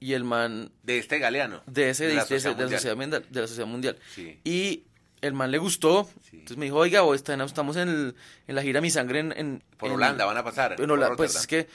y 0.00 0.12
el 0.12 0.24
man 0.24 0.70
De 0.82 0.98
este 0.98 1.18
galeano. 1.18 1.62
de 1.66 1.90
ese 1.90 2.06
De 2.06 2.14
la 2.14 2.22
de, 2.24 2.28
Sociedad 2.28 2.56
de 2.56 2.64
la 2.64 2.70
sociedad 2.70 2.96
mundial, 2.96 3.26
de 3.28 3.40
la 3.40 3.46
sociedad 3.46 3.66
mundial. 3.68 3.98
Sí. 4.14 4.38
Y 4.44 4.84
el 5.20 5.32
man 5.32 5.50
le 5.50 5.58
gustó. 5.58 6.08
Sí. 6.30 6.36
Entonces 6.36 6.56
me 6.56 6.66
dijo, 6.66 6.76
oiga, 6.76 7.02
hoy 7.02 7.16
estamos 7.16 7.76
en, 7.76 7.88
el- 7.88 8.14
en 8.46 8.54
la 8.54 8.62
gira 8.62 8.80
Mi 8.80 8.90
Sangre 8.90 9.20
en... 9.20 9.32
en- 9.36 9.64
Por 9.76 9.88
en- 9.88 9.96
Holanda 9.96 10.24
van 10.24 10.36
a 10.36 10.44
pasar. 10.44 10.72
en 10.72 10.76
por 10.78 10.90
Hola- 10.92 11.16
pues 11.16 11.34
es 11.34 11.46
que 11.48 11.60
eh, 11.60 11.66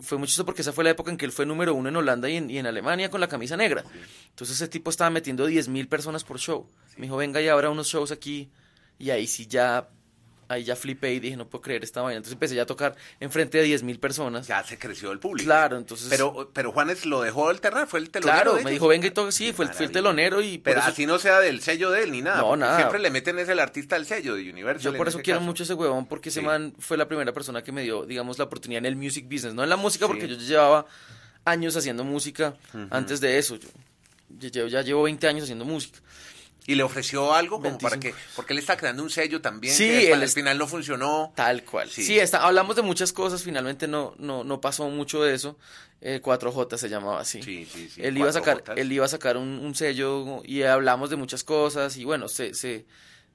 fue 0.00 0.18
muy 0.18 0.26
chistoso 0.26 0.44
porque 0.46 0.62
esa 0.62 0.72
fue 0.72 0.82
la 0.84 0.90
época 0.90 1.10
en 1.12 1.16
que 1.16 1.24
él 1.26 1.32
fue 1.32 1.46
número 1.46 1.74
uno 1.74 1.88
en 1.90 1.96
Holanda 1.96 2.28
y 2.28 2.36
en, 2.36 2.50
y 2.50 2.58
en 2.58 2.66
Alemania 2.66 3.10
con 3.10 3.20
la 3.20 3.28
camisa 3.28 3.56
negra. 3.56 3.84
Entonces 4.30 4.56
ese 4.56 4.66
tipo 4.68 4.90
estaba 4.90 5.10
metiendo 5.10 5.46
10 5.46 5.68
mil 5.68 5.86
personas 5.86 6.24
por 6.24 6.38
show. 6.40 6.68
Me 6.96 7.02
dijo, 7.06 7.16
venga 7.16 7.40
y 7.40 7.46
habrá 7.48 7.70
unos 7.70 7.86
shows 7.88 8.10
aquí. 8.10 8.50
Y 8.98 9.10
ahí 9.10 9.26
sí 9.28 9.46
ya, 9.46 9.88
ahí 10.54 10.64
ya 10.64 10.74
flipé 10.76 11.12
y 11.14 11.20
dije, 11.20 11.36
no 11.36 11.46
puedo 11.46 11.62
creer 11.62 11.84
esta 11.84 12.00
vaina. 12.02 12.16
Entonces 12.16 12.32
empecé 12.34 12.54
ya 12.54 12.62
a 12.62 12.66
tocar 12.66 12.96
enfrente 13.20 13.58
de 13.58 13.64
10 13.64 13.82
mil 13.82 13.98
personas. 14.00 14.46
Ya 14.46 14.62
se 14.64 14.78
creció 14.78 15.12
el 15.12 15.18
público. 15.18 15.46
Claro, 15.46 15.76
entonces... 15.76 16.08
Pero, 16.08 16.50
pero 16.52 16.72
Juanes 16.72 17.04
lo 17.06 17.20
dejó 17.22 17.48
alternar, 17.48 17.86
fue 17.86 18.00
el 18.00 18.10
telonero. 18.10 18.36
claro, 18.42 18.56
de 18.56 18.64
me 18.64 18.70
dijo, 18.70 18.88
venga 18.88 19.06
y 19.06 19.10
toque, 19.10 19.32
sí, 19.32 19.52
fue, 19.52 19.66
el- 19.66 19.72
fue 19.74 19.86
el 19.86 19.92
telonero 19.92 20.40
y 20.40 20.58
Pero 20.58 20.80
eso... 20.80 20.88
así 20.88 21.06
no 21.06 21.18
sea 21.18 21.40
del 21.40 21.60
sello 21.60 21.90
de 21.90 22.04
él 22.04 22.12
ni 22.12 22.22
nada. 22.22 22.40
No, 22.40 22.56
nada. 22.56 22.76
Siempre 22.76 22.98
le 22.98 23.10
meten 23.10 23.38
es 23.38 23.48
el 23.48 23.60
artista 23.60 23.96
del 23.96 24.06
sello 24.06 24.34
de 24.34 24.50
Universal. 24.50 24.92
Yo 24.92 24.96
por 24.98 25.08
eso 25.08 25.18
ese 25.18 25.24
quiero 25.24 25.40
caso. 25.40 25.46
mucho 25.46 25.62
ese 25.64 25.74
huevón, 25.74 26.06
porque 26.06 26.30
ese 26.30 26.40
Sí. 26.40 26.46
man 26.46 26.74
fue 26.78 26.96
la 26.96 27.06
primera 27.08 27.32
persona 27.32 27.62
que 27.62 27.72
me 27.72 27.82
dio, 27.82 28.04
digamos, 28.06 28.38
la 28.38 28.44
oportunidad 28.44 28.78
en 28.78 28.86
el 28.86 28.96
music 28.96 29.24
business, 29.30 29.54
no 29.54 29.62
en 29.62 29.68
la 29.70 29.76
música, 29.76 30.06
Sí. 30.06 30.12
porque 30.12 30.28
yo 30.28 30.36
llevaba 30.36 30.86
años 31.44 31.76
haciendo 31.76 32.04
música 32.04 32.54
antes 32.90 33.20
de 33.20 33.36
eso. 33.38 33.58
Yo, 34.30 34.48
yo 34.48 34.66
ya 34.66 34.82
llevo 34.82 35.02
20 35.02 35.28
años 35.28 35.42
haciendo 35.44 35.64
música. 35.64 35.98
Y 36.66 36.76
le 36.76 36.82
ofreció 36.82 37.34
algo 37.34 37.56
como 37.56 37.78
25. 37.78 37.88
para 37.90 38.00
que. 38.00 38.14
Porque 38.34 38.54
él 38.54 38.58
está 38.58 38.76
creando 38.76 39.02
un 39.02 39.10
sello 39.10 39.40
también. 39.42 39.74
Sí, 39.74 39.86
que 39.86 40.12
él 40.12 40.22
al 40.22 40.28
final 40.28 40.56
no 40.56 40.66
funcionó. 40.66 41.32
Tal 41.34 41.62
cual. 41.64 41.90
Sí. 41.90 42.02
Sí, 42.02 42.18
está, 42.18 42.44
hablamos 42.44 42.74
de 42.76 42.82
muchas 42.82 43.12
cosas, 43.12 43.42
finalmente 43.42 43.86
no, 43.86 44.14
no, 44.18 44.44
no 44.44 44.60
pasó 44.60 44.88
mucho 44.88 45.22
de 45.22 45.34
eso. 45.34 45.58
Eh, 46.00 46.20
4J 46.22 46.76
se 46.76 46.88
llamaba 46.88 47.20
así. 47.20 47.42
Sí, 47.42 47.66
sí, 47.70 47.88
sí. 47.88 48.00
él, 48.02 48.16
iba 48.18 48.28
a 48.28 48.32
sacar, 48.32 48.56
Jotas. 48.58 48.76
él 48.78 48.92
iba 48.92 49.04
a 49.04 49.08
sacar 49.08 49.36
un, 49.36 49.60
un 49.60 49.74
sello 49.74 50.42
y 50.44 50.62
hablamos 50.62 51.10
de 51.10 51.16
muchas 51.16 51.44
cosas 51.44 51.96
y 51.96 52.04
bueno, 52.04 52.28
se, 52.28 52.52
se, 52.54 52.84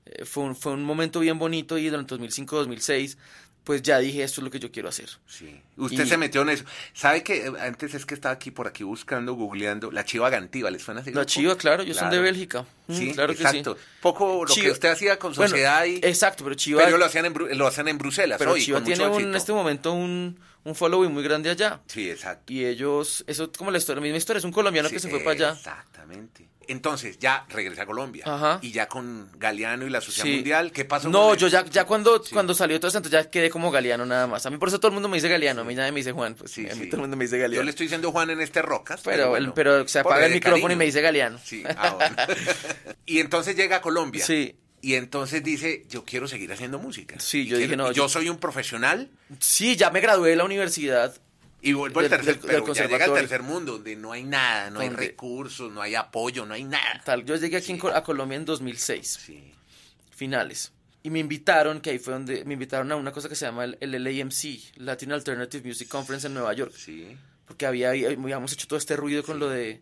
eh, 0.05 0.25
fue, 0.25 0.43
un, 0.43 0.55
fue 0.55 0.73
un 0.73 0.83
momento 0.83 1.19
bien 1.19 1.39
bonito 1.39 1.77
y 1.77 1.89
durante 1.89 2.15
2005-2006 2.15 3.17
pues 3.63 3.81
ya 3.83 3.99
dije 3.99 4.23
esto 4.23 4.41
es 4.41 4.45
lo 4.45 4.49
que 4.51 4.59
yo 4.59 4.71
quiero 4.71 4.89
hacer. 4.89 5.09
Sí. 5.27 5.61
Usted 5.77 6.05
Y- 6.05 6.09
se 6.09 6.17
metió 6.17 6.41
en 6.41 6.49
eso. 6.49 6.63
¿Sabe 6.93 7.21
que 7.23 7.45
eh, 7.47 7.51
antes 7.61 7.93
es 7.93 8.05
que 8.05 8.15
estaba 8.15 8.33
aquí 8.33 8.49
por 8.51 8.67
aquí 8.67 8.83
buscando, 8.83 9.33
googleando, 9.33 9.91
la 9.91 10.03
chiva 10.05 10.29
gantiva, 10.29 10.71
¿les 10.71 10.81
suena 10.81 11.01
así? 11.01 11.11
La 11.11 11.25
Chiva, 11.25 11.55
claro, 11.57 11.83
ellos 11.83 11.97
son 11.97 12.09
de 12.09 12.17
Claro. 12.17 12.23
Bélgica. 12.23 12.65
Mm, 12.87 12.93
Sí, 12.95 13.11
claro 13.13 13.33
que 13.35 13.41
exacto. 13.43 13.75
sí. 13.75 13.81
Poco 14.01 14.43
lo 14.45 14.53
que 14.55 14.71
usted 14.71 14.89
hacía 14.89 15.19
con 15.19 15.33
Bueno, 15.33 15.49
sociedad 15.51 15.85
y. 15.85 15.97
Exacto, 15.97 16.43
pero 16.43 16.55
Chiva, 16.55 16.81
pero 16.83 16.97
lo 16.97 17.05
hacían 17.05 17.25
en, 17.25 17.57
lo 17.57 17.67
hacen 17.67 17.87
en 17.87 17.97
Bruselas 17.97 18.37
pero 18.39 18.53
hoy, 18.53 18.61
Chiva 18.63 18.77
con 18.79 18.85
tiene 18.85 18.99
mucho 19.03 19.11
un- 19.11 19.15
éxito. 19.17 19.29
en 19.29 19.35
este 19.35 19.53
momento 19.53 19.93
un, 19.93 20.39
un 20.63 20.75
following 20.75 21.11
muy 21.11 21.23
grande 21.23 21.49
allá. 21.49 21.81
Sí, 21.87 22.09
exacto. 22.09 22.51
Y 22.53 22.65
ellos, 22.65 23.23
eso 23.27 23.43
es 23.45 23.57
como 23.57 23.71
la 23.71 23.77
historia, 23.77 23.97
la 23.99 24.03
misma 24.03 24.17
historia, 24.17 24.39
es 24.39 24.45
un 24.45 24.51
colombiano 24.51 24.89
que 24.89 24.99
se 24.99 25.09
fue 25.09 25.19
para 25.19 25.31
allá. 25.31 25.51
Exactamente. 25.53 26.47
Entonces, 26.67 27.17
ya 27.17 27.47
regresa 27.49 27.81
a 27.81 27.85
Colombia. 27.87 28.23
Ajá. 28.27 28.59
Y 28.61 28.71
ya 28.71 28.87
con 28.87 29.31
Galeano 29.39 29.87
y 29.87 29.89
la 29.89 30.01
Sociedad 30.01 30.27
Sí. 30.27 30.35
Mundial, 30.35 30.71
¿qué 30.71 30.85
pasó? 30.85 31.09
No, 31.09 31.29
con 31.29 31.37
yo 31.37 31.47
ya, 31.47 31.65
ya 31.65 31.85
cuando, 31.85 32.21
Sí. 32.23 32.31
cuando 32.31 32.53
salió 32.53 32.79
todo 32.79 32.89
esto, 32.89 32.99
entonces 32.99 33.23
ya 33.23 33.31
quedé 33.31 33.49
como 33.49 33.71
Galeano 33.71 34.05
nada 34.05 34.27
más. 34.27 34.45
A 34.45 34.51
mí 34.51 34.57
por 34.57 34.67
eso 34.67 34.79
todo 34.79 34.89
el 34.89 34.93
mundo 34.93 35.09
me 35.09 35.17
dice 35.17 35.29
Galeano, 35.29 35.61
a 35.61 35.63
mí 35.63 35.73
nadie 35.73 35.91
me 35.91 36.01
dice 36.01 36.11
Juan, 36.11 36.35
pues 36.35 36.51
Sí, 36.51 36.69
a 36.69 36.75
mí 36.75 36.85
todo 36.85 36.97
el 36.97 37.01
mundo 37.01 37.17
me 37.17 37.23
dice 37.25 37.37
Yo 37.37 37.41
Galeano. 37.41 37.63
le 37.63 37.69
estoy 37.71 37.85
diciendo 37.85 38.11
Juan 38.11 38.29
en 38.29 38.41
este 38.41 38.61
Rocas. 38.61 39.01
pero, 39.03 39.29
bueno, 39.29 39.47
el- 39.47 39.53
pero 39.53 39.87
se 39.87 39.97
apaga 39.97 40.27
el 40.27 40.33
micrófono 40.33 40.71
y 40.71 40.75
me 40.75 40.85
dice 40.85 41.01
Galeano. 41.01 41.39
Sí, 41.43 41.63
ah, 41.75 41.95
bueno. 41.95 42.15
y 43.07 43.19
entonces 43.19 43.55
llega 43.55 43.77
a 43.77 43.81
Colombia. 43.81 44.23
Sí. 44.23 44.55
Y 44.81 44.95
entonces 44.95 45.43
dice, 45.43 45.85
yo 45.89 46.05
quiero 46.05 46.27
seguir 46.27 46.51
haciendo 46.53 46.79
música. 46.79 47.19
Sí, 47.19 47.45
yo 47.45 47.57
dije, 47.57 47.67
quiero- 47.69 47.83
no, 47.83 47.91
y 47.91 47.95
yo 47.95 48.03
yo- 48.03 48.09
soy 48.09 48.29
un 48.29 48.37
profesional 48.37 49.09
Sí, 49.39 49.75
ya 49.75 49.89
me 49.91 49.99
gradué 49.99 50.29
de 50.31 50.35
la 50.37 50.45
universidad. 50.45 51.13
y 51.61 51.73
vuelvo 51.73 51.99
al 51.99 52.07
tercer, 52.09 52.39
del- 52.39 52.47
pero 52.47 52.65
del 52.65 52.73
ya 52.75 52.87
llega 52.87 53.05
al 53.05 53.13
tercer 53.13 53.43
mundo, 53.43 53.73
donde 53.73 53.95
no 53.97 54.13
hay 54.13 54.23
nada, 54.23 54.69
no 54.69 54.79
hay 54.79 54.89
recursos, 54.89 55.69
no 55.71 55.81
hay 55.81 55.95
apoyo, 55.95 56.45
no 56.45 56.53
hay 56.53 56.63
nada. 56.63 57.01
Tal, 57.03 57.25
yo 57.25 57.35
llegué 57.35 57.57
aquí 57.57 57.73
en 57.73 57.79
a 57.93 58.01
Colombia 58.03 58.37
en 58.37 58.45
2006, 58.45 59.19
Sí. 59.25 59.51
finales. 60.15 60.71
Y 61.03 61.09
me 61.09 61.19
invitaron, 61.19 61.79
que 61.81 61.91
ahí 61.91 61.99
fue 61.99 62.13
donde 62.13 62.43
me 62.45 62.53
invitaron 62.53 62.91
a 62.91 62.95
una 62.95 63.11
cosa 63.11 63.29
que 63.29 63.35
se 63.35 63.45
llama 63.45 63.63
el, 63.65 63.77
el 63.81 63.91
LAMC, 64.03 64.73
Latin 64.77 65.11
Alternative 65.13 65.65
Music 65.67 65.87
Conference 65.87 66.27
en 66.27 66.33
Nueva 66.33 66.53
York. 66.53 66.73
Sí. 66.75 67.15
Porque 67.45 67.65
había, 67.65 67.89
habíamos 67.91 68.53
hecho 68.53 68.67
todo 68.67 68.77
este 68.77 68.95
ruido 68.95 69.23
con 69.23 69.39
lo 69.39 69.49
de 69.49 69.81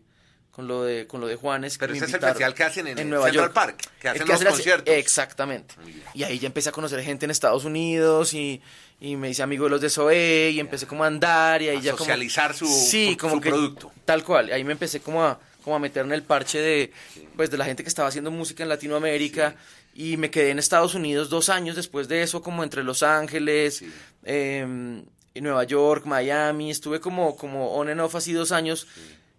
con 0.58 0.66
lo 0.66 0.82
de 0.82 1.06
con 1.06 1.20
lo 1.20 1.28
de 1.28 1.36
Juanes. 1.36 1.78
Pero 1.78 1.94
ese 1.94 2.06
es 2.06 2.12
el 2.14 2.20
festival 2.20 2.52
que 2.52 2.64
hacen 2.64 2.88
en, 2.88 2.98
el 2.98 3.08
Nueva 3.08 3.26
Central 3.26 3.44
York. 3.44 3.54
Park, 3.54 3.76
que 4.00 4.08
El 4.08 4.14
hacen 4.14 4.26
que 4.26 4.32
los 4.32 4.40
hace 4.42 4.50
conciertos. 4.50 4.92
Exactamente. 4.92 5.76
Y 6.14 6.24
ahí 6.24 6.40
ya 6.40 6.48
empecé 6.48 6.70
a 6.70 6.72
conocer 6.72 7.00
gente 7.04 7.26
en 7.26 7.30
Estados 7.30 7.64
Unidos 7.64 8.34
y, 8.34 8.60
y 9.00 9.14
me 9.14 9.30
hice 9.30 9.44
amigo 9.44 9.66
de 9.66 9.70
los 9.70 9.80
de 9.80 9.88
SOE 9.88 10.50
y 10.50 10.58
empecé 10.58 10.88
como 10.88 11.04
a 11.04 11.06
andar 11.06 11.62
y 11.62 11.68
ahí 11.68 11.76
A 11.76 11.80
ya 11.80 11.90
como... 11.92 11.98
socializar 11.98 12.56
su- 12.56 12.66
sí, 12.66 13.12
su- 13.12 13.18
como 13.18 13.34
su 13.36 13.40
que, 13.40 13.50
producto. 13.50 13.92
Tal 14.04 14.24
cual. 14.24 14.50
Ahí 14.52 14.64
me 14.64 14.72
empecé 14.72 14.98
como 14.98 15.22
a, 15.24 15.38
como 15.62 15.76
a 15.76 15.78
meter 15.78 16.04
en 16.04 16.10
el 16.10 16.24
parche 16.24 16.58
de, 16.58 16.92
pues, 17.36 17.52
de 17.52 17.56
la 17.56 17.64
gente 17.64 17.84
que 17.84 17.88
estaba 17.88 18.08
haciendo 18.08 18.32
música 18.32 18.64
en 18.64 18.68
Latinoamérica 18.68 19.54
y 19.94 20.16
me 20.16 20.28
quedé 20.28 20.50
en 20.50 20.58
Estados 20.58 20.92
Unidos 20.96 21.30
dos 21.30 21.50
años 21.50 21.76
después 21.76 22.08
de 22.08 22.24
eso, 22.24 22.42
como 22.42 22.64
entre 22.64 22.82
Los 22.82 23.04
Ángeles, 23.04 23.84
y 24.26 25.40
Nueva 25.40 25.62
York, 25.62 26.04
Miami. 26.04 26.72
Estuve 26.72 26.98
como, 26.98 27.36
como 27.36 27.74
on 27.74 27.88
and 27.90 28.00
off 28.00 28.16
así 28.16 28.32
dos 28.32 28.50
años 28.50 28.88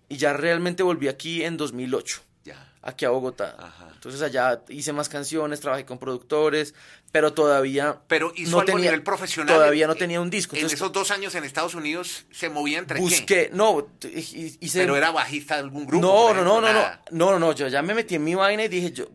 y 0.09 0.17
ya 0.17 0.33
realmente 0.33 0.83
volví 0.83 1.07
aquí 1.07 1.43
en 1.43 1.55
2008 1.57 2.21
Ya. 2.43 2.73
aquí 2.81 3.05
a 3.05 3.09
Bogotá. 3.09 3.55
Ajá. 3.57 3.87
Entonces 3.93 4.21
allá 4.21 4.61
hice 4.69 4.91
más 4.93 5.07
canciones, 5.09 5.59
trabajé 5.59 5.85
con 5.85 5.97
productores, 5.99 6.73
pero 7.11 7.33
todavía 7.33 7.99
Pero 8.07 8.31
hizo 8.35 8.51
no 8.51 8.59
algo 8.61 8.73
tenía, 8.73 8.89
a 8.89 8.91
nivel 8.91 9.03
profesional. 9.03 9.53
Todavía 9.55 9.87
no 9.87 9.93
En- 9.93 9.99
tenía 9.99 10.21
un 10.21 10.29
disco. 10.29 10.55
En 10.55 10.59
Entonces 10.61 10.79
esos 10.79 10.91
dos 10.93 11.11
años 11.11 11.35
en 11.35 11.43
Estados 11.43 11.75
Unidos 11.75 12.25
se 12.31 12.49
movía 12.49 12.79
entre 12.79 12.95
qué? 12.97 13.01
busqué, 13.01 13.49
no, 13.53 13.87
hice 14.03 14.79
Pero 14.79 14.95
era 14.95 15.11
bajista 15.11 15.55
de 15.55 15.61
algún 15.61 15.85
grupo. 15.85 16.01
no, 16.05 16.33
no, 16.33 16.43
no, 16.43 16.61
no, 16.61 16.71
no, 16.71 16.81
no, 17.11 17.31
no, 17.31 17.39
no, 17.39 17.51
yo 17.53 17.67
ya 17.67 17.81
me 17.81 17.93
metí 17.93 18.15
en 18.15 18.23
mi 18.23 18.35
vaina 18.35 18.63
y 18.63 18.67
dije, 18.69 18.91
yo, 18.93 19.07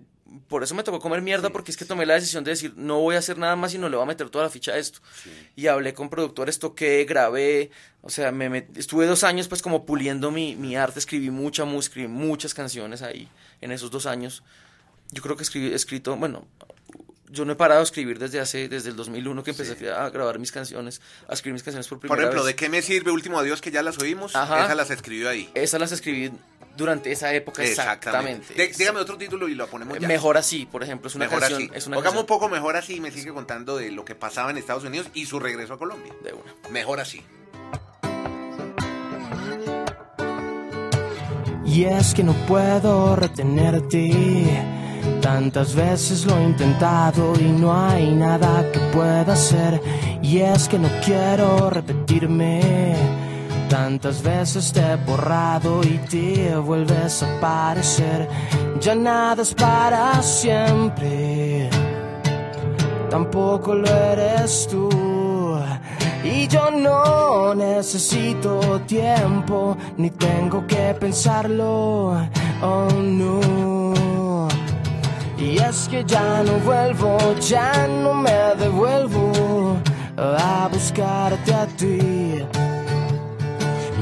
por 0.49 0.63
eso 0.63 0.75
me 0.75 0.83
tocó 0.83 1.01
comer 1.01 1.23
mierda, 1.23 1.51
porque 1.51 1.71
es 1.71 1.77
que 1.77 1.85
tomé 1.85 2.07
la 2.07 2.15
decisión 2.15 2.45
de 2.45 2.51
decir, 2.51 2.73
no 2.77 3.01
voy 3.01 3.17
a 3.17 3.19
hacer 3.19 3.39
nada 3.39 3.57
más 3.57 3.75
y 3.75 3.79
no 3.79 3.89
le 3.89 3.97
voy 3.97 4.05
a 4.05 4.07
meter 4.07 4.29
toda 4.31 4.45
la 4.45 4.51
ficha 4.51 4.73
a 4.73 4.79
esto. 4.79 5.01
Y 5.57 5.67
hablé 5.67 5.95
con 5.95 6.11
productores, 6.11 6.59
toqué, 6.59 7.05
grabé, 7.05 7.71
o 8.03 8.11
sea, 8.11 8.31
me 8.33 8.51
met- 8.51 8.77
estuve 8.77 9.07
dos 9.07 9.25
años 9.25 9.49
pues 9.49 9.63
como 9.63 9.85
puliendo 9.87 10.31
mi, 10.31 10.55
mi 10.57 10.77
arte, 10.77 10.99
escribí 10.99 11.31
mucha 11.31 11.65
música, 11.65 11.93
escribí 11.93 12.09
muchas 12.09 12.55
canciones 12.55 13.03
ahí, 13.03 13.29
en 13.61 13.73
esos 13.73 13.91
dos 13.91 14.07
años. 14.07 14.43
Yo 15.11 15.23
creo 15.23 15.37
que 15.37 15.43
escribí, 15.45 15.69
he 15.73 15.75
escrito, 15.75 16.17
bueno, 16.17 16.47
yo 17.31 17.45
no 17.45 17.53
he 17.53 17.57
parado 17.57 17.81
de 17.81 17.85
escribir 17.85 18.19
desde 18.19 18.39
hace, 18.41 18.69
desde 18.69 18.91
el 18.91 18.97
2001 18.97 19.43
que 19.43 19.51
empecé 19.53 19.91
a 19.91 20.11
grabar 20.11 20.39
mis 20.39 20.53
canciones, 20.53 21.01
a 21.29 21.33
escribir 21.35 21.55
mis 21.55 21.63
canciones 21.63 21.89
por 21.89 21.99
primera 21.99 22.15
Por 22.17 22.23
ejemplo, 22.23 22.43
vez. 22.45 22.55
¿de 22.55 22.57
qué 22.57 22.69
me 22.69 22.83
sirve 22.83 23.11
Último 23.11 23.39
Adiós 23.39 23.61
que 23.61 23.71
ya 23.71 23.83
las 23.83 23.99
oímos? 23.99 24.37
Ajá. 24.37 24.65
Esas 24.65 24.77
las 24.77 24.91
escribió 24.91 25.29
ahí. 25.29 25.51
Esas 25.55 25.81
las 25.81 25.93
escribí 25.93 26.31
durante 26.77 27.13
esa 27.13 27.33
época 27.33 27.63
exactamente. 27.65 28.53
De- 28.55 28.69
dígame 28.69 28.99
otro 29.01 29.17
título 29.17 29.49
y 29.49 29.55
lo 29.55 29.67
ponemos 29.69 29.99
ya. 29.99 30.09
Mejor 30.09 30.37
así, 30.37 30.67
por 30.67 30.83
ejemplo, 30.83 31.09
es 31.09 31.15
una 31.15 31.27
Mejor 31.27 31.41
canción, 31.41 31.63
así. 31.63 31.71
es 31.75 31.87
una 31.87 31.97
Pongamos 31.97 32.21
un 32.23 32.27
poco 32.27 32.49
mejor 32.49 32.77
así 32.77 32.97
y 32.97 33.01
me 33.01 33.11
sigue 33.11 33.33
contando 33.33 33.77
de 33.77 33.91
lo 33.93 34.05
que 34.05 34.15
pasaba 34.15 34.51
en 34.51 34.59
Estados 34.59 34.85
Unidos 34.85 35.07
y 35.15 35.27
su 35.27 35.39
regreso 35.41 35.75
a 35.75 35.79
Colombia. 35.79 36.13
de 36.25 36.33
una. 36.33 36.53
Mejor 36.71 37.01
así. 37.01 37.23
Y 41.67 41.85
es 41.85 42.15
que 42.15 42.23
no 42.23 42.35
puedo 42.47 43.17
retenerte. 43.17 44.63
Tantas 45.21 45.75
veces 45.75 46.27
lo 46.27 46.39
he 46.39 46.45
intentado 46.45 47.33
y 47.41 47.45
no 47.45 47.75
hay 47.75 48.13
nada 48.13 48.71
que 48.73 48.79
pueda 48.93 49.33
hacer. 49.33 49.81
Y 50.23 50.39
es 50.39 50.69
que 50.69 50.79
no 50.79 50.89
quiero 51.05 51.71
repetirme. 51.71 52.95
Tantas 53.69 54.23
veces 54.23 54.73
te 54.73 54.81
he 54.81 54.97
borrado 54.97 55.83
y 55.83 55.99
te 56.11 56.57
vuelves 56.57 57.23
a 57.23 57.37
aparecer. 57.39 58.29
Ya 58.81 58.95
nada 58.95 59.43
es 59.43 59.55
para 59.55 60.23
siempre. 60.23 61.71
Tampoco 63.11 63.75
lo 63.75 63.89
eres 63.89 64.69
tú. 64.71 64.91
Y 66.25 66.49
yo 66.49 66.71
no 66.71 67.55
necesito 67.55 68.81
tiempo, 68.87 69.77
ni 69.97 70.11
tengo 70.11 70.67
que 70.67 70.95
pensarlo. 70.99 72.17
Oh 72.63 72.89
no. 73.03 73.84
Y 75.45 75.59
es 75.59 75.89
que 75.89 76.03
ya 76.05 76.43
no 76.43 76.55
vuelvo, 76.61 77.19
ya 77.39 77.87
no 77.87 78.15
me 78.15 78.55
devuelvo 78.59 79.77
a 80.17 80.69
buscarte 80.73 81.53
a 81.53 81.67
ti. 81.67 81.99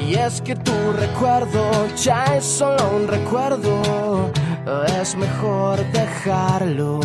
Y 0.01 0.14
es 0.14 0.40
que 0.40 0.55
tu 0.55 0.93
recuerdo 0.93 1.88
ya 1.97 2.36
es 2.36 2.45
solo 2.45 2.97
un 2.97 3.09
recuerdo, 3.09 4.30
es 5.01 5.16
mejor 5.16 5.84
dejarlo. 5.90 7.01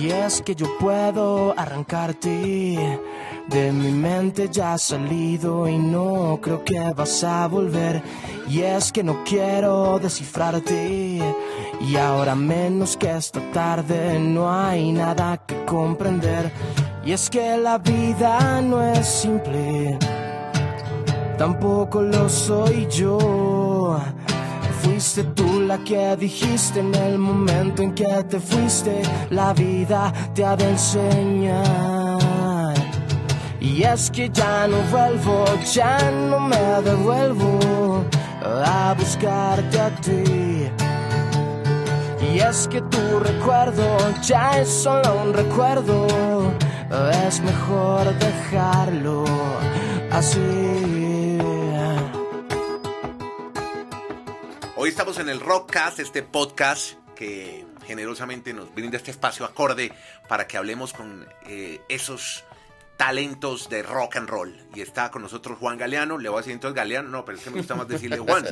Y 0.00 0.10
es 0.10 0.40
que 0.40 0.54
yo 0.54 0.66
puedo 0.78 1.54
arrancarte 1.58 2.98
de 3.48 3.72
mi 3.72 3.92
mente 3.92 4.48
ya 4.50 4.74
ha 4.74 4.78
salido 4.78 5.68
y 5.68 5.78
no 5.78 6.38
creo 6.42 6.64
que 6.64 6.92
vas 6.94 7.22
a 7.24 7.46
volver. 7.46 8.02
Y 8.48 8.60
es 8.60 8.92
que 8.92 9.02
no 9.02 9.22
quiero 9.24 9.98
descifrarte. 9.98 11.20
Y 11.80 11.96
ahora 11.96 12.34
menos 12.34 12.96
que 12.96 13.10
esta 13.10 13.40
tarde 13.52 14.18
no 14.18 14.52
hay 14.52 14.92
nada 14.92 15.38
que 15.46 15.64
comprender. 15.64 16.50
Y 17.04 17.12
es 17.12 17.30
que 17.30 17.56
la 17.56 17.78
vida 17.78 18.60
no 18.62 18.82
es 18.82 19.06
simple. 19.06 19.98
Tampoco 21.38 22.02
lo 22.02 22.28
soy 22.28 22.86
yo. 22.90 23.98
Fuiste 24.82 25.24
tú 25.24 25.60
la 25.60 25.78
que 25.78 26.16
dijiste 26.16 26.80
en 26.80 26.94
el 26.94 27.18
momento 27.18 27.82
en 27.82 27.94
que 27.94 28.24
te 28.28 28.40
fuiste. 28.40 29.02
La 29.30 29.52
vida 29.52 30.12
te 30.34 30.44
ha 30.44 30.56
de 30.56 30.70
enseñar. 30.70 31.95
Y 33.66 33.82
es 33.82 34.12
que 34.12 34.30
ya 34.30 34.68
no 34.68 34.80
vuelvo, 34.92 35.44
ya 35.72 35.98
no 36.12 36.38
me 36.38 36.56
devuelvo 36.82 38.04
a 38.40 38.94
buscarte 38.96 39.80
a 39.80 39.90
ti. 39.96 40.70
Y 42.22 42.38
es 42.38 42.68
que 42.68 42.80
tu 42.80 43.18
recuerdo 43.18 43.98
ya 44.22 44.60
es 44.60 44.68
solo 44.68 45.20
un 45.20 45.34
recuerdo, 45.34 46.06
es 47.26 47.40
mejor 47.40 48.14
dejarlo 48.14 49.24
así. 50.12 51.38
Hoy 54.76 54.88
estamos 54.90 55.18
en 55.18 55.28
el 55.28 55.40
Rockcast, 55.40 55.98
este 55.98 56.22
podcast 56.22 56.92
que 57.16 57.66
generosamente 57.84 58.54
nos 58.54 58.72
brinda 58.72 58.96
este 58.96 59.10
espacio 59.10 59.44
acorde 59.44 59.92
para 60.28 60.46
que 60.46 60.56
hablemos 60.56 60.92
con 60.92 61.26
eh, 61.48 61.80
esos 61.88 62.44
talentos 62.96 63.68
de 63.68 63.82
rock 63.82 64.16
and 64.16 64.28
roll. 64.28 64.56
Y 64.74 64.80
está 64.80 65.10
con 65.10 65.22
nosotros 65.22 65.58
Juan 65.58 65.76
Galeano. 65.76 66.18
Le 66.18 66.28
voy 66.28 66.38
a 66.38 66.40
decir 66.40 66.52
entonces 66.52 66.74
Galeano, 66.74 67.08
no, 67.08 67.24
pero 67.24 67.38
es 67.38 67.44
que 67.44 67.50
me 67.50 67.58
gusta 67.58 67.74
más 67.74 67.88
decirle 67.88 68.18
Juan. 68.18 68.44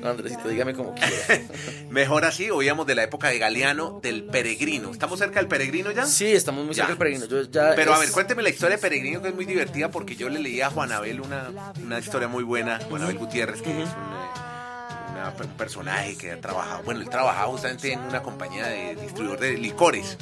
No, 0.00 0.08
Andresito, 0.10 0.48
dígame 0.48 0.74
como 0.74 0.94
quiera. 0.94 1.42
Mejor 1.90 2.24
así, 2.24 2.50
oíamos 2.50 2.86
de 2.86 2.94
la 2.94 3.04
época 3.04 3.28
de 3.28 3.38
Galeano, 3.38 4.00
del 4.02 4.24
Peregrino. 4.24 4.90
¿Estamos 4.90 5.18
cerca 5.18 5.40
del 5.40 5.48
Peregrino 5.48 5.90
ya? 5.90 6.06
Sí, 6.06 6.32
estamos 6.32 6.64
muy 6.64 6.74
cerca 6.74 6.88
del 6.90 6.98
peregrino. 6.98 7.26
Yo 7.26 7.42
ya 7.42 7.74
Pero 7.74 7.94
a 7.94 7.98
ver, 7.98 8.10
cuénteme 8.10 8.42
la 8.42 8.50
historia 8.50 8.76
de 8.76 8.82
Peregrino, 8.82 9.22
que 9.22 9.28
es 9.28 9.34
muy 9.34 9.44
divertida, 9.44 9.90
porque 9.90 10.16
yo 10.16 10.28
le 10.28 10.40
leí 10.40 10.60
a 10.60 10.70
Juan 10.70 10.92
Abel 10.92 11.20
una, 11.20 11.50
una 11.82 11.98
historia 11.98 12.28
muy 12.28 12.44
buena, 12.44 12.80
Juan 12.88 13.02
Abel 13.02 13.18
Gutiérrez, 13.18 13.62
que 13.62 13.70
es 13.70 13.76
un, 13.76 13.82
eh, 13.82 15.44
un 15.44 15.56
personaje 15.56 16.16
que 16.16 16.32
ha 16.32 16.40
trabajado, 16.40 16.82
bueno, 16.82 17.00
él 17.00 17.08
trabajaba 17.08 17.46
justamente 17.48 17.92
en 17.92 18.00
una 18.00 18.22
compañía 18.22 18.66
de 18.66 18.96
distribuidor 18.96 19.40
de 19.40 19.52
licores. 19.58 20.16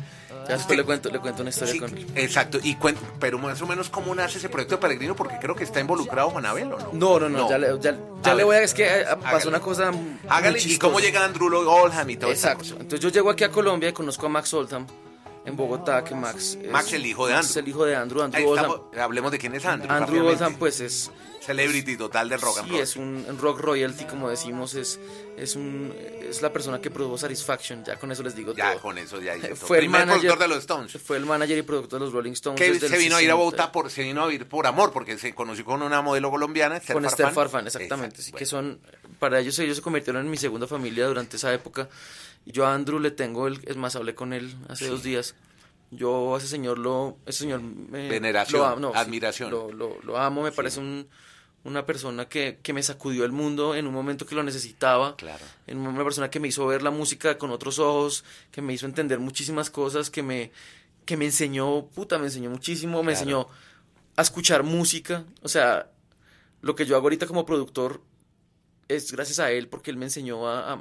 Ya 0.50 0.56
después 0.56 0.76
le 0.78 0.84
cuento, 0.84 1.08
le 1.10 1.18
cuento 1.20 1.42
una 1.42 1.50
historia 1.50 1.72
Sí, 1.74 1.78
con 1.80 1.96
él. 1.96 2.06
exacto, 2.14 2.58
y 2.62 2.76
pero 3.18 3.38
más 3.38 3.60
o 3.62 3.66
menos 3.66 3.88
cómo 3.88 4.14
nace 4.14 4.38
ese 4.38 4.48
proyecto 4.48 4.74
de 4.76 4.80
Peregrino, 4.82 5.14
porque 5.16 5.36
creo 5.40 5.54
que 5.54 5.64
está 5.64 5.80
involucrado 5.80 6.30
Juan 6.30 6.44
Abel, 6.46 6.72
¿o 6.72 6.78
no? 6.78 6.88
No, 6.92 7.20
no, 7.20 7.28
no, 7.28 7.48
ya, 7.50 7.58
le, 7.58 7.66
ya, 7.80 7.96
ya 8.22 8.30
A 8.32 8.34
le 8.34 8.36
ver, 8.38 8.44
voy 8.46 8.56
a... 8.56 8.62
Es 8.62 8.74
que 8.74 8.84
eh, 8.84 9.04
hágale. 9.04 9.22
pasó 9.22 9.48
una 9.48 9.60
cosa 9.60 9.90
muy 9.92 10.18
Hágale, 10.28 10.58
¿y 10.62 10.76
cómo 10.78 11.00
llega 11.00 11.24
Andrew 11.24 11.46
Oldham 11.68 12.10
y 12.10 12.16
todo 12.16 12.30
eso? 12.32 12.48
Exacto. 12.48 12.74
Entonces 12.80 13.00
yo 13.00 13.08
llego 13.10 13.30
aquí 13.30 13.44
a 13.44 13.50
Colombia 13.50 13.88
y 13.88 13.92
conozco 13.92 14.26
a 14.26 14.28
Max 14.28 14.52
Oldham 14.54 14.86
en 15.44 15.56
Bogotá, 15.56 16.04
que 16.04 16.14
Max... 16.14 16.58
es- 16.60 16.70
Max, 16.70 16.92
el 16.92 17.06
hijo 17.06 17.26
de 17.26 17.32
Max, 17.34 17.46
Andrew. 17.48 17.62
el 17.62 17.68
hijo 17.68 17.84
de 17.86 17.96
Andrew. 17.96 18.22
Andrew 18.22 18.48
Oldham. 18.50 18.72
hablemos 19.00 19.30
de 19.32 19.38
quién 19.38 19.54
es 19.54 19.64
Andrew. 19.64 19.90
Andrew. 19.90 20.26
Oldham, 20.26 20.54
pues 20.56 20.80
es... 20.80 21.10
Celebrity 21.40 21.96
total 21.96 22.28
del 22.28 22.40
rock 22.40 22.58
and 22.58 22.66
Sí, 22.68 22.72
roll. 22.74 22.80
es 22.82 22.96
un 22.96 23.38
rock 23.40 23.60
royalty, 23.60 24.04
como 24.04 24.28
decimos, 24.28 24.74
es, 24.74 25.00
es, 25.38 25.56
un, 25.56 25.92
es 26.20 26.42
la 26.42 26.52
persona 26.52 26.80
que 26.80 26.90
produjo 26.90 27.16
Satisfaction, 27.16 27.82
ya 27.84 27.96
con 27.96 28.12
eso 28.12 28.22
les 28.22 28.36
digo 28.36 28.54
Ya, 28.54 28.72
todo. 28.72 28.82
con 28.82 28.98
eso 28.98 29.20
ya 29.20 29.34
todo. 29.40 29.56
Fue 29.56 29.78
el 29.78 29.82
Primer 29.84 30.00
manager 30.06 30.20
productor 30.20 30.38
de 30.38 30.48
los 30.48 30.58
Stones. 30.58 30.92
Fue 31.02 31.16
el 31.16 31.24
manager 31.26 31.58
y 31.58 31.62
productor 31.62 31.98
de 31.98 32.04
los 32.04 32.12
Rolling 32.14 32.32
Stones. 32.32 32.60
Que 32.60 32.78
se 32.78 32.98
vino 32.98 33.16
a 33.16 33.22
ir 33.22 33.30
a 33.30 33.32
60. 33.32 33.34
Bogotá 33.34 33.72
por, 33.72 33.90
se 33.90 34.02
vino 34.02 34.24
a 34.24 34.32
ir 34.32 34.46
por 34.46 34.66
amor, 34.66 34.92
porque 34.92 35.16
se 35.18 35.34
conoció 35.34 35.64
con 35.64 35.82
una 35.82 36.02
modelo 36.02 36.30
colombiana, 36.30 36.76
Esther 36.76 36.94
con 36.94 37.04
Esther 37.06 37.26
Farfán. 37.26 37.44
Farfán, 37.50 37.66
exactamente. 37.68 38.16
Exacto, 38.20 38.38
sí, 38.38 38.44
que 38.44 38.56
bueno. 38.56 38.78
son, 38.78 39.16
para 39.18 39.40
ellos, 39.40 39.58
ellos 39.58 39.76
se 39.76 39.82
convirtieron 39.82 40.24
en 40.24 40.30
mi 40.30 40.36
segunda 40.36 40.66
familia 40.66 41.06
durante 41.06 41.36
esa 41.36 41.52
época. 41.54 41.88
Yo 42.44 42.66
a 42.66 42.74
Andrew 42.74 42.98
le 43.00 43.10
tengo, 43.10 43.46
el, 43.46 43.60
es 43.66 43.76
más, 43.76 43.96
hablé 43.96 44.14
con 44.14 44.32
él 44.32 44.54
hace 44.68 44.88
dos 44.88 45.02
días. 45.02 45.34
Yo 45.90 46.34
a 46.36 46.38
ese 46.38 46.46
señor 46.46 46.78
lo, 46.78 47.16
ese 47.26 47.40
señor 47.40 47.60
Veneración, 47.64 48.60
lo 48.60 48.76
no, 48.78 48.92
sí, 48.92 48.98
admiración. 48.98 49.50
lo, 49.50 49.72
lo- 49.72 49.98
lo 50.02 50.16
amo, 50.18 50.42
me 50.42 50.52
parece 50.52 50.78
un, 50.78 51.08
una 51.64 51.84
persona 51.84 52.26
que, 52.28 52.58
que 52.62 52.72
me 52.72 52.82
sacudió 52.82 53.24
el 53.24 53.32
mundo 53.32 53.74
en 53.74 53.86
un 53.86 53.92
momento 53.94 54.24
que 54.26 54.34
lo 54.34 54.42
necesitaba. 54.42 55.16
Claro. 55.16 55.44
En 55.66 55.78
una 55.78 56.02
persona 56.04 56.30
que 56.30 56.40
me 56.40 56.48
hizo 56.48 56.66
ver 56.66 56.82
la 56.82 56.90
música 56.90 57.36
con 57.38 57.50
otros 57.50 57.78
ojos, 57.78 58.24
que 58.50 58.62
me 58.62 58.72
hizo 58.72 58.86
entender 58.86 59.18
muchísimas 59.18 59.68
cosas, 59.70 60.08
que 60.10 60.22
me, 60.22 60.52
que 61.04 61.16
me 61.16 61.26
enseñó, 61.26 61.86
puta, 61.86 62.18
me 62.18 62.26
enseñó 62.26 62.50
muchísimo, 62.50 63.02
me 63.02 63.12
enseñó 63.12 63.46
a 64.16 64.22
escuchar 64.22 64.62
música. 64.62 65.24
O 65.42 65.48
sea, 65.48 65.90
lo 66.62 66.74
que 66.74 66.86
yo 66.86 66.96
hago 66.96 67.04
ahorita 67.06 67.26
como 67.26 67.44
productor 67.44 68.00
es 68.88 69.12
gracias 69.12 69.38
a 69.38 69.50
él, 69.52 69.68
porque 69.68 69.90
él 69.90 69.96
me 69.96 70.06
enseñó 70.06 70.48
a, 70.48 70.72
a- 70.72 70.74
a 70.74 70.80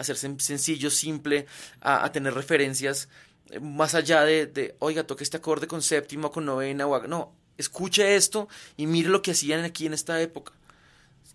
hacer 0.00 0.16
sen- 0.16 0.40
sencillo, 0.40 0.90
simple, 0.90 1.46
a, 1.80 2.04
a 2.04 2.10
tener 2.12 2.32
referencias 2.34 3.08
eh, 3.50 3.60
más 3.60 3.94
allá 3.94 4.22
de, 4.24 4.46
de, 4.46 4.76
oiga, 4.78 5.04
toque 5.06 5.24
este 5.24 5.36
acorde 5.36 5.66
con 5.66 5.82
séptima 5.82 6.30
con 6.30 6.44
novena, 6.46 6.86
o 6.86 6.94
haga-". 6.94 7.06
no, 7.08 7.34
escuche 7.60 8.16
esto 8.16 8.48
y 8.76 8.86
mire 8.86 9.08
lo 9.08 9.22
que 9.22 9.32
hacían 9.32 9.64
aquí 9.64 9.86
en 9.86 9.94
esta 9.94 10.20
época. 10.20 10.52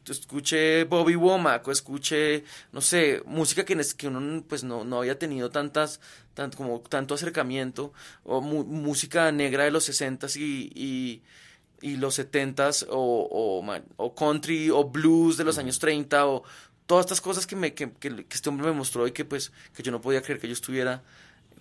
Escuche 0.08 0.84
Bobby 0.84 1.16
Womack 1.16 1.68
o 1.68 1.72
escuche, 1.72 2.44
no 2.72 2.80
sé, 2.82 3.24
música 3.26 3.66
que, 3.66 3.76
que 3.98 4.08
uno 4.08 4.44
pues 4.48 4.64
no, 4.64 4.84
no 4.84 5.00
había 5.00 5.18
tenido 5.18 5.50
tantas, 5.50 6.00
tan, 6.36 6.52
como 6.52 6.80
tanto 6.82 7.16
acercamiento, 7.16 7.92
o 8.24 8.40
mu- 8.40 8.66
música 8.66 9.32
negra 9.32 9.64
de 9.64 9.72
los 9.72 9.90
60s 9.90 10.36
y, 10.36 10.72
y, 10.76 11.24
y 11.82 11.98
los 11.98 12.20
70s, 12.20 12.86
o, 12.88 13.28
o, 13.32 13.64
man- 13.64 13.86
o 13.98 14.14
country, 14.14 14.70
o 14.70 14.84
blues 14.84 15.38
de 15.38 15.44
los 15.44 15.58
años 15.58 15.80
30, 15.80 16.28
o 16.28 16.44
todas 16.86 17.06
estas 17.08 17.20
cosas 17.22 17.48
que, 17.48 17.56
me, 17.56 17.74
que, 17.74 17.92
que, 17.94 18.16
que 18.28 18.36
este 18.36 18.50
hombre 18.50 18.68
me 18.68 18.74
mostró 18.74 19.08
y 19.08 19.12
que 19.12 19.26
pues 19.26 19.52
que 19.74 19.82
yo 19.82 19.92
no 19.92 20.02
podía 20.02 20.22
creer 20.22 20.40
que 20.40 20.46
yo 20.48 20.54
estuviera 20.54 21.02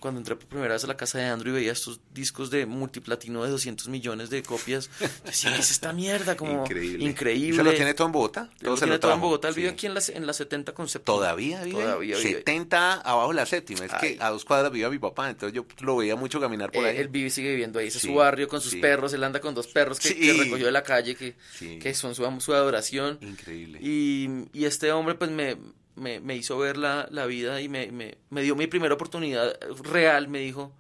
cuando 0.05 0.21
entré 0.21 0.37
por 0.37 0.47
primera 0.47 0.75
vez 0.75 0.85
a 0.85 0.87
la 0.87 0.99
casa 0.99 1.17
de 1.17 1.25
Andrew 1.25 1.53
y 1.55 1.61
veía 1.61 1.73
estos 1.73 1.99
discos 2.13 2.51
de 2.51 2.67
multiplatino 2.67 3.43
de 3.43 3.49
200 3.51 3.89
millones 3.89 4.29
de 4.29 4.43
copias, 4.43 4.91
decía, 5.25 5.51
¿qué 5.55 5.61
es 5.61 5.71
esta 5.71 5.95
mierda? 5.95 6.37
Como 6.37 6.61
Increíble. 6.61 7.05
increíble. 7.07 7.55
¿Y 7.55 7.57
¿Se 7.57 7.63
lo 7.65 7.73
tiene 7.73 7.95
todo 7.95 8.09
en 8.09 8.13
Bogotá? 8.13 8.51
Él 8.61 8.67
lo 8.69 8.77
se 8.77 8.85
tiene 8.85 8.99
todo 8.99 9.15
en? 9.15 9.21
Bogotá, 9.23 9.49
él 9.49 9.55
Sí. 9.55 9.61
vive 9.61 9.73
aquí 9.73 9.87
en 9.87 9.95
la, 9.95 10.03
en 10.13 10.27
la 10.27 10.35
70 10.35 10.75
con 10.75 10.89
séptima. 10.89 11.17
¿Todavía 11.17 11.63
vive? 11.65 11.81
Todavía 11.83 12.17
vive. 12.19 12.29
70 12.35 12.93
abajo 13.01 13.29
de 13.31 13.35
la 13.37 13.47
séptima. 13.47 13.87
Es 13.87 13.93
Ay. 13.95 14.17
que 14.17 14.23
a 14.23 14.29
dos 14.29 14.45
cuadras 14.45 14.71
vivía 14.71 14.91
mi 14.91 14.99
papá, 14.99 15.31
entonces 15.31 15.57
yo 15.57 15.65
lo 15.81 15.97
veía 15.97 16.17
mucho 16.17 16.39
caminar 16.39 16.71
por 16.71 16.85
Eh, 16.85 16.91
ahí. 16.91 16.97
él 16.99 17.09
vive 17.09 17.29
y 17.29 17.31
sigue 17.31 17.49
viviendo 17.51 17.79
ahí, 17.79 17.89
ese 17.89 17.99
Sí, 17.99 18.09
es 18.09 18.13
su 18.13 18.19
barrio 18.19 18.47
con 18.47 18.61
sus 18.61 18.73
sí. 18.73 18.81
perros, 18.81 19.15
él 19.15 19.25
anda 19.25 19.41
con 19.41 19.55
dos 19.55 19.69
perros 19.69 19.99
que, 19.99 20.15
que 20.15 20.33
recogió 20.35 20.67
de 20.67 20.73
la 20.73 20.83
calle, 20.83 21.15
que, 21.17 21.35
que 21.81 21.95
son 21.95 22.15
su, 22.15 22.25
su 22.41 22.53
adoración. 22.53 23.19
Increíble. 23.23 23.79
Y, 23.81 24.29
y 24.53 24.67
este 24.67 24.93
hombre 24.93 25.15
pues 25.15 25.31
me, 25.31 25.57
me, 25.97 26.21
me 26.21 26.37
hizo 26.37 26.59
ver 26.59 26.77
la, 26.77 27.07
la 27.11 27.27
vida 27.27 27.61
y 27.61 27.69
me, 27.69 27.91
me, 27.93 28.17
me 28.31 28.43
dio 28.43 28.57
mi 28.57 28.67
primera 28.67 28.95
oportunidad 28.95 29.59
real, 29.83 30.29
me 30.29 30.41
dijo, 30.41 30.73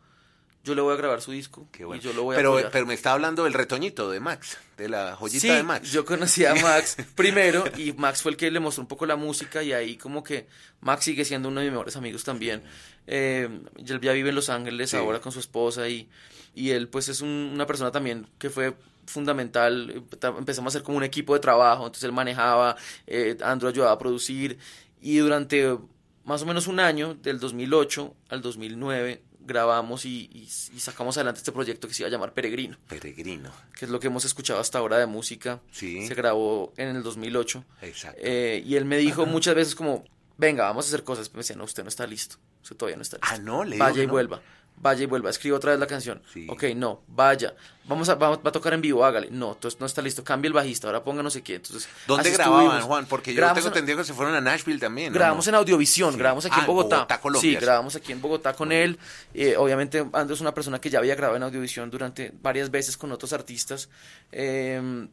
yo 0.65 0.75
le 0.75 0.81
voy 0.81 0.95
a 0.95 0.97
grabar 0.97 1.21
su 1.21 1.31
disco 1.33 1.69
Qué 1.73 1.85
bueno. 1.85 2.01
y 2.01 2.05
yo 2.05 2.12
lo 2.15 2.23
voy 2.23 2.35
a 2.35 2.39
pero, 2.39 2.53
apoyar". 2.53 2.71
pero 2.71 2.87
me 2.87 2.95
está 2.95 3.12
hablando 3.12 3.45
del 3.45 3.53
retoñito 3.53 4.11
de 4.11 4.19
Max, 4.21 4.57
de 4.79 4.89
la 4.89 5.15
joyita 5.15 5.41
Sí, 5.41 5.49
de 5.49 5.62
Max. 5.62 5.93
yo 5.93 6.05
conocí 6.05 6.45
a 6.47 6.55
Max 6.55 6.97
primero 7.15 7.65
y 7.77 7.93
Max 7.93 8.23
fue 8.23 8.31
el 8.33 8.37
que 8.39 8.51
le 8.51 8.61
mostró 8.61 8.83
un 8.83 8.89
poco 8.89 9.05
la 9.07 9.17
música 9.17 9.62
y 9.62 9.73
ahí 9.73 9.97
como 9.97 10.25
que 10.25 10.47
Max 10.81 11.05
sigue 11.05 11.25
siendo 11.25 11.49
uno 11.51 11.61
de 11.61 11.67
mis 11.67 11.73
mejores 11.73 11.97
amigos 11.97 12.25
también. 12.25 12.62
Eh, 13.07 13.49
él 13.77 14.01
ya 14.01 14.12
vive 14.12 14.31
en 14.31 14.35
Los 14.35 14.49
Ángeles 14.49 14.91
Sí. 14.91 14.97
ahora 14.97 15.21
con 15.21 15.33
su 15.33 15.39
esposa 15.41 15.87
y, 15.89 16.09
y 16.55 16.71
él 16.71 16.89
pues 16.89 17.09
es 17.11 17.21
un- 17.21 17.51
una 17.53 17.67
persona 17.67 17.93
también 17.93 18.27
que 18.39 18.49
fue 18.49 18.75
fundamental. 19.07 19.91
Eh, 19.95 20.03
Empezamos 20.39 20.73
a 20.75 20.79
hacer 20.79 20.83
como 20.83 20.97
un 20.97 21.05
equipo 21.05 21.35
de 21.35 21.41
trabajo, 21.41 21.83
entonces 21.85 22.05
él 22.05 22.12
manejaba, 22.12 22.75
eh, 23.07 23.37
Andrew 23.43 23.69
ayudaba 23.69 23.93
a 23.93 23.99
producir 23.99 24.59
y 25.05 25.18
durante 25.18 25.78
más 26.24 26.42
o 26.42 26.46
menos 26.46 26.66
un 26.66 26.80
año, 26.80 27.14
del 27.14 27.38
2008 27.38 28.14
al 28.30 28.40
2009, 28.42 29.22
grabamos 29.46 30.07
y, 30.07 30.30
y- 30.32 30.48
y 30.74 30.80
sacamos 30.80 31.16
adelante 31.18 31.38
este 31.38 31.52
proyecto 31.52 31.86
que 31.86 31.92
se 31.92 32.02
iba 32.02 32.09
a 32.09 32.11
llamar 32.11 32.32
Peregrino, 32.32 32.78
Peregrino. 32.88 33.50
que 33.78 33.84
es 33.84 33.90
lo 33.90 34.00
que 34.00 34.07
hemos 34.07 34.24
escuchado 34.24 34.59
hasta 34.59 34.78
ahora 34.78 34.96
de 34.98 35.05
música. 35.07 35.61
Sí. 35.70 36.07
Se 36.07 36.14
grabó 36.14 36.72
en 36.78 36.96
el 36.96 37.02
2008. 37.02 37.62
Exacto. 37.82 38.20
Eh, 38.24 38.62
y 38.64 38.76
él 38.76 38.86
me 38.86 38.96
dijo 38.96 39.26
muchas 39.26 39.55
veces 39.55 39.74
como, 39.74 40.02
venga, 40.38 40.64
vamos 40.64 40.86
a 40.86 40.88
hacer 40.88 41.05
cosas. 41.05 41.30
Me 41.34 41.38
decía, 41.40 41.57
no, 41.57 41.64
usted 41.64 41.82
no 41.82 41.90
está 41.90 42.07
listo. 42.07 42.36
Usted 42.62 42.76
todavía 42.76 42.96
no 42.96 43.02
está 43.02 43.18
listo. 43.18 43.28
Ah, 43.30 43.38
no, 43.38 43.62
le 43.64 43.72
digo 43.72 43.84
Vaya 43.84 43.96
que 43.96 44.02
y 44.05 44.07
no. 44.07 44.12
vuelva. 44.14 44.40
Vaya 44.77 45.03
y 45.05 45.07
vuelva. 45.07 45.31
Escriba 45.31 45.57
otra 45.57 45.70
vez 45.70 45.81
la 45.81 45.87
canción. 45.87 46.20
Sí. 46.33 46.47
Ok, 46.51 46.64
no, 46.77 47.01
vaya. 47.09 47.55
Vamos 47.87 48.09
a, 48.09 48.16
vamos, 48.16 48.39
va 48.45 48.49
a 48.51 48.53
tocar 48.53 48.75
en 48.75 48.81
vivo, 48.83 49.05
hágale. 49.05 49.29
No, 49.31 49.53
entonces 49.53 49.79
no 49.81 49.87
está 49.87 50.03
listo. 50.03 50.22
Cambie 50.25 50.49
el 50.49 50.53
bajista, 50.53 50.89
ahora 50.89 51.03
ponga 51.05 51.22
no 51.22 51.31
sé 51.31 51.43
qué. 51.43 51.55
Entonces, 51.55 51.89
¿Dónde 52.07 52.31
grababan, 52.31 52.62
estuvimos. 52.64 52.85
Juan? 52.87 53.07
Porque 53.07 53.33
yo 53.33 53.41
tengo 53.55 53.61
en- 53.61 53.66
entendido 53.66 53.99
que 53.99 54.05
se 54.05 54.12
fueron 54.14 54.35
a 54.35 54.41
Nashville 54.41 54.79
también. 54.81 55.12
¿no? 55.12 55.18
Grabamos 55.18 55.47
en 55.49 55.55
Audiovisión, 55.55 56.12
Sí. 56.12 56.18
grabamos 56.18 56.45
aquí 56.45 56.57
Ah, 56.59 56.61
en 56.62 56.66
Bogotá. 56.66 56.97
Bogotá, 56.97 57.20
Colombia, 57.20 57.51
sí, 57.59 57.64
grabamos 57.64 57.95
aquí 57.97 58.12
en 58.12 58.20
Bogotá 58.20 58.53
con 58.55 58.72
él. 58.72 58.99
Eh, 59.33 59.57
obviamente 59.57 60.01
Andrew 60.12 60.35
es 60.35 60.41
una 60.41 60.53
persona 60.53 60.81
que 60.81 60.91
ya 60.91 60.99
había 60.99 61.14
grabado 61.14 61.37
en 61.37 61.43
Audiovisión 61.45 61.91
durante 61.91 62.33
varias 62.43 62.70
veces 62.70 62.97
con 62.97 63.11
otros 63.12 63.33
artistas. 63.33 63.89
Eh, 64.33 65.07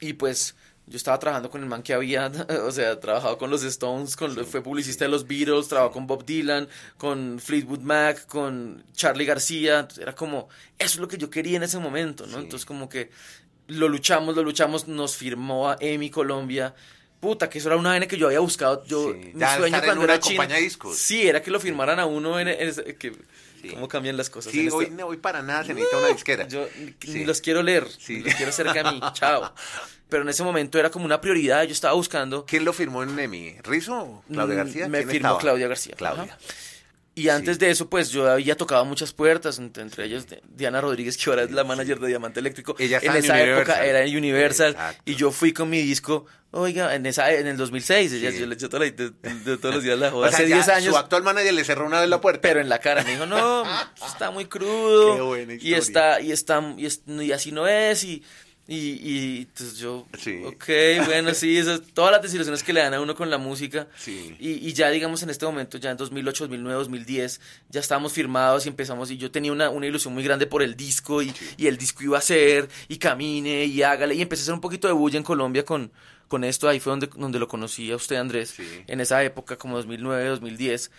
y 0.00 0.12
pues 0.12 0.54
yo 0.88 0.96
estaba 0.96 1.18
trabajando 1.18 1.50
con 1.50 1.62
el 1.62 1.68
man 1.68 1.82
que 1.82 1.92
había, 1.94 2.30
o 2.64 2.70
sea, 2.70 2.98
trabajado 3.00 3.38
con 3.38 3.50
los 3.50 3.62
Stones, 3.64 4.14
con, 4.16 4.34
fue 4.46 4.62
publicista 4.62 5.04
de 5.04 5.10
los 5.10 5.26
Beatles, 5.26 5.68
trabajó 5.68 5.92
con 5.92 6.06
Bob 6.06 6.24
Dylan, 6.24 6.68
con 6.96 7.40
Fleetwood 7.40 7.80
Mac, 7.80 8.26
con 8.26 8.84
Charlie 8.94 9.24
García. 9.24 9.80
Entonces, 9.80 10.02
era 10.02 10.14
como, 10.14 10.48
eso 10.78 10.94
es 10.94 10.98
lo 10.98 11.08
que 11.08 11.18
yo 11.18 11.28
quería 11.28 11.56
en 11.56 11.64
ese 11.64 11.78
momento, 11.78 12.26
¿no? 12.26 12.36
Sí. 12.38 12.44
Entonces 12.44 12.64
como 12.66 12.88
que 12.88 13.10
lo 13.68 13.88
luchamos, 13.88 14.36
lo 14.36 14.42
luchamos, 14.44 14.86
nos 14.86 15.16
firmó 15.16 15.68
a 15.70 15.76
EMI 15.80 16.10
Colombia. 16.10 16.74
Puta, 17.18 17.48
que 17.50 17.58
eso 17.58 17.68
era 17.68 17.76
una 17.78 17.88
vaina 17.90 18.06
que 18.06 18.18
yo 18.18 18.26
había 18.26 18.40
buscado. 18.40 18.84
Yo, 18.84 19.10
Sí, 19.12 19.30
mi 19.34 19.40
ya 19.40 19.56
sueño 19.56 19.80
cuando 19.84 20.04
era 20.04 20.20
chino. 20.20 20.46
de 20.46 20.60
discos. 20.60 20.96
Sí, 20.98 21.26
era 21.26 21.42
que 21.42 21.50
lo 21.50 21.58
firmaran 21.58 21.98
a 21.98 22.06
uno 22.06 22.38
en, 22.38 22.46
en 22.48 22.74
que, 22.98 23.12
Sí. 23.62 23.70
cómo 23.70 23.88
cambian 23.88 24.16
las 24.18 24.28
cosas. 24.30 24.52
Sí, 24.52 24.68
hoy, 24.68 24.90
no, 24.90 25.06
hoy 25.06 25.16
para 25.16 25.42
nada 25.42 25.64
se 25.64 25.72
necesita 25.74 25.96
una 25.98 26.08
disquera. 26.08 26.46
Yo 26.46 26.68
ni, 26.78 26.94
Sí. 27.12 27.24
los 27.24 27.40
quiero 27.40 27.62
leer, 27.62 27.88
Sí. 27.98 28.20
los 28.20 28.34
quiero 28.34 28.52
cerca 28.52 28.74
de 28.82 28.90
mí, 28.92 29.00
chao. 29.14 29.52
Pero 30.08 30.22
en 30.22 30.28
ese 30.28 30.44
momento 30.44 30.78
era 30.78 30.90
como 30.90 31.04
una 31.04 31.20
prioridad, 31.20 31.64
yo 31.64 31.72
estaba 31.72 31.94
buscando. 31.94 32.44
¿Quién 32.46 32.64
lo 32.64 32.72
firmó 32.72 33.02
en 33.02 33.18
EMI? 33.18 33.56
¿Rizo 33.64 33.94
o 33.98 34.24
Claudia 34.30 34.54
Mm, 34.54 34.58
García? 34.58 34.88
Me 34.88 34.98
¿Quién 34.98 35.10
firmó 35.10 35.28
estaba? 35.28 35.38
Claudia 35.40 35.68
García. 35.68 35.94
Claudia. 35.96 36.22
ajá. 36.24 36.38
Y 37.18 37.30
antes 37.30 37.58
de 37.58 37.70
eso, 37.70 37.88
pues 37.88 38.10
yo 38.10 38.30
había 38.30 38.58
tocado 38.58 38.84
muchas 38.84 39.14
puertas, 39.14 39.58
entre, 39.58 40.04
ellas 40.04 40.26
Diana 40.50 40.82
Rodríguez, 40.82 41.16
que 41.16 41.30
ahora 41.30 41.44
es 41.44 41.50
la 41.50 41.64
manager 41.64 41.98
de 41.98 42.08
Diamante 42.08 42.40
Eléctrico. 42.40 42.76
Ella 42.78 43.00
en 43.02 43.16
esa 43.16 43.40
época 43.42 43.86
era 43.86 44.02
en 44.02 44.14
Universal. 44.14 44.72
Exacto. 44.72 45.02
Y 45.06 45.14
yo 45.14 45.30
fui 45.30 45.54
con 45.54 45.70
mi 45.70 45.80
disco, 45.80 46.26
oiga, 46.50 46.94
en 46.94 47.06
esa 47.06 47.32
en 47.32 47.46
el 47.46 47.56
2006, 47.56 48.12
ella, 48.12 48.30
Sí. 48.32 48.40
yo 48.40 48.46
le 48.46 48.54
eché 48.56 48.68
toda 48.68 48.84
la- 48.84 48.90
de, 48.90 49.10
de 49.10 49.56
todos 49.56 49.76
los 49.76 49.82
días 49.82 49.98
la 49.98 50.10
joda. 50.12 50.26
O 50.28 50.30
sea, 50.30 50.40
Hace 50.40 50.48
ya 50.50 50.56
10 50.56 50.68
años. 50.68 50.92
Su 50.92 50.98
actual 50.98 51.22
manager 51.22 51.54
le 51.54 51.64
cerró 51.64 51.86
una 51.86 52.00
vez 52.02 52.10
la 52.10 52.20
puerta. 52.20 52.42
Pero 52.42 52.60
en 52.60 52.68
la 52.68 52.80
cara 52.80 53.02
me 53.02 53.12
dijo, 53.12 53.24
no, 53.24 53.64
está 54.06 54.30
muy 54.30 54.44
crudo. 54.44 55.16
Qué 55.16 55.22
buena 55.22 55.54
y 55.58 55.72
está, 55.72 56.20
y 56.20 56.32
está, 56.32 56.62
y, 56.76 56.84
es- 56.84 57.00
y 57.06 57.32
así 57.32 57.50
no 57.50 57.66
es. 57.66 58.04
Y, 58.04 58.22
y, 58.68 58.76
y 58.76 59.38
entonces 59.42 59.78
yo, 59.78 60.06
Sí. 60.18 60.42
ok, 60.44 61.06
bueno, 61.06 61.32
sí, 61.34 61.56
esas, 61.56 61.82
todas 61.94 62.10
las 62.10 62.22
desilusiones 62.22 62.62
que 62.64 62.72
le 62.72 62.80
dan 62.80 62.94
a 62.94 63.00
uno 63.00 63.14
con 63.14 63.30
la 63.30 63.38
música. 63.38 63.86
Sí. 63.96 64.34
Y, 64.40 64.68
y 64.68 64.72
ya, 64.72 64.90
digamos, 64.90 65.22
en 65.22 65.30
este 65.30 65.46
momento, 65.46 65.78
ya 65.78 65.92
en 65.92 65.96
2008, 65.96 66.44
2009, 66.44 66.78
2010, 66.80 67.40
ya 67.70 67.80
estábamos 67.80 68.12
firmados 68.12 68.66
y 68.66 68.68
empezamos. 68.68 69.10
Y 69.10 69.18
yo 69.18 69.30
tenía 69.30 69.52
una, 69.52 69.70
una 69.70 69.86
ilusión 69.86 70.14
muy 70.14 70.24
grande 70.24 70.46
por 70.46 70.62
el 70.62 70.76
disco. 70.76 71.22
Y, 71.22 71.32
y 71.56 71.66
el 71.68 71.76
disco 71.76 72.02
iba 72.02 72.18
a 72.18 72.20
ser, 72.20 72.68
y 72.88 72.96
camine, 72.98 73.64
y 73.66 73.82
hágale. 73.82 74.14
Y 74.16 74.22
empecé 74.22 74.42
a 74.42 74.44
hacer 74.44 74.54
un 74.54 74.60
poquito 74.60 74.88
de 74.88 74.94
bulla 74.94 75.16
en 75.18 75.22
Colombia 75.24 75.64
con, 75.64 75.92
con 76.26 76.42
esto. 76.42 76.68
Ahí 76.68 76.80
fue 76.80 76.90
donde, 76.90 77.06
donde 77.16 77.38
lo 77.38 77.46
conocí 77.46 77.92
a 77.92 77.96
usted, 77.96 78.16
Andrés. 78.16 78.54
En 78.88 79.00
esa 79.00 79.22
época, 79.22 79.56
como 79.56 79.76
2009, 79.76 80.28
2010. 80.28 80.90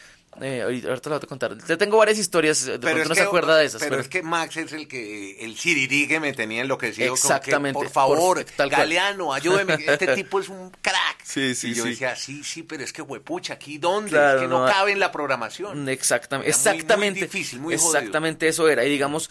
Eh, 0.42 0.62
ahorita, 0.62 0.88
la 1.10 1.18
voy 1.18 1.24
a 1.24 1.28
contar. 1.28 1.58
Te 1.58 1.78
tengo 1.78 1.98
varias 1.98 2.18
historias, 2.18 2.66
de 2.66 2.78
pronto 2.80 3.06
no 3.10 3.16
se 3.16 3.22
acuerda 3.22 3.58
de 3.58 3.66
esas. 3.66 3.80
Pero, 3.80 3.92
pero- 3.92 4.02
es 4.02 4.08
que 4.08 4.22
Max 4.22 4.58
es 4.58 4.72
el 4.74 4.88
que 4.88 5.38
el 5.44 5.58
sirirí 5.58 6.08
que 6.08 6.20
me 6.20 6.34
tenía 6.34 6.62
enloquecido. 6.62 7.08
con 7.10 7.16
que, 7.16 7.20
Exactamente, 7.22 7.74
por 7.74 7.90
favor, 7.90 8.18
por- 8.18 8.44
tal. 8.44 8.70
Galeano, 8.70 9.34
ayúdeme. 9.34 9.76
Este 9.86 10.08
tipo 10.16 10.40
es 10.40 10.50
un 10.50 10.70
crack. 10.82 11.24
Sí, 11.24 11.56
sí, 11.56 11.70
y 11.72 11.74
yo 11.74 11.84
sí. 11.84 11.90
decía, 11.90 12.16
sí, 12.16 12.44
sí, 12.44 12.64
pero 12.64 12.84
es 12.84 12.94
que 12.94 13.02
huepucha, 13.02 13.54
¿aquí 13.56 13.78
dónde? 13.78 14.12
Claro, 14.12 14.38
es 14.38 14.42
que 14.44 14.48
no, 14.48 14.66
no, 14.66 14.72
cabe 14.72 14.92
en 14.92 15.00
la 15.00 15.12
programación. 15.12 15.90
Exactamente, 15.90 16.50
Era 16.50 16.58
muy- 16.58 16.64
muy 16.72 16.78
exactamente. 16.78 17.20
difícil, 17.22 17.60
muy 17.60 17.76
jodido. 17.78 17.98
exactamente 17.98 18.48
eso 18.48 18.70
era. 18.70 18.86
Y 18.86 18.90
digamos, 18.90 19.30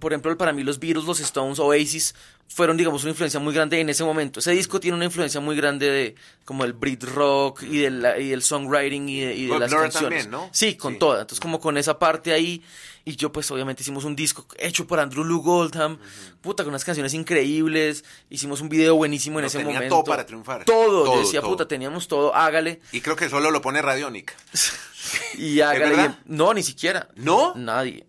por 0.00 0.12
ejemplo, 0.12 0.36
para 0.38 0.52
mí 0.52 0.62
los 0.62 0.78
Beatles, 0.78 1.04
los 1.04 1.20
Stones, 1.20 1.58
Oasis 1.58 2.14
fueron, 2.48 2.76
digamos, 2.78 3.02
una 3.02 3.10
influencia 3.10 3.38
muy 3.40 3.52
grande 3.54 3.78
en 3.80 3.88
ese 3.90 4.04
momento. 4.04 4.40
Ese 4.40 4.52
disco 4.52 4.80
tiene 4.80 4.96
una 4.96 5.04
influencia 5.04 5.40
muy 5.40 5.54
grande 5.56 5.90
de 5.90 6.14
como 6.44 6.64
el 6.64 6.72
Brit 6.72 7.04
Rock 7.04 7.62
y 7.62 7.78
del, 7.78 8.06
y 8.18 8.28
del 8.30 8.42
songwriting 8.42 9.08
y 9.08 9.20
de, 9.20 9.34
y 9.34 9.46
de 9.46 9.58
las 9.58 9.72
canciones. 9.72 10.24
también, 10.24 10.30
¿no? 10.30 10.48
Sí, 10.52 10.74
con 10.76 10.94
Sí. 10.94 10.98
toda. 10.98 11.20
Entonces, 11.20 11.40
como 11.40 11.60
con 11.60 11.76
esa 11.76 11.98
parte 11.98 12.32
ahí. 12.32 12.62
Y 13.04 13.16
yo, 13.16 13.32
pues, 13.32 13.50
obviamente 13.50 13.82
hicimos 13.82 14.04
un 14.04 14.14
disco 14.16 14.46
hecho 14.58 14.86
por 14.86 15.00
Andrew 15.00 15.24
Lou 15.24 15.40
Goldham. 15.42 15.98
Puta, 16.42 16.62
con 16.62 16.70
unas 16.70 16.84
canciones 16.84 17.14
increíbles. 17.14 18.04
Hicimos 18.30 18.60
un 18.60 18.68
video 18.68 18.96
buenísimo 18.96 19.38
en 19.38 19.42
Lo 19.42 19.46
ese 19.48 19.58
tenía 19.58 19.74
momento. 19.74 19.94
todo 19.96 20.04
para 20.04 20.26
triunfar. 20.26 20.64
Todo. 20.64 21.04
Todo, 21.04 21.14
yo 21.14 21.20
decía, 21.20 21.40
todo. 21.40 21.50
puta, 21.50 21.68
teníamos 21.68 22.06
todo, 22.08 22.34
hágale. 22.34 22.80
Y 22.92 23.00
creo 23.00 23.16
que 23.16 23.28
solo 23.28 23.50
lo 23.50 23.60
pone 23.62 23.80
Radiónica. 23.82 24.34
Y 25.38 25.60
hágale. 25.60 25.90
verdad? 25.96 26.18
y- 26.26 26.32
no, 26.34 26.52
ni 26.52 26.62
siquiera. 26.62 27.08
¿No? 27.16 27.54
Nadie. 27.54 28.04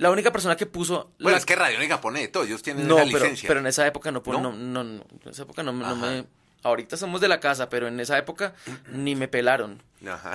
La 0.00 0.10
única 0.10 0.32
persona 0.32 0.56
que 0.56 0.64
puso. 0.66 1.10
Bueno, 1.18 1.32
la- 1.32 1.36
es 1.38 1.44
que 1.46 1.54
Radiónica 1.54 2.00
pone 2.00 2.20
de 2.20 2.28
todo, 2.28 2.44
ellos 2.44 2.62
tienen 2.62 2.88
No, 2.88 2.96
esa 2.96 3.04
pero, 3.04 3.18
licencia. 3.18 3.46
pero 3.48 3.60
en 3.60 3.66
esa 3.66 3.86
época 3.86 4.10
no, 4.10 4.22
¿No? 4.26 4.40
no, 4.40 4.52
no, 4.52 4.80
en 4.82 5.04
esa 5.30 5.42
época 5.42 5.62
no, 5.62 5.72
me. 5.72 6.24
Ahorita 6.62 6.96
somos 6.96 7.20
de 7.20 7.28
la 7.28 7.38
casa, 7.40 7.68
pero 7.68 7.86
en 7.88 8.00
esa 8.00 8.16
época 8.18 8.54
ni 8.92 9.14
me 9.14 9.28
pelaron. 9.28 9.82
Ajá. 10.06 10.32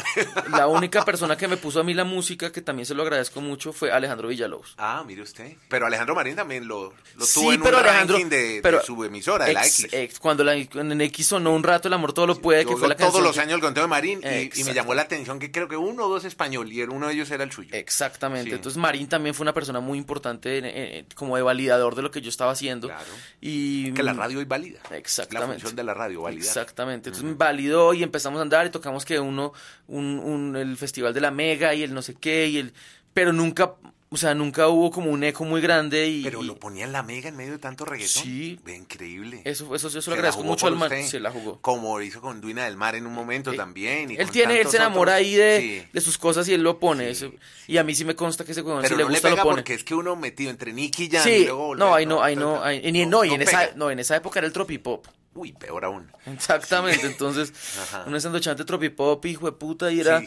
La 0.51 0.68
única 0.68 1.03
persona 1.03 1.36
que 1.38 1.47
me 1.47 1.57
puso 1.57 1.80
a 1.80 1.84
mí 1.84 1.93
la 1.93 2.03
música, 2.03 2.51
que 2.51 2.61
también 2.61 2.86
se 2.86 2.93
lo 2.93 3.03
agradezco 3.03 3.41
mucho, 3.41 3.74
fue 3.74 3.91
Alejandro 3.91 4.28
Villalobos. 4.28 4.76
Ah, 4.78 5.03
mire 5.05 5.22
usted. 5.24 5.55
Pero 5.70 5.86
Alejandro 5.88 6.13
Marín 6.16 6.36
también 6.36 6.68
lo, 6.68 6.93
lo 7.16 7.26
Sí, 7.26 7.39
tuvo 7.39 7.53
en 7.53 7.61
pero 7.63 7.78
un 7.80 7.84
Alejandro- 7.84 8.16
ranking 8.18 8.30
de, 8.30 8.38
de 8.55 8.61
pero 8.61 8.82
su 8.84 9.03
emisora, 9.03 9.45
de 9.45 9.53
la 9.53 9.66
Ex- 9.66 9.84
X. 9.86 9.93
ex- 9.93 10.20
cuando 10.20 10.43
la, 10.43 10.53
en 10.55 11.01
X 11.01 11.28
sonó 11.28 11.53
un 11.53 11.63
rato 11.63 11.88
El 11.88 11.93
amor 11.95 12.13
todo 12.13 12.28
lo 12.28 12.36
puede, 12.39 12.66
que 12.66 12.76
fue 12.76 12.88
la 12.88 12.95
todos 12.95 13.07
canción. 13.13 13.24
los 13.24 13.36
que- 13.36 13.41
años 13.41 13.55
el 13.55 13.61
conteo 13.61 13.84
de 13.84 13.89
Marín 13.89 14.22
y- 14.24 14.59
y, 14.59 14.63
me 14.63 14.74
llamó 14.74 14.93
la 14.93 15.01
atención 15.03 15.39
que 15.39 15.51
creo 15.51 15.68
que 15.68 15.78
uno 15.78 16.05
o 16.05 16.09
dos 16.09 16.26
español 16.26 16.72
y 16.72 16.82
uno 16.84 17.07
de 17.07 17.13
ellos 17.13 17.32
era 17.32 17.43
el 17.43 17.51
suyo. 17.51 17.70
Exactamente. 17.74 18.49
Sí. 18.51 18.55
Entonces 18.55 18.78
Marín 18.78 19.07
también 19.07 19.34
fue 19.34 19.43
una 19.43 19.53
persona 19.53 19.80
muy 19.80 19.97
importante 19.97 20.57
en- 20.59 20.66
en- 20.66 21.05
como 21.16 21.36
de 21.38 21.41
validador 21.41 21.95
de 21.95 22.01
lo 22.03 22.11
que 22.11 22.22
yo 22.22 22.30
estaba 22.30 22.51
haciendo. 22.51 22.88
Claro. 22.88 23.03
Y 23.41 23.91
Que 23.93 24.03
la 24.03 24.13
radio 24.13 24.41
es 24.41 24.47
válida. 24.47 24.80
Exactamente. 24.91 25.47
La 25.47 25.53
función 25.53 25.76
de 25.76 25.84
la 25.84 25.93
radio, 25.93 26.22
validar. 26.22 26.45
Exactamente. 26.45 27.09
Entonces 27.09 27.24
me 27.30 27.36
validó 27.36 27.93
y 27.93 28.03
empezamos 28.03 28.39
a 28.39 28.41
andar 28.43 28.66
y 28.68 28.70
tocamos 28.70 29.05
que 29.05 29.20
uno, 29.20 29.53
un, 29.88 30.20
un- 30.20 30.56
el 30.56 30.78
festival 30.78 31.14
de 31.14 31.22
la 31.22 31.32
Mega 31.32 31.74
y 31.74 31.84
el 31.84 31.93
no 31.93 32.01
sé 32.01 32.16
qué 32.16 32.47
y 32.47 32.58
el, 32.58 32.74
pero 33.14 33.34
nunca, 33.34 33.76
o 34.16 34.18
sea, 34.18 34.34
nunca 34.34 34.70
hubo 34.70 34.91
como 34.91 35.11
un 35.11 35.24
eco 35.26 35.43
muy 35.43 35.59
grande 35.59 36.07
y, 36.07 36.24
Pero 36.24 36.41
lo 36.41 36.57
ponía 36.57 36.86
en 36.86 36.93
la 36.93 37.03
mega 37.03 37.28
en 37.28 37.36
medio 37.36 37.51
de 37.51 37.59
tanto 37.59 37.84
reggaetón. 37.84 38.24
Sí. 38.24 38.57
Ve, 38.63 38.76
increíble. 38.78 39.41
eso, 39.43 39.76
eso, 39.76 39.89
Se 39.89 40.09
lo 40.09 40.16
agradezco 40.16 40.41
mucho 40.43 40.68
al 40.68 40.78
man. 40.78 40.89
Se 41.03 41.20
la 41.20 41.32
jugó. 41.32 41.59
Como 41.59 41.99
hizo 42.01 42.22
con 42.22 42.39
Duina 42.39 42.63
del 42.63 42.78
Mar 42.78 42.95
en 42.95 43.05
un 43.05 43.13
momento 43.13 43.51
Eh, 43.51 43.57
también. 43.57 44.11
y 44.11 44.16
él 44.16 44.32
tiene, 44.32 44.61
él 44.61 44.68
se 44.70 44.78
enamora 44.78 45.13
otros. 45.16 45.26
ahí 45.28 45.36
de, 45.36 45.59
Sí. 45.59 45.89
de 45.91 46.01
sus 46.01 46.18
cosas 46.18 46.47
y 46.47 46.53
él 46.53 46.63
lo 46.63 46.80
pone. 46.80 47.13
Sí, 47.13 47.26
eso- 47.26 47.34
y 47.68 47.78
a 47.78 47.84
mí 47.84 47.93
sí 47.93 48.05
me 48.05 48.16
consta 48.16 48.45
que 48.45 48.53
ese 48.53 48.63
Pero 48.63 48.82
si 48.84 48.89
le 48.95 49.03
no 49.03 49.09
gusta, 49.09 49.11
le 49.13 49.22
pega 49.22 49.36
lo 49.36 49.49
pone. 49.49 49.55
porque 49.57 49.74
es 49.74 49.84
que 49.84 49.93
uno 49.95 50.16
metido 50.16 50.49
entre 50.49 50.72
Nicky 50.72 51.03
y 51.03 51.09
Jan 51.09 51.30
y 51.30 51.45
no, 51.78 51.93
ahí 51.93 52.05
no, 52.05 52.24
ahí 52.24 52.36
no, 52.38 52.63
ahí- 52.63 53.05
no, 53.05 53.26
y 53.26 53.34
en 53.34 53.41
esa, 53.41 53.72
no, 53.76 53.91
en 53.91 53.99
esa 53.99 54.16
época 54.16 54.39
era 54.39 54.47
el 54.47 54.53
tropipop. 54.53 55.05
Uy, 55.34 55.51
peor 55.51 55.84
aún. 55.84 56.09
Exactamente, 56.28 57.05
entonces 57.05 57.51
uno 58.07 58.18
sandochante 58.22 58.63
tropipop, 58.63 59.26
hijo 59.26 59.47
de 59.47 59.51
puta, 59.51 59.91
y 59.91 59.99
era... 59.99 60.24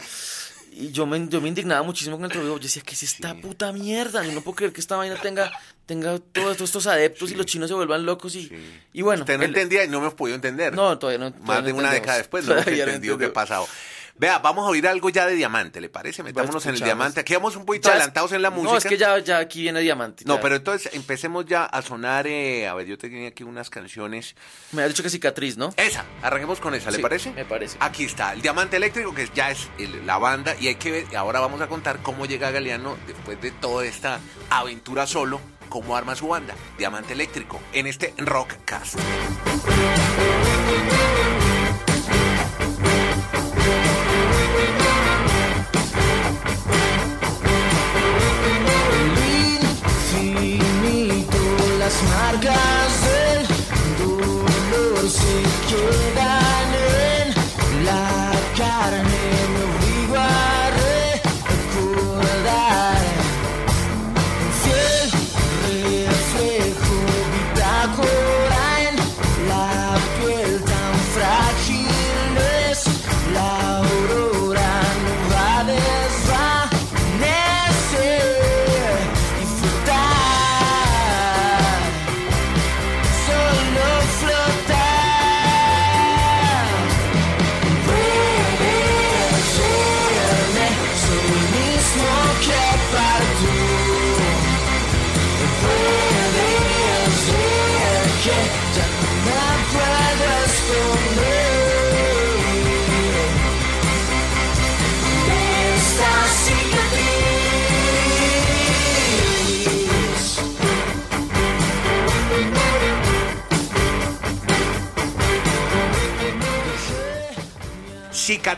Y 0.71 0.91
yo 0.91 1.05
me, 1.05 1.27
yo 1.27 1.41
me 1.41 1.49
indignaba 1.49 1.83
muchísimo 1.83 2.15
con 2.17 2.25
el 2.25 2.31
tropipop, 2.31 2.57
yo 2.59 2.63
decía, 2.63 2.81
¿qué 2.85 2.93
es 2.93 3.03
esta 3.03 3.33
puta 3.35 3.71
mierda? 3.73 4.23
Yo 4.25 4.31
no 4.31 4.41
puedo 4.41 4.55
creer 4.55 4.71
que 4.73 4.79
esta 4.81 4.95
vaina 4.95 5.15
tenga, 5.15 5.51
tenga 5.85 6.17
todos 6.19 6.51
estos, 6.51 6.69
estos 6.69 6.87
adeptos 6.87 7.31
y 7.31 7.35
los 7.35 7.45
chinos 7.45 7.67
se 7.69 7.73
vuelvan 7.73 8.05
locos 8.05 8.35
y, 8.35 8.47
Sí. 8.47 8.79
y 8.93 9.01
bueno. 9.01 9.23
Usted 9.23 9.37
no 9.37 9.43
el- 9.43 9.49
entendía 9.49 9.83
y 9.83 9.87
no 9.87 9.99
me 9.99 10.05
hemos 10.05 10.13
podido 10.13 10.35
entender. 10.35 10.73
No, 10.73 10.97
todavía 10.99 11.19
no. 11.19 11.31
Más 11.37 11.45
todavía 11.45 11.61
de 11.67 11.73
no 11.73 11.79
una 11.79 11.91
década 11.91 12.17
después 12.17 12.45
no 12.45 12.55
no 12.55 12.61
entendido 12.61 13.17
qué 13.17 13.29
pasado. 13.29 13.67
Vea, 14.19 14.39
vamos 14.39 14.65
a 14.67 14.69
oír 14.69 14.85
algo 14.85 15.09
ya 15.09 15.25
de 15.25 15.33
diamante, 15.33 15.79
¿le 15.79 15.87
parece? 15.87 16.23
Metámonos 16.23 16.65
en 16.65 16.75
el 16.75 16.81
diamante. 16.81 17.21
Aquí 17.21 17.33
vamos 17.33 17.55
un 17.55 17.63
poquito 17.65 17.87
Ya 17.87 17.93
adelantados 17.93 18.33
en 18.33 18.41
la 18.41 18.49
música. 18.49 18.71
No, 18.73 18.77
es 18.77 18.83
que 18.85 18.97
ya, 18.97 19.17
ya 19.19 19.37
aquí 19.37 19.61
viene 19.61 19.79
Diamante. 19.79 20.25
No, 20.27 20.35
ya. 20.35 20.41
pero 20.41 20.55
entonces 20.57 20.93
empecemos 20.93 21.45
ya 21.45 21.63
a 21.63 21.81
sonar. 21.81 22.27
eh, 22.27 22.67
a 22.67 22.73
ver, 22.73 22.85
yo 22.85 22.97
tenía 22.97 23.29
aquí 23.29 23.43
unas 23.43 23.69
canciones. 23.69 24.35
Me 24.73 24.81
has 24.83 24.89
dicho 24.89 25.03
que 25.03 25.09
cicatriz, 25.09 25.55
¿no? 25.55 25.73
Esa, 25.77 26.03
arranquemos 26.21 26.59
con 26.59 26.75
esa, 26.75 26.91
¿le 26.91 26.97
Sí, 26.97 27.01
parece? 27.01 27.31
me 27.31 27.45
parece. 27.45 27.77
Aquí 27.79 28.03
está, 28.03 28.33
el 28.33 28.41
diamante 28.41 28.75
eléctrico, 28.75 29.15
que 29.15 29.29
ya 29.33 29.51
es 29.51 29.69
el- 29.77 30.05
la 30.05 30.17
banda, 30.17 30.53
y 30.59 30.67
hay 30.67 30.75
que 30.75 30.91
ver, 30.91 31.15
ahora 31.15 31.39
vamos 31.39 31.61
a 31.61 31.67
contar 31.67 31.99
cómo 32.03 32.25
llega 32.25 32.51
Galeano 32.51 32.97
después 33.07 33.39
de 33.39 33.51
toda 33.51 33.85
esta 33.85 34.19
aventura 34.49 35.07
solo, 35.07 35.39
cómo 35.69 35.95
arma 35.95 36.13
su 36.17 36.27
banda, 36.27 36.55
Diamante 36.77 37.13
Eléctrico, 37.13 37.61
en 37.71 37.87
este 37.87 38.13
Rockcast. 38.17 38.95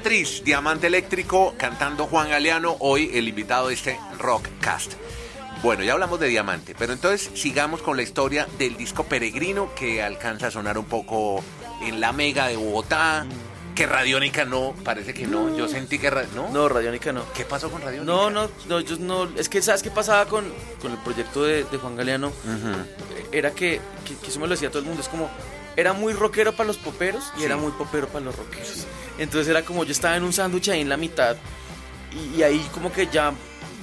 Matriz, 0.02 0.41
Diamante 0.43 0.88
Eléctrico, 0.88 1.54
cantando 1.60 2.08
Juan 2.08 2.28
Galeano, 2.28 2.76
hoy 2.80 3.12
el 3.14 3.28
invitado 3.28 3.68
de 3.68 3.76
este 3.76 3.99
Rockcast. 4.18 4.93
Bueno, 5.62 5.84
ya 5.84 5.93
hablamos 5.93 6.20
de 6.20 6.28
Diamante, 6.28 6.74
pero 6.76 6.91
entonces 6.93 7.30
sigamos 7.39 7.84
con 7.84 7.95
la 7.97 8.02
historia 8.02 8.47
del 8.58 8.78
disco 8.78 9.04
Peregrino 9.04 9.76
que 9.76 10.02
alcanza 10.02 10.47
a 10.47 10.52
sonar 10.52 10.80
un 10.80 10.86
poco 10.86 11.43
en 11.84 12.02
la 12.02 12.14
Mega 12.14 12.47
de 12.47 12.56
Bogotá. 12.56 13.28
Que 13.76 13.86
Radiónica 13.86 14.43
no, 14.43 14.74
parece 14.84 15.14
que 15.14 15.28
no. 15.28 15.56
Yo 15.56 15.68
sentí 15.68 15.99
que. 15.99 16.10
ra- 16.10 16.26
¿No? 16.36 16.49
No, 16.49 16.68
Radiónica 16.68 17.14
no. 17.14 17.24
¿Qué 17.34 17.45
pasó 17.45 17.70
con 17.70 17.82
Radiónica? 17.84 18.12
No, 18.12 18.32
no, 18.32 18.49
no, 18.68 18.80
yo 18.80 18.95
no. 18.97 19.30
Es 19.38 19.49
que, 19.49 19.62
¿sabes 19.62 19.84
qué 19.84 19.91
pasaba 19.91 20.26
con, 20.26 20.52
con 20.82 20.91
el 20.93 20.97
proyecto 20.97 21.43
de, 21.43 21.64
de 21.66 21.78
Juan 21.78 21.95
Galeano? 21.95 22.32
Era 23.32 23.52
que, 23.52 23.80
que, 24.04 24.16
que 24.16 24.28
eso 24.32 24.39
me 24.39 24.47
lo 24.47 24.56
decía 24.56 24.70
todo 24.70 24.80
el 24.80 24.86
mundo. 24.86 25.04
Es 25.04 25.08
como, 25.10 25.30
era 25.76 25.94
muy 25.94 26.14
rockero 26.14 26.54
para 26.54 26.68
los 26.68 26.78
poperos 26.78 27.24
y 27.36 27.40
Sí. 27.40 27.46
era 27.46 27.58
muy 27.58 27.72
popero 27.72 28.08
para 28.08 28.26
los 28.26 28.36
rockeros. 28.36 28.86
Entonces 29.18 29.48
era 29.50 29.64
como, 29.64 29.84
yo 29.84 29.92
estaba 29.92 30.16
en 30.18 30.24
un 30.24 30.34
sándwich 30.34 30.70
ahí 30.70 30.82
en 30.82 30.90
la 30.90 30.98
mitad. 30.98 31.36
Y, 32.12 32.40
y 32.40 32.44
ahí, 32.44 32.60
como 32.74 32.92
que 32.92 33.08
ya, 33.08 33.34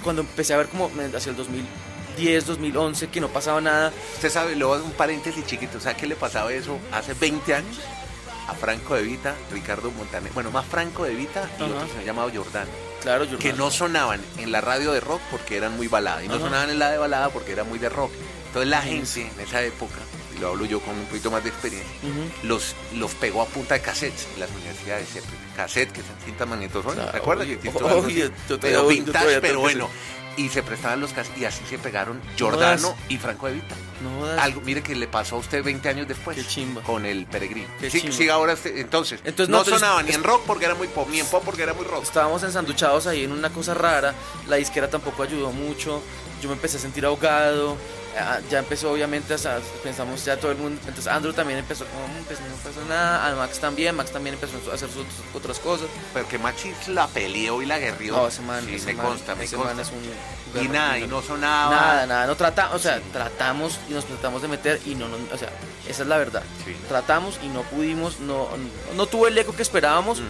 cuando 0.03 0.23
empecé 0.23 0.55
a 0.55 0.59
ver 0.59 0.69
como 0.69 0.91
hacia 1.17 1.31
el 1.31 1.37
2010, 1.37 2.47
2011, 2.47 3.09
que 3.09 3.21
no 3.21 3.29
pasaba 3.29 3.61
nada. 3.61 3.93
Usted 4.15 4.31
sabe, 4.31 4.57
luego 4.57 4.75
un 4.85 4.93
paréntesis 4.93 5.47
chiquito, 5.47 5.81
¿sabe 5.81 5.97
qué 5.97 6.07
le 6.07 6.17
pasaba 6.17 6.53
eso 6.53 6.79
hace 6.93 7.15
20 7.15 7.55
años? 7.55 7.79
A 8.49 8.55
Franco 8.55 8.95
de 8.95 9.03
Vita, 9.03 9.35
Ricardo 9.53 9.91
Montaner. 9.91 10.33
Bueno, 10.33 10.51
más 10.51 10.65
Franco 10.65 11.05
de 11.05 11.15
Vita 11.15 11.49
y 11.59 11.63
Ajá. 11.65 11.73
otro 11.75 11.87
se 11.99 12.05
llamado 12.05 12.31
Jordano. 12.35 12.71
Claro, 13.03 13.25
yo 13.25 13.39
que 13.39 13.53
no 13.53 13.71
sonaban 13.71 14.21
en 14.39 14.51
la 14.53 14.61
radio 14.63 14.93
de 14.93 15.01
rock 15.01 15.21
porque 15.31 15.57
eran 15.59 15.77
muy 15.77 15.87
balada 15.87 16.25
y 16.25 16.29
no 16.29 16.39
sonaban 16.39 16.71
en 16.71 16.79
la 16.79 16.91
de 16.91 16.97
balada 16.99 17.29
porque 17.29 17.53
era 17.53 17.65
muy 17.65 17.79
de 17.79 17.89
rock. 17.91 18.11
Entonces 18.49 18.69
la 18.71 18.83
gente 18.83 19.31
en 19.35 19.41
esa 19.41 19.63
época, 19.63 19.97
y 20.37 20.41
lo 20.41 20.49
hablo 20.49 20.65
yo 20.65 20.81
con 20.81 20.97
un 20.99 21.05
poquito 21.07 21.31
más 21.31 21.43
de 21.45 21.51
experiencia, 21.51 21.91
los, 22.43 22.75
los 22.95 23.13
pegó 23.15 23.43
a 23.43 23.47
punta 23.47 23.75
de 23.75 23.81
cassettes 23.81 24.27
en 24.35 24.41
las 24.41 24.51
universidades. 24.51 25.09
Cassette, 25.57 25.93
que 25.93 26.01
son 26.01 26.17
cintas 26.25 26.49
yo 28.73 28.89
vintage, 28.89 29.13
todavía 29.19 29.41
pero 29.41 29.61
bueno. 29.61 29.89
Y 30.37 30.49
se 30.51 30.63
prestaban 30.63 31.01
los 31.01 31.13
cassettes 31.13 31.41
y 31.41 31.45
así 31.47 31.65
se 31.69 31.79
pegaron 31.79 32.21
Jordano 32.39 32.97
y 33.09 33.19
Franco 33.19 33.49
de 33.49 33.55
Vita. 33.55 33.75
No. 34.03 34.25
Algo, 34.41 34.61
mire 34.61 34.85
que 34.85 34.95
le 34.95 35.09
pasó 35.09 35.35
a 35.35 35.39
usted 35.41 35.65
20 35.65 35.89
años 35.89 36.07
después. 36.07 36.37
Qué 36.37 36.45
chimba. 36.47 36.81
Con 36.83 37.05
el 37.05 37.27
peregrino. 37.27 37.67
Qué 37.81 37.91
Sí, 37.91 38.13
siga 38.13 38.35
ahora 38.35 38.53
usted- 38.53 38.77
entonces. 38.79 39.19
Entonces, 39.25 39.49
no, 39.49 39.65
sonaba 39.65 40.01
ni 40.05 40.13
en 40.13 40.23
rock 40.23 40.43
porque 40.47 40.67
era 40.67 40.77
muy 40.77 40.87
pop, 40.87 41.09
ni 41.11 41.19
en 41.19 41.27
pop 41.27 41.43
porque 41.45 41.65
era 41.65 41.75
muy 41.75 41.85
rock. 41.85 42.05
Estábamos 42.05 42.41
ensanduchados 42.45 43.09
ahí 43.09 43.25
en 43.25 43.33
una 43.33 43.51
cosa 43.51 43.75
rara, 43.75 44.15
la 44.47 44.55
disquera 44.57 44.89
tampoco 44.89 45.25
ayudó 45.25 45.51
mucho, 45.51 46.01
yo 46.41 46.49
me 46.49 46.55
empecé 46.55 46.77
a 46.77 46.81
sentir 46.81 47.05
ahogado, 47.05 47.77
ah, 47.77 47.98
ya 48.51 48.59
empezó 48.61 48.93
obviamente, 48.93 49.37
pensamos 49.83 50.25
ya 50.25 50.37
todo 50.37 50.51
el 50.53 50.59
mundo, 50.59 50.81
entonces 50.87 51.07
Andrew 51.07 51.33
también 51.33 51.59
empezó 51.59 51.85
como, 51.87 52.07
"Mm, 52.09 52.25
pues 52.25 52.41
no 52.41 52.47
pasa 52.57 52.87
nada, 52.89 53.27
a 53.29 53.35
Max 53.35 53.59
también, 53.59 53.95
Max 53.97 54.11
también 54.13 54.35
empezó 54.35 54.71
a 54.71 54.75
hacer 54.75 54.89
sus 54.91 55.05
otras 55.35 55.59
cosas. 55.59 55.87
Pero 56.15 56.29
que 56.29 56.39
Maxis 56.39 56.89
la 56.89 57.07
peleó 57.09 57.61
y 57.63 57.67
la 57.67 57.79
guerrió. 57.79 58.17
No, 58.17 58.29
ese 58.29 58.43
man, 58.43 58.65
Sí, 58.67 58.75
ese 58.77 58.87
me 58.87 58.95
man- 58.95 59.07
consta, 59.07 59.35
me 59.35 59.45
ese 59.45 59.57
consta. 59.57 59.75
man 59.75 59.83
es 59.85 59.91
un... 59.91 60.63
Y 60.63 60.69
nada, 60.69 60.99
y 60.99 61.07
no 61.07 61.21
sonaba. 61.23 61.75
Nada, 61.75 62.07
nada, 62.07 62.27
no 62.27 62.35
tratamos, 62.37 62.75
o 62.75 62.79
sea, 62.79 63.01
tratamos 63.13 63.79
y 63.89 63.93
nos 63.93 64.05
tratamos 64.07 64.41
de 64.43 64.49
meter 64.49 64.81
y 64.87 64.95
no, 64.95 65.07
no, 65.09 65.17
o 65.33 65.37
sea, 65.39 65.51
esa 65.87 66.03
es 66.03 66.09
la 66.09 66.17
verdad. 66.17 66.43
Sí. 66.65 66.75
Tratamos 66.89 67.39
y 67.43 67.49
no 67.49 67.63
pudimos, 67.63 68.19
no, 68.21 68.49
no, 68.57 68.95
no 68.95 69.07
tuvo 69.07 69.27
el 69.29 69.37
eco 69.37 69.55
que 69.55 69.63
esperábamos. 69.63 70.19
Ujú. 70.21 70.29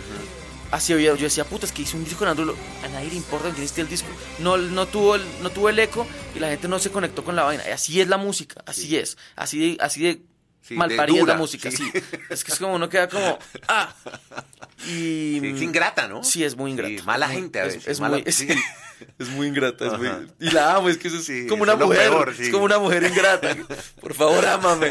Así 0.71 0.93
había, 0.93 1.15
yo 1.15 1.25
decía, 1.25 1.45
puta, 1.45 1.65
es 1.67 1.73
que 1.73 1.83
hice 1.83 1.97
un 1.97 2.05
disco 2.05 2.27
Andrew, 2.27 2.47
lo- 2.49 2.57
a 2.85 2.89
nadie 2.89 3.09
le 3.09 3.17
importa 3.17 3.51
quién 3.51 3.65
esté 3.65 3.81
el 3.81 3.89
disco. 3.89 4.09
No, 4.39 4.57
no, 4.59 4.87
tuvo 4.87 5.15
el, 5.15 5.23
no 5.43 5.51
tuvo 5.51 5.69
el 5.71 5.79
eco 5.79 6.07
y 6.35 6.39
la 6.41 6.49
gente 6.51 6.69
no 6.69 6.79
se 6.79 6.91
conectó 6.91 7.25
con 7.25 7.35
la 7.37 7.45
vaina. 7.45 7.63
Así 7.73 8.01
es 8.01 8.09
la 8.09 8.19
música, 8.19 8.63
así 8.67 8.97
es. 8.97 9.17
Así 9.35 9.59
de, 9.77 9.83
así 9.83 10.03
de 10.03 10.21
Sí, 10.63 10.77
es 10.79 11.27
la 11.27 11.35
música, 11.37 11.71
sí. 11.71 11.77
sí. 11.79 11.93
Es 12.29 12.45
que 12.45 12.53
es 12.53 12.59
como 12.59 12.75
uno 12.75 12.89
queda 12.89 13.09
como, 13.09 13.39
ah. 13.69 13.95
Y, 14.87 15.41
Sí, 15.41 15.53
es 15.55 15.63
ingrata, 15.63 16.07
¿no? 16.09 16.23
Sí, 16.23 16.45
es 16.45 16.57
muy 16.57 16.71
ingrata. 16.73 17.03
Mala 17.05 17.29
gente 17.29 17.59
a 17.61 17.65
es- 17.67 17.75
veces. 17.77 17.89
Es, 17.89 18.01
mala- 18.01 18.19
muy, 18.19 18.25
es 19.19 19.29
muy 19.31 19.47
ingrata. 19.49 19.87
es 19.87 19.99
muy- 19.99 20.09
Ajá. 20.09 20.21
y 20.39 20.51
la 20.51 20.75
amo, 20.77 20.89
es 20.91 20.99
que 20.99 21.09
eso 21.09 21.17
es 21.19 21.25
Sí, 21.25 21.47
como 21.49 21.63
una 21.63 21.75
mujer. 21.77 22.11
peor. 22.11 22.35
Es 22.39 22.51
como 22.51 22.65
una 22.65 22.79
mujer 22.79 23.03
ingrata. 23.05 23.57
Por 24.01 24.15
favor, 24.15 24.45
ámame. 24.47 24.91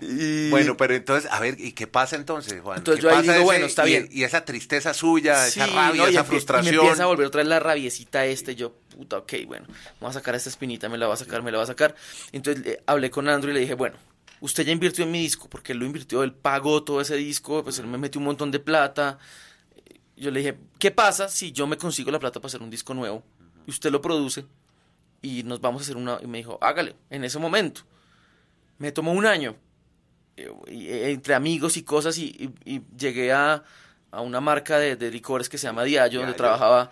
Y, 0.00 0.50
Bueno, 0.50 0.76
pero 0.76 0.94
entonces, 0.94 1.30
a 1.32 1.40
ver, 1.40 1.58
¿y 1.58 1.72
qué 1.72 1.86
pasa 1.86 2.16
entonces, 2.16 2.60
Juan? 2.60 2.78
Entonces 2.78 3.02
¿Qué 3.04 3.10
yo 3.10 3.16
ahí 3.16 3.22
digo, 3.22 3.34
ese- 3.34 3.42
bueno, 3.44 3.66
está 3.66 3.86
y- 3.86 3.90
bien. 3.90 4.08
Y 4.10 4.24
esa 4.24 4.44
tristeza 4.44 4.92
suya, 4.94 5.46
esa 5.46 5.66
rabia, 5.66 6.02
no, 6.02 6.08
y 6.08 6.12
esa 6.12 6.22
Y 6.22 6.24
frustración. 6.24 6.74
me 6.76 6.80
empieza 6.82 7.04
a 7.04 7.06
volver 7.06 7.26
otra 7.26 7.38
vez 7.40 7.48
la 7.48 7.60
rabiecita 7.60 8.26
este. 8.26 8.54
Yo, 8.56 8.72
puta, 8.94 9.18
ok, 9.18 9.32
bueno, 9.46 9.66
vamos 10.00 10.16
a 10.16 10.20
sacar 10.20 10.34
esta 10.34 10.50
espinita, 10.50 10.88
me 10.88 10.98
la 10.98 11.06
va 11.06 11.14
a 11.14 11.16
sacar, 11.18 11.42
me 11.42 11.50
la 11.50 11.58
va 11.58 11.64
a 11.64 11.68
sacar. 11.68 11.94
Entonces 12.32 12.66
eh, 12.66 12.82
hablé 12.86 13.10
con 13.10 13.28
Andrew 13.28 13.50
y 13.52 13.54
le 13.54 13.60
dije, 13.60 13.74
bueno, 13.74 13.96
usted 14.40 14.64
ya 14.66 14.72
invirtió 14.72 15.04
en 15.04 15.10
mi 15.10 15.20
disco, 15.20 15.48
porque 15.48 15.72
él 15.72 15.78
lo 15.78 15.86
invirtió, 15.86 16.22
él 16.22 16.32
pagó 16.32 16.82
todo 16.84 17.00
ese 17.00 17.16
disco, 17.16 17.62
pues 17.64 17.78
él 17.78 17.86
me 17.86 17.98
metió 17.98 18.18
un 18.18 18.24
montón 18.26 18.50
de 18.50 18.58
plata. 18.60 19.18
Yo 20.16 20.30
le 20.30 20.40
dije, 20.40 20.58
¿qué 20.78 20.90
pasa 20.90 21.28
si 21.28 21.52
yo 21.52 21.66
me 21.66 21.76
consigo 21.76 22.10
la 22.10 22.18
plata 22.18 22.40
para 22.40 22.48
hacer 22.48 22.62
un 22.62 22.70
disco 22.70 22.94
nuevo? 22.94 23.22
Y 23.66 23.70
usted 23.70 23.90
lo 23.90 24.00
produce 24.00 24.46
y 25.22 25.42
nos 25.42 25.60
vamos 25.60 25.82
a 25.82 25.84
hacer 25.84 25.96
una... 25.96 26.18
Y 26.22 26.26
me 26.26 26.38
dijo, 26.38 26.58
hágale, 26.60 26.94
en 27.10 27.24
ese 27.24 27.38
momento. 27.38 27.82
Me 28.78 28.92
tomó 28.92 29.12
un 29.12 29.26
año, 29.26 29.56
eh, 30.36 30.50
eh, 30.68 31.10
entre 31.10 31.34
amigos 31.34 31.76
y 31.76 31.82
cosas, 31.82 32.16
y, 32.18 32.52
y- 32.64 32.76
y 32.76 32.82
llegué 32.96 33.32
a, 33.32 33.62
a 34.10 34.20
una 34.20 34.40
marca 34.40 34.78
de, 34.78 34.96
de 34.96 35.10
licores 35.10 35.48
que 35.48 35.58
se 35.58 35.66
llama 35.66 35.84
Diallo, 35.84 36.20
donde 36.20 36.32
trabajaba 36.36 36.90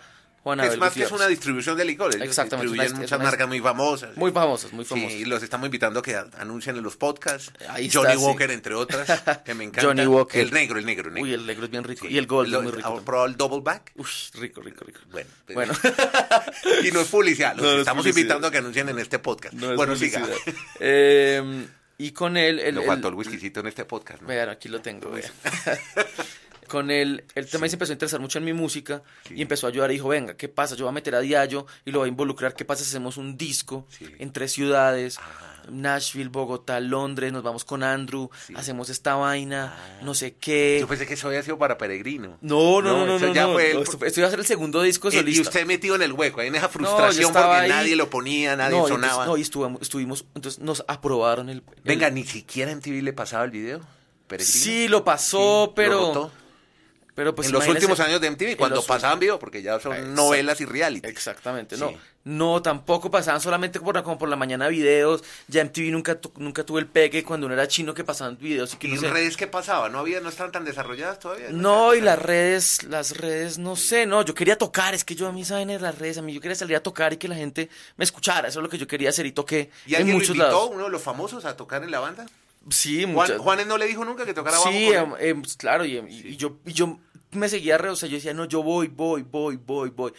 Es 0.53 0.77
más 0.77 0.93
que 0.93 1.03
es 1.03 1.11
una 1.11 1.27
distribución 1.27 1.75
de 1.75 1.85
licores. 1.85 2.17
ellos 2.17 2.27
Exactamente, 2.27 2.67
Distribuyen 2.71 2.91
una- 2.93 3.01
muchas 3.01 3.17
una- 3.19 3.29
marcas 3.29 3.47
muy 3.47 3.59
famosas. 3.61 4.15
Muy 4.15 4.31
famosas, 4.31 4.73
muy 4.73 4.85
Sí, 4.85 4.89
famosas. 4.89 5.11
y 5.13 5.25
los 5.25 5.41
estamos 5.41 5.65
invitando 5.65 5.99
a 6.01 6.03
que 6.03 6.15
anuncien 6.15 6.77
en 6.77 6.83
los 6.83 6.95
podcasts. 6.97 7.51
Ahí 7.67 7.87
está, 7.87 7.99
Johnny 8.01 8.13
sí. 8.13 8.17
Walker, 8.19 8.51
entre 8.51 8.75
otras, 8.75 9.23
que 9.43 9.53
me 9.55 9.63
encanta. 9.65 9.87
Johnny 9.87 10.05
Walker. 10.05 10.39
El 10.39 10.51
negro, 10.51 10.77
el 10.77 10.85
negro, 10.85 11.07
el 11.09 11.15
negro. 11.15 11.23
Uy, 11.27 11.33
el 11.33 11.45
negro 11.47 11.65
es 11.65 11.71
bien 11.71 11.83
rico. 11.83 12.05
Sí. 12.07 12.13
Y 12.13 12.17
el 12.19 12.27
gold 12.27 12.49
Lo- 12.51 12.57
es 12.59 12.63
muy 12.63 12.71
rico. 12.73 12.81
¿Ha 12.81 12.89
también. 12.89 13.05
probado 13.05 13.27
el 13.27 13.35
double 13.37 13.61
back? 13.63 13.91
Uy, 13.95 14.05
rico, 14.35 14.61
rico, 14.61 14.85
rico. 14.85 14.99
Bueno, 15.11 15.29
pues- 15.47 15.55
Bueno. 15.55 15.73
y 16.83 16.91
no 16.91 17.01
es 17.01 17.07
publicidad, 17.07 17.55
los 17.55 17.63
No, 17.65 17.79
estamos 17.79 18.03
publicidad. 18.03 18.21
invitando 18.21 18.47
a 18.47 18.51
que 18.51 18.57
anuncien 18.59 18.87
en 18.89 18.99
este 18.99 19.17
podcast. 19.19 19.53
No 19.55 19.75
bueno, 19.75 19.95
siga. 19.95 20.27
Eh, 20.79 21.65
y 21.97 22.11
con 22.11 22.37
él... 22.37 22.59
El, 22.59 22.77
el- 22.77 22.83
faltó 22.85 23.07
el 23.07 23.15
whiskycito 23.15 23.61
en 23.61 23.67
este 23.67 23.85
podcast, 23.85 24.21
¿no? 24.21 24.27
Vean, 24.27 24.49
aquí 24.49 24.67
lo 24.69 24.81
tengo, 24.81 25.09
vean. 25.09 25.31
Con 26.75 26.91
él, 26.91 27.23
él 27.35 27.49
también 27.49 27.69
se 27.69 27.75
empezó 27.75 27.91
a 27.91 27.95
interesar 27.95 28.19
mucho 28.19 28.37
en 28.37 28.43
mi 28.45 28.51
música 28.53 29.01
y 29.29 29.41
empezó 29.41 29.65
a 29.65 29.69
ayudar 29.69 29.91
y 29.91 29.93
dijo, 29.93 30.09
venga, 30.09 30.35
¿qué 30.35 30.49
pasa? 30.49 30.75
Yo 30.75 30.83
voy 30.85 30.89
a 30.89 30.93
meter 30.93 31.15
a 31.15 31.21
Diallo 31.21 31.65
y 31.85 31.91
lo 31.91 31.99
voy 31.99 32.07
a 32.07 32.09
involucrar. 32.09 32.53
¿Qué 32.53 32.65
pasa 32.65 32.83
si 32.83 32.89
hacemos 32.89 33.15
un 33.17 33.37
disco 33.37 33.85
Sí. 33.89 34.05
en 34.19 34.31
tres 34.33 34.51
ciudades? 34.51 35.17
Ah. 35.19 35.51
Nashville, 35.69 36.29
Bogotá, 36.29 36.79
Londres, 36.79 37.31
nos 37.33 37.41
vamos 37.41 37.65
con 37.65 37.81
Andrew, 37.81 38.29
hacemos 38.53 38.89
esta 38.89 39.15
vaina, 39.15 39.73
no 40.03 40.13
sé 40.13 40.35
qué. 40.35 40.75
Ah. 40.77 40.81
Yo 40.81 40.87
pensé 40.87 41.07
que 41.07 41.15
eso 41.15 41.27
había 41.27 41.41
sido 41.41 41.57
para 41.57 41.75
Peregrino. 41.77 42.37
No, 42.41 42.81
no, 42.83 43.05
no, 43.05 43.17
no, 43.17 43.19
no. 43.19 43.33
ya 43.33 43.47
no, 43.47 43.53
fue 43.53 43.71
el- 43.71 43.77
esto, 43.81 44.05
esto 44.05 44.19
iba 44.19 44.27
a 44.27 44.29
ser 44.31 44.39
el 44.41 44.45
segundo 44.45 44.81
disco 44.83 45.07
Eh, 45.07 45.13
solista. 45.13 45.39
y 45.39 45.41
usted 45.41 45.65
metido 45.65 45.95
en 45.95 46.03
el 46.03 46.11
hueco, 46.13 46.41
ahí 46.41 46.49
en 46.49 46.55
esa 46.55 46.69
frustración 46.69 47.33
porque 47.33 47.47
ahí. 47.47 47.69
nadie 47.69 47.95
lo 47.95 48.09
ponía, 48.11 48.55
nadie 48.55 48.77
sonaba. 48.77 49.23
entonces- 49.23 49.27
no, 49.27 49.37
y 49.37 49.41
estuvimos, 49.41 49.81
estuvimos, 49.81 50.25
entonces 50.35 50.61
nos 50.61 50.83
aprobaron 50.87 51.49
el... 51.49 51.57
el- 51.57 51.81
Venga, 51.83 52.09
ni 52.11 52.25
siquiera 52.25 52.69
en 52.71 52.79
TV 52.81 53.01
le 53.01 53.13
pasaba 53.13 53.43
el 53.45 53.49
video. 53.51 53.81
Peregrino. 54.27 54.59
Sí, 54.59 54.87
lo 54.87 55.03
pasó, 55.03 55.65
Sí, 55.67 55.73
pero... 55.75 56.13
lo. 56.13 56.31
Pero 57.15 57.33
pues 57.33 57.47
en 57.47 57.53
los 57.53 57.67
últimos 57.67 57.99
años 57.99 58.21
de 58.21 58.27
MTV, 58.29 58.55
cuando 58.57 58.83
pasaban 58.85 59.19
video, 59.19 59.39
porque 59.39 59.61
ya 59.63 59.79
son 59.79 60.13
novelas 60.13 60.61
y 60.61 60.65
reality. 60.65 61.07
Exactamente, 61.07 61.75
Sí. 61.75 61.81
no. 61.81 62.15
No, 62.27 62.59
tampoco 62.59 63.11
pasaban 63.11 63.39
solamente 63.39 63.79
por 63.79 64.01
como 64.01 64.17
por 64.17 64.27
la 64.27 64.35
mañana 64.35 64.67
videos. 64.67 65.23
Ya 65.47 65.61
MTV 65.61 65.91
nunca, 65.91 66.19
tu- 66.19 66.33
nunca 66.37 66.63
tuve 66.65 66.79
el 66.81 66.87
pegue 66.87 67.23
cuando 67.23 67.45
uno 67.45 67.53
era 67.53 67.67
chino 67.67 67.93
que 67.93 68.03
pasaban 68.03 68.35
videos 68.39 68.73
y 68.73 68.77
que 68.77 68.87
¿Y 68.87 68.93
no 68.95 69.01
sé. 69.01 69.11
redes 69.11 69.37
qué 69.37 69.45
pasaba? 69.45 69.89
¿No 69.89 69.99
había, 69.99 70.19
no 70.21 70.29
estaban 70.29 70.51
tan 70.51 70.65
desarrolladas 70.65 71.19
todavía? 71.19 71.49
No, 71.51 71.93
y 71.93 72.01
las 72.01 72.17
redes, 72.19 72.81
las 72.85 73.15
redes, 73.17 73.59
no 73.59 73.75
sé, 73.75 74.07
no, 74.07 74.23
yo 74.25 74.33
quería 74.33 74.57
tocar, 74.57 74.95
es 74.95 75.05
que 75.05 75.13
yo 75.13 75.27
a 75.27 75.31
mí 75.31 75.45
saben 75.45 75.69
en 75.69 75.83
las 75.83 75.99
redes, 75.99 76.17
a 76.17 76.23
mí 76.23 76.33
yo 76.33 76.41
quería 76.41 76.55
salir 76.55 76.75
a 76.75 76.81
tocar 76.81 77.13
y 77.13 77.17
que 77.17 77.27
la 77.27 77.35
gente 77.35 77.69
me 77.95 78.03
escuchara, 78.03 78.47
eso 78.47 78.59
es 78.59 78.63
lo 78.63 78.69
que 78.69 78.79
yo 78.79 78.87
quería 78.87 79.09
hacer 79.09 79.27
y 79.27 79.31
toqué 79.31 79.69
¿Y 79.85 79.91
en 79.93 79.97
alguien 79.97 80.13
lo 80.15 80.19
muchos 80.21 80.29
invitó, 80.35 80.47
lados. 80.47 80.69
uno 80.73 80.85
de 80.85 80.89
los 80.89 81.03
famosos, 81.03 81.45
a 81.45 81.55
tocar 81.55 81.83
en 81.83 81.91
la 81.91 81.99
banda? 81.99 82.25
Sí, 82.71 83.03
Juan, 83.03 83.13
muchas. 83.13 83.37
Juanes 83.37 83.67
no 83.67 83.77
le 83.77 83.85
dijo 83.85 84.03
nunca 84.03 84.25
que 84.25 84.33
tocara 84.33 84.57
bajo 84.57 84.71
Sí, 84.71 84.87
em, 84.91 85.13
em, 85.19 85.43
claro, 85.59 85.85
y, 85.85 85.97
y- 85.99 86.27
y 86.29 86.37
yo, 86.37 86.57
y 86.65 86.73
yo 86.73 86.97
me 87.35 87.49
seguía 87.49 87.77
re, 87.77 87.89
o 87.89 87.95
sea, 87.95 88.07
yo 88.09 88.15
decía, 88.15 88.33
no, 88.33 88.45
yo 88.45 88.63
voy, 88.63 88.87
voy, 88.87 89.23
voy, 89.23 89.57
voy, 89.57 89.89
voy. 89.89 90.13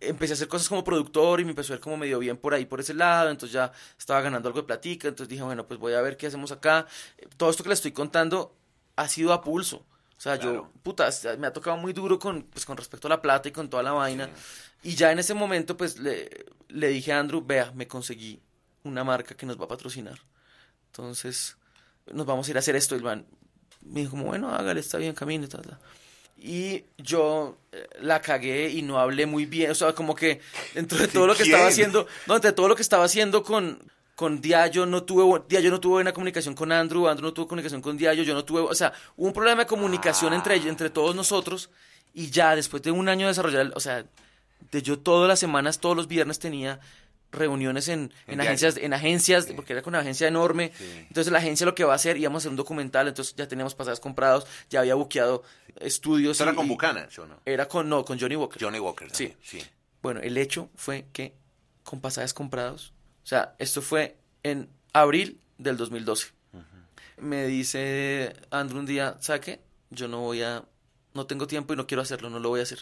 Empecé 0.00 0.32
a 0.32 0.34
hacer 0.34 0.48
cosas 0.48 0.68
como 0.68 0.84
productor 0.84 1.40
y 1.40 1.44
me 1.44 1.50
empezó 1.50 1.72
a 1.72 1.76
ir 1.76 1.80
como 1.80 1.96
medio 1.96 2.18
bien 2.18 2.36
por 2.36 2.52
ahí, 2.52 2.66
por 2.66 2.80
ese 2.80 2.92
lado, 2.94 3.30
entonces 3.30 3.54
ya 3.54 3.72
estaba 3.98 4.20
ganando 4.20 4.48
algo 4.48 4.60
de 4.60 4.66
platica, 4.66 5.08
entonces 5.08 5.28
dije, 5.30 5.42
bueno, 5.42 5.66
pues 5.66 5.80
voy 5.80 5.94
a 5.94 6.00
ver 6.02 6.16
qué 6.16 6.26
hacemos 6.26 6.52
acá. 6.52 6.86
Todo 7.36 7.50
esto 7.50 7.62
que 7.62 7.70
le 7.70 7.74
estoy 7.74 7.92
contando 7.92 8.54
ha 8.96 9.08
sido 9.08 9.32
a 9.32 9.42
pulso. 9.42 9.86
O 10.16 10.20
sea, 10.24 10.38
Claro. 10.38 10.70
yo, 10.74 10.80
puta, 10.82 11.08
me 11.38 11.46
ha 11.46 11.52
tocado 11.52 11.76
muy 11.76 11.92
duro 11.92 12.18
con, 12.18 12.42
pues, 12.44 12.64
con 12.64 12.76
respecto 12.76 13.08
a 13.08 13.10
la 13.10 13.20
plata 13.22 13.48
y 13.48 13.52
con 13.52 13.68
toda 13.68 13.82
la 13.82 13.92
vaina. 13.92 14.28
Y 14.82 14.94
ya 14.94 15.10
en 15.10 15.18
ese 15.18 15.34
momento, 15.34 15.76
pues, 15.76 15.98
le, 15.98 16.46
le 16.68 16.88
dije 16.88 17.12
a 17.12 17.18
Andrew, 17.20 17.42
vea, 17.44 17.72
me 17.74 17.88
conseguí 17.88 18.40
una 18.84 19.02
marca 19.04 19.34
que 19.34 19.46
nos 19.46 19.58
va 19.60 19.64
a 19.64 19.68
patrocinar. 19.68 20.18
Entonces, 20.86 21.56
nos 22.12 22.26
vamos 22.26 22.46
a 22.46 22.50
ir 22.50 22.56
a 22.56 22.60
hacer 22.60 22.76
esto. 22.76 22.94
Y 22.94 22.98
el 22.98 23.04
man 23.04 23.26
me 23.82 24.00
dijo 24.00 24.12
como, 24.12 24.24
bueno, 24.24 24.54
hágale, 24.54 24.80
está 24.80 24.98
bien, 24.98 25.14
camine, 25.14 25.48
tal, 25.48 25.62
tal. 25.62 25.78
Y 26.46 26.84
yo 26.98 27.56
eh, 27.72 27.88
la 28.02 28.20
cagué 28.20 28.68
y 28.68 28.82
no 28.82 28.98
hablé 28.98 29.24
muy 29.24 29.46
bien. 29.46 29.70
O 29.70 29.74
sea, 29.74 29.94
como 29.94 30.14
que 30.14 30.42
dentro 30.74 30.98
de 30.98 31.08
todo 31.08 31.26
lo 31.26 31.34
que 31.34 31.44
¿Quién? 31.44 31.54
estaba 31.54 31.68
haciendo, 31.70 32.06
no, 32.26 32.36
entre 32.36 32.52
todo 32.52 32.68
lo 32.68 32.76
que 32.76 32.82
estaba 32.82 33.04
haciendo 33.04 33.42
con, 33.42 33.78
con 34.14 34.42
Diallo, 34.42 34.84
no 34.84 35.04
tuve, 35.04 35.42
Diallo 35.48 35.70
no 35.70 35.80
tuvo 35.80 35.94
buena 35.94 36.12
comunicación 36.12 36.54
con 36.54 36.70
Andrew, 36.70 37.08
Andrew 37.08 37.28
no 37.28 37.32
tuvo 37.32 37.48
comunicación 37.48 37.80
con 37.80 37.96
Diallo, 37.96 38.24
yo 38.24 38.34
no 38.34 38.44
tuve, 38.44 38.60
o 38.60 38.74
sea, 38.74 38.92
hubo 39.16 39.28
un 39.28 39.32
problema 39.32 39.62
de 39.62 39.66
comunicación 39.66 40.34
Ah. 40.34 40.36
entre, 40.36 40.56
entre 40.56 40.90
todos 40.90 41.16
nosotros 41.16 41.70
Y 42.12 42.28
ya 42.30 42.54
después 42.54 42.82
de 42.82 42.90
un 42.90 43.08
año 43.08 43.26
de 43.26 43.30
desarrollar, 43.30 43.72
o 43.74 43.80
sea, 43.80 44.04
de 44.70 44.82
yo 44.82 44.98
todas 44.98 45.26
las 45.26 45.38
semanas, 45.40 45.80
todos 45.80 45.96
los 45.96 46.08
viernes 46.08 46.38
tenía 46.38 46.78
reuniones 47.34 47.88
en, 47.88 48.12
en, 48.26 48.34
En 48.34 48.40
agencias, 48.40 48.76
en 48.76 48.92
agencias, 48.92 49.44
Sí. 49.46 49.52
porque 49.54 49.72
era 49.74 49.82
con 49.82 49.92
una 49.92 50.00
agencia 50.00 50.26
enorme. 50.28 50.72
Sí. 50.76 50.84
Entonces 51.08 51.32
la 51.32 51.38
agencia 51.38 51.66
lo 51.66 51.74
que 51.74 51.84
va 51.84 51.92
a 51.92 51.96
hacer, 51.96 52.16
íbamos 52.16 52.40
a 52.40 52.42
hacer 52.42 52.50
un 52.50 52.56
documental, 52.56 53.08
entonces 53.08 53.34
ya 53.36 53.46
teníamos 53.48 53.74
pasajes 53.74 54.00
comprados, 54.00 54.46
ya 54.70 54.80
había 54.80 54.94
buqueado 54.94 55.42
estudios. 55.80 56.36
¿Eso 56.36 56.44
era 56.44 56.52
y- 56.52 56.56
con 56.56 56.66
y- 56.66 56.68
Buchanan, 56.70 57.10
¿sí 57.10 57.20
o 57.20 57.26
no? 57.26 57.40
Era 57.44 57.66
con, 57.68 57.88
no, 57.88 58.04
con 58.04 58.18
Johnny 58.18 58.36
Walker. 58.36 58.62
Johnny 58.62 58.78
Walker. 58.78 59.08
Sí. 59.12 59.34
sí. 59.42 59.62
Bueno, 60.02 60.20
el 60.20 60.36
hecho 60.36 60.68
fue 60.74 61.06
que 61.12 61.34
con 61.82 62.00
pasajes 62.00 62.34
comprados, 62.34 62.92
o 63.22 63.26
sea, 63.26 63.54
esto 63.58 63.80
fue 63.82 64.16
en 64.42 64.68
abril 64.92 65.40
del 65.58 65.76
2012. 65.76 66.28
Me 67.16 67.46
dice 67.46 68.34
Andrew 68.50 68.80
un 68.80 68.86
día, 68.86 69.16
¿sabe 69.20 69.40
qué? 69.40 69.60
Yo 69.90 70.08
no 70.08 70.20
voy 70.20 70.42
a, 70.42 70.64
no 71.14 71.26
tengo 71.26 71.46
tiempo 71.46 71.72
y 71.72 71.76
no 71.76 71.86
quiero 71.86 72.02
hacerlo, 72.02 72.28
no 72.28 72.40
lo 72.40 72.48
voy 72.48 72.60
a 72.60 72.64
hacer. 72.64 72.80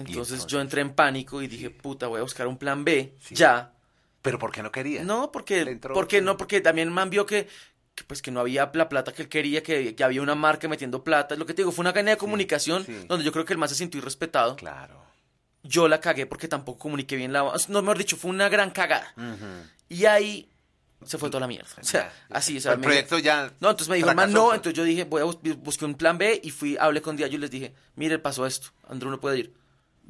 Entonces, 0.00 0.34
entonces? 0.34 0.46
yo 0.46 0.60
entré 0.60 0.80
en 0.82 0.90
pánico 0.94 1.42
y 1.42 1.46
dije, 1.46 1.70
puta, 1.70 2.06
voy 2.06 2.18
a 2.18 2.22
buscar 2.22 2.46
un 2.46 2.56
plan 2.58 2.84
B, 2.84 3.14
Sí. 3.20 3.34
ya. 3.34 3.72
¿Pero 4.22 4.38
por 4.38 4.52
qué 4.52 4.62
no 4.62 4.70
quería? 4.70 5.02
No, 5.02 5.32
porque, 5.32 5.62
entró- 5.62 5.94
porque 5.94 6.20
no, 6.20 6.36
porque 6.36 6.60
también 6.60 6.88
el 6.88 6.94
man 6.94 7.08
vio 7.08 7.24
que, 7.24 7.48
que, 7.94 8.04
pues 8.04 8.20
que 8.20 8.30
no 8.30 8.40
había 8.40 8.70
la 8.74 8.88
plata 8.88 9.12
que 9.12 9.22
él 9.22 9.28
quería, 9.28 9.62
que, 9.62 9.94
que 9.94 10.04
había 10.04 10.20
una 10.20 10.34
marca 10.34 10.68
metiendo 10.68 11.02
plata. 11.02 11.36
Lo 11.36 11.46
que 11.46 11.54
te 11.54 11.62
digo, 11.62 11.72
fue 11.72 11.82
una 11.82 11.92
cadena 11.94 12.10
de 12.12 12.16
comunicación 12.18 12.84
donde 13.08 13.24
yo 13.24 13.32
creo 13.32 13.44
que 13.46 13.54
el 13.54 13.58
man 13.58 13.68
se 13.70 13.74
sintió 13.74 13.98
irrespetado. 13.98 14.56
Claro. 14.56 15.02
Yo 15.62 15.88
la 15.88 16.00
cagué 16.00 16.26
porque 16.26 16.48
tampoco 16.48 16.78
comuniqué 16.80 17.16
bien 17.16 17.32
la... 17.32 17.50
No, 17.68 17.82
mejor 17.82 17.98
dicho, 17.98 18.16
fue 18.16 18.30
una 18.30 18.48
gran 18.48 18.70
cagada. 18.70 19.12
Ujú. 19.16 19.46
Y 19.88 20.04
ahí 20.06 20.48
se 21.04 21.16
fue 21.16 21.30
toda 21.30 21.40
la 21.40 21.46
mierda. 21.46 21.68
O 21.80 21.84
sea, 21.84 22.12
así, 22.28 22.58
o 22.58 22.60
sea, 22.60 22.72
el 22.72 22.78
me- 22.78 22.84
proyecto 22.84 23.18
ya. 23.18 23.46
No, 23.60 23.70
entonces 23.70 23.88
me 23.88 23.96
dijo, 23.96 24.12
man, 24.14 24.32
no. 24.32 24.52
Entonces 24.54 24.74
yo 24.74 24.84
dije, 24.84 25.04
voy 25.04 25.22
a 25.22 25.24
bus 25.24 25.38
busqué 25.58 25.86
un 25.86 25.94
plan 25.94 26.18
B 26.18 26.40
y 26.44 26.50
fui, 26.50 26.76
hablé 26.78 27.00
con 27.00 27.16
Diallo 27.16 27.36
y 27.36 27.40
les 27.40 27.50
dije, 27.50 27.74
mire, 27.96 28.18
pasó 28.18 28.44
esto, 28.46 28.68
Andrew 28.88 29.10
no 29.10 29.18
puede 29.20 29.38
ir. 29.38 29.54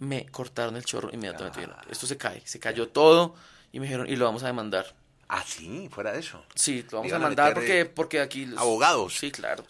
Me 0.00 0.26
cortaron 0.26 0.76
el 0.76 0.84
chorro 0.84 1.10
inmediatamente. 1.12 1.60
Dijeron, 1.60 1.78
esto 1.90 2.06
se 2.06 2.16
cae, 2.16 2.42
se 2.46 2.58
cayó 2.58 2.88
todo. 2.88 3.34
Y 3.72 3.78
me 3.80 3.86
dijeron, 3.86 4.08
y 4.08 4.16
lo 4.16 4.24
vamos 4.24 4.42
a 4.42 4.46
demandar. 4.46 4.94
Ah, 5.28 5.44
sí, 5.46 5.88
fuera 5.92 6.10
de 6.12 6.18
eso. 6.20 6.42
Sí, 6.56 6.84
lo 6.90 6.98
vamos 6.98 7.12
a 7.12 7.18
meter, 7.20 7.54
porque, 7.54 7.80
eh, 7.80 7.84
porque 7.84 8.20
aquí... 8.20 8.46
los- 8.46 8.58
abogados. 8.58 9.14
Sí, 9.16 9.30
claro. 9.30 9.62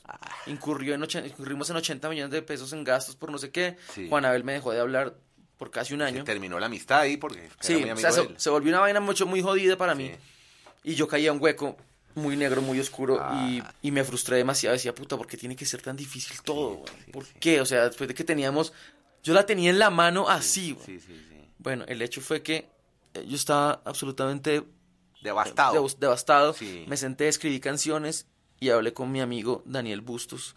Incurrió 0.47 0.95
en 0.95 1.03
ochen- 1.03 1.27
incurrimos 1.27 1.69
en 1.69 1.77
80 1.77 2.09
millones 2.09 2.31
de 2.31 2.41
pesos 2.43 2.73
en 2.73 2.83
gastos 2.85 3.15
por 3.17 3.31
no 3.31 3.37
sé 3.39 3.51
qué. 3.51 3.77
Sí. 3.95 4.07
Juan 4.09 4.25
Abel 4.25 4.43
me 4.45 4.55
dejó 4.55 4.73
de 4.73 4.81
hablar 4.81 5.15
por 5.59 5.71
casi 5.71 5.93
un 5.93 6.01
Se 6.01 6.07
año. 6.07 6.25
terminó 6.25 6.59
la 6.59 6.67
amistad 6.67 7.01
ahí 7.01 7.19
porque 7.19 7.41
era 7.45 7.55
Sí, 7.61 7.75
muy 7.77 7.91
o 7.91 7.97
sea, 7.99 8.09
de 8.11 8.15
se, 8.15 8.21
él. 8.23 8.35
se 8.39 8.49
volvió 8.51 8.71
una 8.71 8.81
vaina 8.81 9.01
mucho, 9.01 9.27
muy 9.27 9.43
jodida 9.43 9.77
para 9.77 9.95
mí. 9.95 10.11
Y 10.83 10.95
yo 10.95 11.07
caía 11.09 11.29
en 11.29 11.37
un 11.37 11.43
hueco 11.43 11.77
muy 12.15 12.37
negro, 12.37 12.63
muy 12.63 12.81
oscuro. 12.81 13.17
Y, 13.17 13.61
Ah. 13.61 13.75
y 13.83 13.91
me 13.91 14.03
frustré 14.05 14.39
demasiado. 14.39 14.73
Decía, 14.75 14.95
puta, 14.95 15.19
¿por 15.19 15.27
qué 15.27 15.37
tiene 15.37 15.55
que 15.57 15.67
ser 15.67 15.83
tan 15.83 15.97
difícil 15.97 16.41
todo? 16.43 16.85
sí, 17.05 17.11
¿Por 17.13 17.27
qué? 17.27 17.61
O 17.61 17.67
sea, 17.67 17.89
después 17.89 18.09
de 18.09 18.15
que 18.15 18.25
teníamos... 18.25 18.73
Yo 19.23 19.35
la 19.35 19.45
tenía 19.47 19.71
en 19.71 19.79
la 19.79 19.91
mano 19.91 20.29
así, 20.29 20.73
güey. 20.73 20.87
Sí, 20.87 21.01
sí, 21.01 21.15
sí. 21.29 21.37
Bueno, 21.59 21.85
el 21.89 22.01
hecho 22.03 22.21
fue 22.21 22.43
que 22.43 22.69
eh, 23.15 23.25
yo 23.29 23.37
estaba 23.37 23.81
absolutamente 23.85 24.65
Devastado. 25.23 25.75
dev- 25.85 25.99
devastado. 25.99 26.53
Sí. 26.55 26.85
Me 26.89 26.97
senté, 26.97 27.29
escribí 27.29 27.61
canciones 27.61 28.27
y 28.59 28.71
hablé 28.71 28.93
con 28.95 29.13
mi 29.13 29.21
amigo 29.21 29.63
Daniel 29.67 30.01
Bustos, 30.01 30.55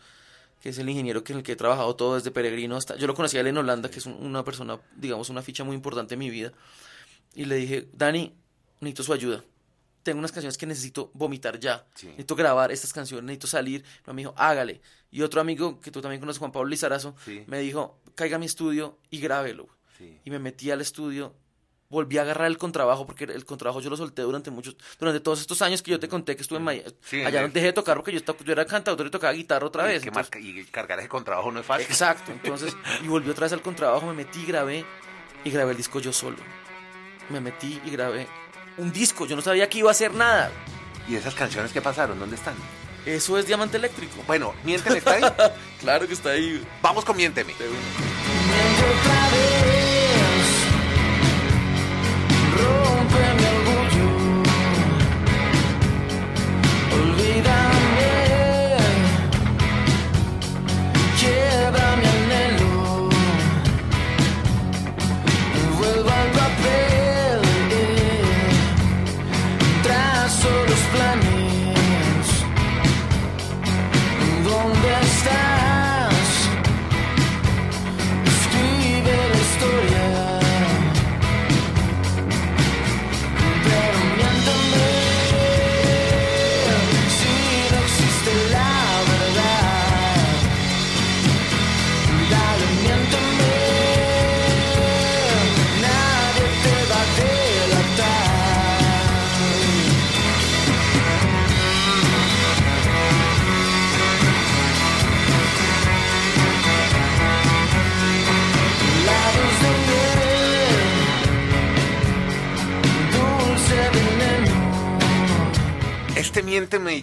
que 0.61 0.69
es 0.69 0.77
el 0.77 0.87
ingeniero 0.89 1.23
en 1.27 1.37
el 1.37 1.43
que 1.43 1.51
he 1.53 1.55
trabajado 1.57 1.95
todo 1.97 2.15
desde 2.15 2.31
Peregrino 2.31 2.77
hasta... 2.77 2.95
Yo 2.95 3.05
lo 3.07 3.13
conocí 3.15 3.35
a 3.37 3.41
él 3.41 3.47
en 3.47 3.57
Holanda, 3.57 3.89
que 3.89 3.99
es 3.99 4.05
un- 4.05 4.13
una 4.25 4.43
persona, 4.45 4.79
digamos, 4.95 5.29
una 5.29 5.41
ficha 5.41 5.63
muy 5.65 5.75
importante 5.75 6.13
en 6.13 6.19
mi 6.19 6.29
vida. 6.29 6.53
Y 7.35 7.45
le 7.45 7.55
dije, 7.55 7.87
Dani, 7.93 8.33
necesito 8.79 9.03
su 9.03 9.11
ayuda. 9.13 9.43
Tengo 10.03 10.19
unas 10.19 10.31
canciones 10.31 10.57
que 10.57 10.65
necesito 10.65 11.11
vomitar 11.13 11.59
ya. 11.59 11.85
Sí. 11.95 12.07
Necesito 12.07 12.35
grabar 12.35 12.71
estas 12.71 12.91
canciones, 12.93 13.23
necesito 13.25 13.47
salir. 13.47 13.83
Me 14.05 14.13
dijo, 14.21 14.33
hágale. 14.37 14.81
Y 15.11 15.21
otro 15.21 15.39
amigo 15.41 15.79
que 15.79 15.91
tú 15.91 16.01
también 16.01 16.19
conoces, 16.19 16.39
Juan 16.39 16.51
Pablo 16.51 16.69
Lizarazo, 16.69 17.15
Sí. 17.23 17.43
me 17.47 17.59
dijo, 17.59 17.99
caiga 18.15 18.35
a 18.35 18.39
mi 18.39 18.45
estudio 18.45 18.99
y 19.09 19.19
grábelo. 19.19 19.67
Sí. 19.97 20.19
Y 20.25 20.29
me 20.29 20.39
metí 20.39 20.71
al 20.71 20.81
estudio, 20.81 21.33
volví 21.89 22.17
a 22.17 22.23
agarrar 22.23 22.47
el 22.47 22.57
contrabajo, 22.57 23.05
porque 23.05 23.23
el 23.25 23.45
contrabajo 23.45 23.79
yo 23.79 23.89
lo 23.91 23.95
solté 23.95 24.23
durante 24.23 24.49
muchos, 24.51 24.75
durante 24.99 25.19
todos 25.19 25.39
estos 25.39 25.61
años 25.61 25.81
que 25.83 25.91
yo 25.91 25.99
te 25.99 26.07
conté 26.09 26.35
que 26.35 26.41
estuve 26.41 26.57
en 26.57 26.65
Miami. 26.65 26.91
Allá 27.25 27.41
no 27.43 27.49
dejé 27.49 27.67
de 27.67 27.73
tocar 27.73 27.95
porque 27.97 28.11
yo, 28.11 28.19
yo 28.43 28.51
era 28.51 28.65
cantautor 28.65 29.05
y 29.07 29.11
tocaba 29.11 29.31
guitarra 29.33 29.67
otra 29.67 29.83
vez. 29.85 30.03
Y, 30.03 30.07
entonces- 30.07 30.31
marca- 30.33 30.39
y 30.39 30.65
cargar 30.65 30.99
ese 30.99 31.07
contrabajo 31.07 31.51
no 31.51 31.59
es 31.59 31.65
fácil. 31.65 31.85
Exacto, 31.85 32.31
entonces, 32.43 32.75
y 33.03 33.07
volví 33.07 33.29
otra 33.29 33.45
vez 33.45 33.53
al 33.53 33.61
contrabajo, 33.61 34.07
me 34.07 34.13
metí, 34.13 34.43
grabé, 34.45 34.83
y 35.45 35.49
grabé 35.51 35.71
el 35.71 35.77
disco 35.77 35.99
yo 35.99 36.11
solo. 36.11 36.37
Me 37.29 37.39
metí 37.39 37.79
y 37.85 37.89
grabé 37.91 38.27
un 38.77 38.91
disco, 38.91 39.25
yo 39.25 39.35
no 39.35 39.41
sabía 39.41 39.69
que 39.69 39.79
iba 39.79 39.89
a 39.89 39.91
hacer 39.91 40.13
nada. 40.13 40.51
¿Y 41.07 41.15
esas 41.15 41.35
canciones 41.35 41.71
qué 41.71 41.81
pasaron? 41.81 42.19
¿Dónde 42.19 42.35
están? 42.35 42.55
Eso 43.05 43.37
es 43.37 43.45
Diamante 43.45 43.77
Eléctrico. 43.77 44.23
Bueno, 44.25 44.53
Miénteme 44.63 44.97
está 44.97 45.11
ahí. 45.11 45.23
Claro 45.79 46.07
que 46.07 46.13
está 46.13 46.29
ahí. 46.29 46.65
Vamos 46.81 47.03
con 47.03 47.17
Miénteme. 47.17 47.53
otra 47.53 49.29
vez 49.31 49.62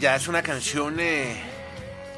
ya 0.00 0.16
es 0.16 0.26
una 0.28 0.42
canción 0.42 0.98
eh, 0.98 1.36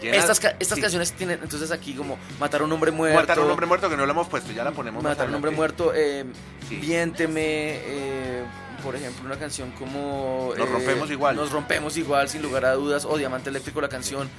llena- 0.01 0.17
Estas, 0.17 0.41
ca- 0.41 0.55
estas 0.59 0.77
sí. 0.77 0.83
canciones 0.83 1.13
tienen 1.13 1.41
entonces 1.43 1.71
aquí 1.71 1.95
como 1.95 2.19
Matar 2.41 2.61
a 2.63 2.65
un 2.65 2.73
hombre 2.73 2.91
muerto. 2.91 3.21
Matar 3.21 3.39
a 3.39 3.43
un 3.43 3.51
hombre 3.51 3.67
muerto 3.67 3.91
que 3.91 3.97
no 3.97 4.07
lo 4.07 4.13
hemos 4.13 4.29
puesto, 4.29 4.53
ya 4.53 4.65
la 4.65 4.71
ponemos. 4.73 5.03
Matar 5.03 5.27
a 5.27 5.29
un 5.29 5.35
hombre 5.35 5.51
muerto, 5.51 5.93
eh, 5.95 6.25
Sí. 6.69 6.77
Viénteme, 6.77 7.41
eh, 7.45 8.45
por 8.83 8.97
ejemplo, 8.97 9.25
una 9.27 9.37
canción 9.37 9.71
como... 9.73 10.55
Nos 10.57 10.67
eh, 10.69 10.73
rompemos 10.73 11.11
igual. 11.11 11.37
Nos 11.37 11.51
rompemos 11.53 11.97
igual, 11.97 12.29
sin 12.29 12.41
lugar 12.41 12.65
a 12.65 12.73
dudas, 12.73 13.05
o 13.05 13.17
Diamante 13.19 13.51
Eléctrico, 13.51 13.81
la 13.81 13.89
canción, 13.89 14.31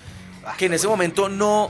Ah, 0.45 0.55
que 0.57 0.65
en 0.65 0.73
ese 0.73 0.87
momento 0.87 1.29
no... 1.29 1.69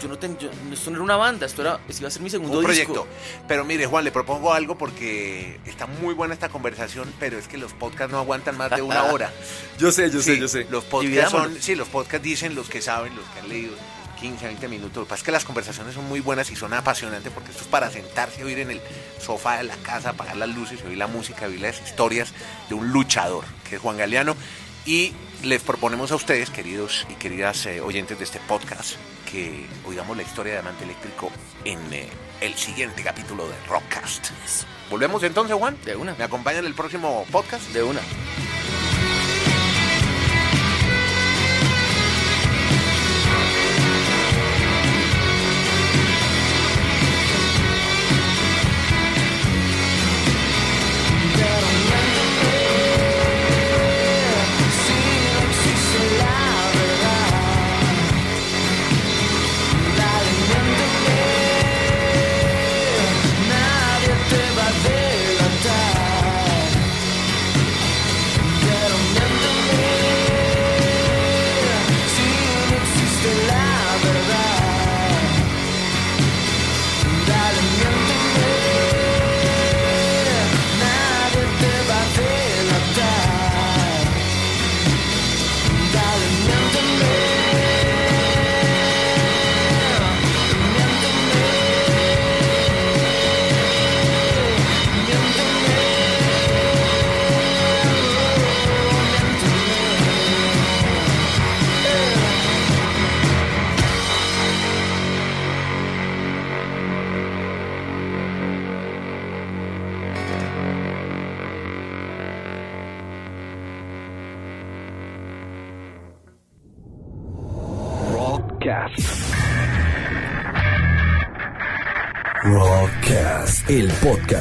Yo 0.00 0.08
no 0.08 0.18
tengo... 0.18 0.38
Esto 0.72 0.90
no 0.90 0.96
era 0.96 1.04
una 1.04 1.16
banda, 1.16 1.46
esto 1.46 1.62
era, 1.62 1.80
esto 1.88 2.02
iba 2.02 2.08
a 2.08 2.10
ser 2.10 2.22
mi 2.22 2.30
segundo 2.30 2.58
un 2.58 2.66
disco. 2.66 2.92
proyecto. 2.92 3.06
Pero 3.46 3.64
mire, 3.64 3.86
Juan, 3.86 4.04
le 4.04 4.12
propongo 4.12 4.52
algo 4.52 4.76
porque 4.76 5.60
está 5.66 5.86
muy 5.86 6.14
buena 6.14 6.34
esta 6.34 6.48
conversación, 6.48 7.12
pero 7.18 7.38
es 7.38 7.48
que 7.48 7.58
los 7.58 7.72
podcasts 7.72 8.12
no 8.12 8.18
aguantan 8.18 8.56
más 8.56 8.70
de 8.70 8.82
una 8.82 9.04
hora. 9.04 9.32
Yo 9.78 9.90
sé, 9.92 10.10
yo 10.10 10.20
Sí, 10.22 10.40
Los 10.70 10.84
podcasts 10.84 11.30
son, 11.30 11.56
sí, 11.60 11.74
los 11.74 11.88
podcasts 11.88 12.22
dicen 12.24 12.54
los 12.54 12.68
que 12.68 12.80
saben, 12.80 13.14
los 13.16 13.24
que 13.26 13.40
han 13.40 13.48
leído 13.48 13.74
15, 14.20 14.46
20 14.46 14.68
minutos. 14.68 14.96
Lo 14.96 15.02
que 15.04 15.08
pasa 15.10 15.20
es 15.20 15.24
que 15.24 15.32
las 15.32 15.44
conversaciones 15.44 15.94
son 15.94 16.08
muy 16.08 16.20
buenas 16.20 16.50
y 16.50 16.56
son 16.56 16.72
apasionantes 16.72 17.32
porque 17.32 17.50
esto 17.50 17.64
es 17.64 17.68
para 17.68 17.90
sentarse 17.90 18.42
a 18.42 18.44
oír 18.44 18.60
en 18.60 18.70
el 18.70 18.80
sofá 19.20 19.58
de 19.58 19.64
la 19.64 19.76
casa, 19.76 20.10
apagar 20.10 20.36
las 20.36 20.48
luces 20.48 20.80
y 20.84 20.88
oír 20.88 20.98
la 20.98 21.08
música, 21.08 21.46
oír 21.46 21.60
las 21.60 21.80
historias 21.82 22.32
de 22.68 22.74
un 22.76 22.92
luchador, 22.92 23.44
que 23.68 23.76
es 23.76 23.82
Juan 23.82 23.96
Galeano. 23.96 24.36
Y 24.86 25.12
les 25.42 25.62
proponemos 25.62 26.12
a 26.12 26.14
ustedes, 26.16 26.50
queridos 26.50 27.06
y 27.10 27.14
queridas 27.14 27.66
eh, 27.66 27.80
oyentes 27.80 28.18
de 28.18 28.24
este 28.24 28.38
podcast, 28.46 28.94
que 29.32 29.66
oigamos 29.86 30.14
la 30.14 30.22
historia 30.22 30.52
de 30.52 30.60
Diamante 30.60 30.84
Eléctrico 30.84 31.30
en 31.64 31.78
eh, 31.90 32.10
el 32.42 32.54
siguiente 32.54 33.02
capítulo 33.02 33.48
de 33.48 33.54
Rockcast. 33.66 34.28
¿Volvemos 34.90 35.22
entonces, 35.22 35.56
Juan? 35.56 35.78
De 35.86 35.96
una. 35.96 36.14
¿Me 36.16 36.24
acompañan 36.24 36.60
en 36.60 36.66
el 36.66 36.74
próximo 36.74 37.24
podcast? 37.32 37.66
De 37.72 37.82
una. 37.82 38.00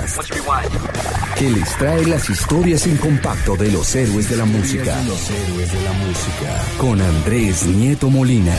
Podcast 0.01 1.37
que 1.37 1.49
les 1.49 1.77
trae 1.77 2.05
las 2.05 2.29
historias 2.29 2.87
en 2.87 2.97
compacto 2.97 3.55
de 3.55 3.71
los 3.71 3.95
héroes 3.95 4.29
de 4.29 4.37
la 4.37 4.45
música. 4.45 5.01
Los 5.03 5.29
héroes 5.29 5.71
de 5.71 5.81
la 5.81 5.93
música. 5.93 6.63
Con 6.79 7.01
Andrés 7.01 7.65
Nieto 7.67 8.09
Molina. 8.09 8.55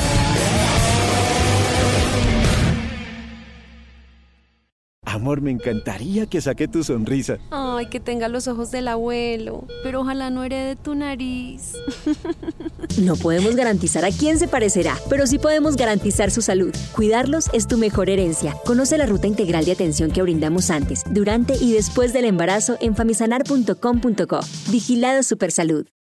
Amor, 5.04 5.40
me 5.40 5.50
encantaría 5.50 6.26
que 6.26 6.40
saque 6.40 6.68
tu 6.68 6.82
sonrisa. 6.82 7.38
Ay, 7.50 7.86
que 7.86 8.00
tenga 8.00 8.28
los 8.28 8.48
ojos 8.48 8.70
del 8.70 8.88
abuelo, 8.88 9.66
pero 9.82 10.00
ojalá 10.00 10.30
no 10.30 10.44
herede 10.44 10.76
tu 10.76 10.94
nariz. 10.94 11.74
No 12.98 13.16
podemos 13.16 13.56
garantizar 13.56 14.04
a 14.04 14.10
quién 14.10 14.38
se 14.38 14.48
parecerá, 14.48 14.98
pero 15.08 15.26
sí 15.26 15.38
podemos 15.38 15.76
garantizar 15.76 16.30
su 16.30 16.42
salud. 16.42 16.74
Cuidarlos 16.92 17.48
es 17.52 17.66
tu 17.66 17.78
mejor 17.78 18.10
herencia. 18.10 18.54
Conoce 18.64 18.98
la 18.98 19.06
ruta 19.06 19.26
integral 19.26 19.64
de 19.64 19.72
atención 19.72 20.10
que 20.10 20.22
brindamos 20.22 20.70
antes, 20.70 21.02
durante 21.10 21.54
y 21.56 21.72
después 21.72 22.12
del 22.12 22.26
embarazo 22.26 22.76
en 22.80 22.94
famisanar.com.co. 22.94 24.40
Vigilado 24.70 25.22
Supersalud. 25.22 25.86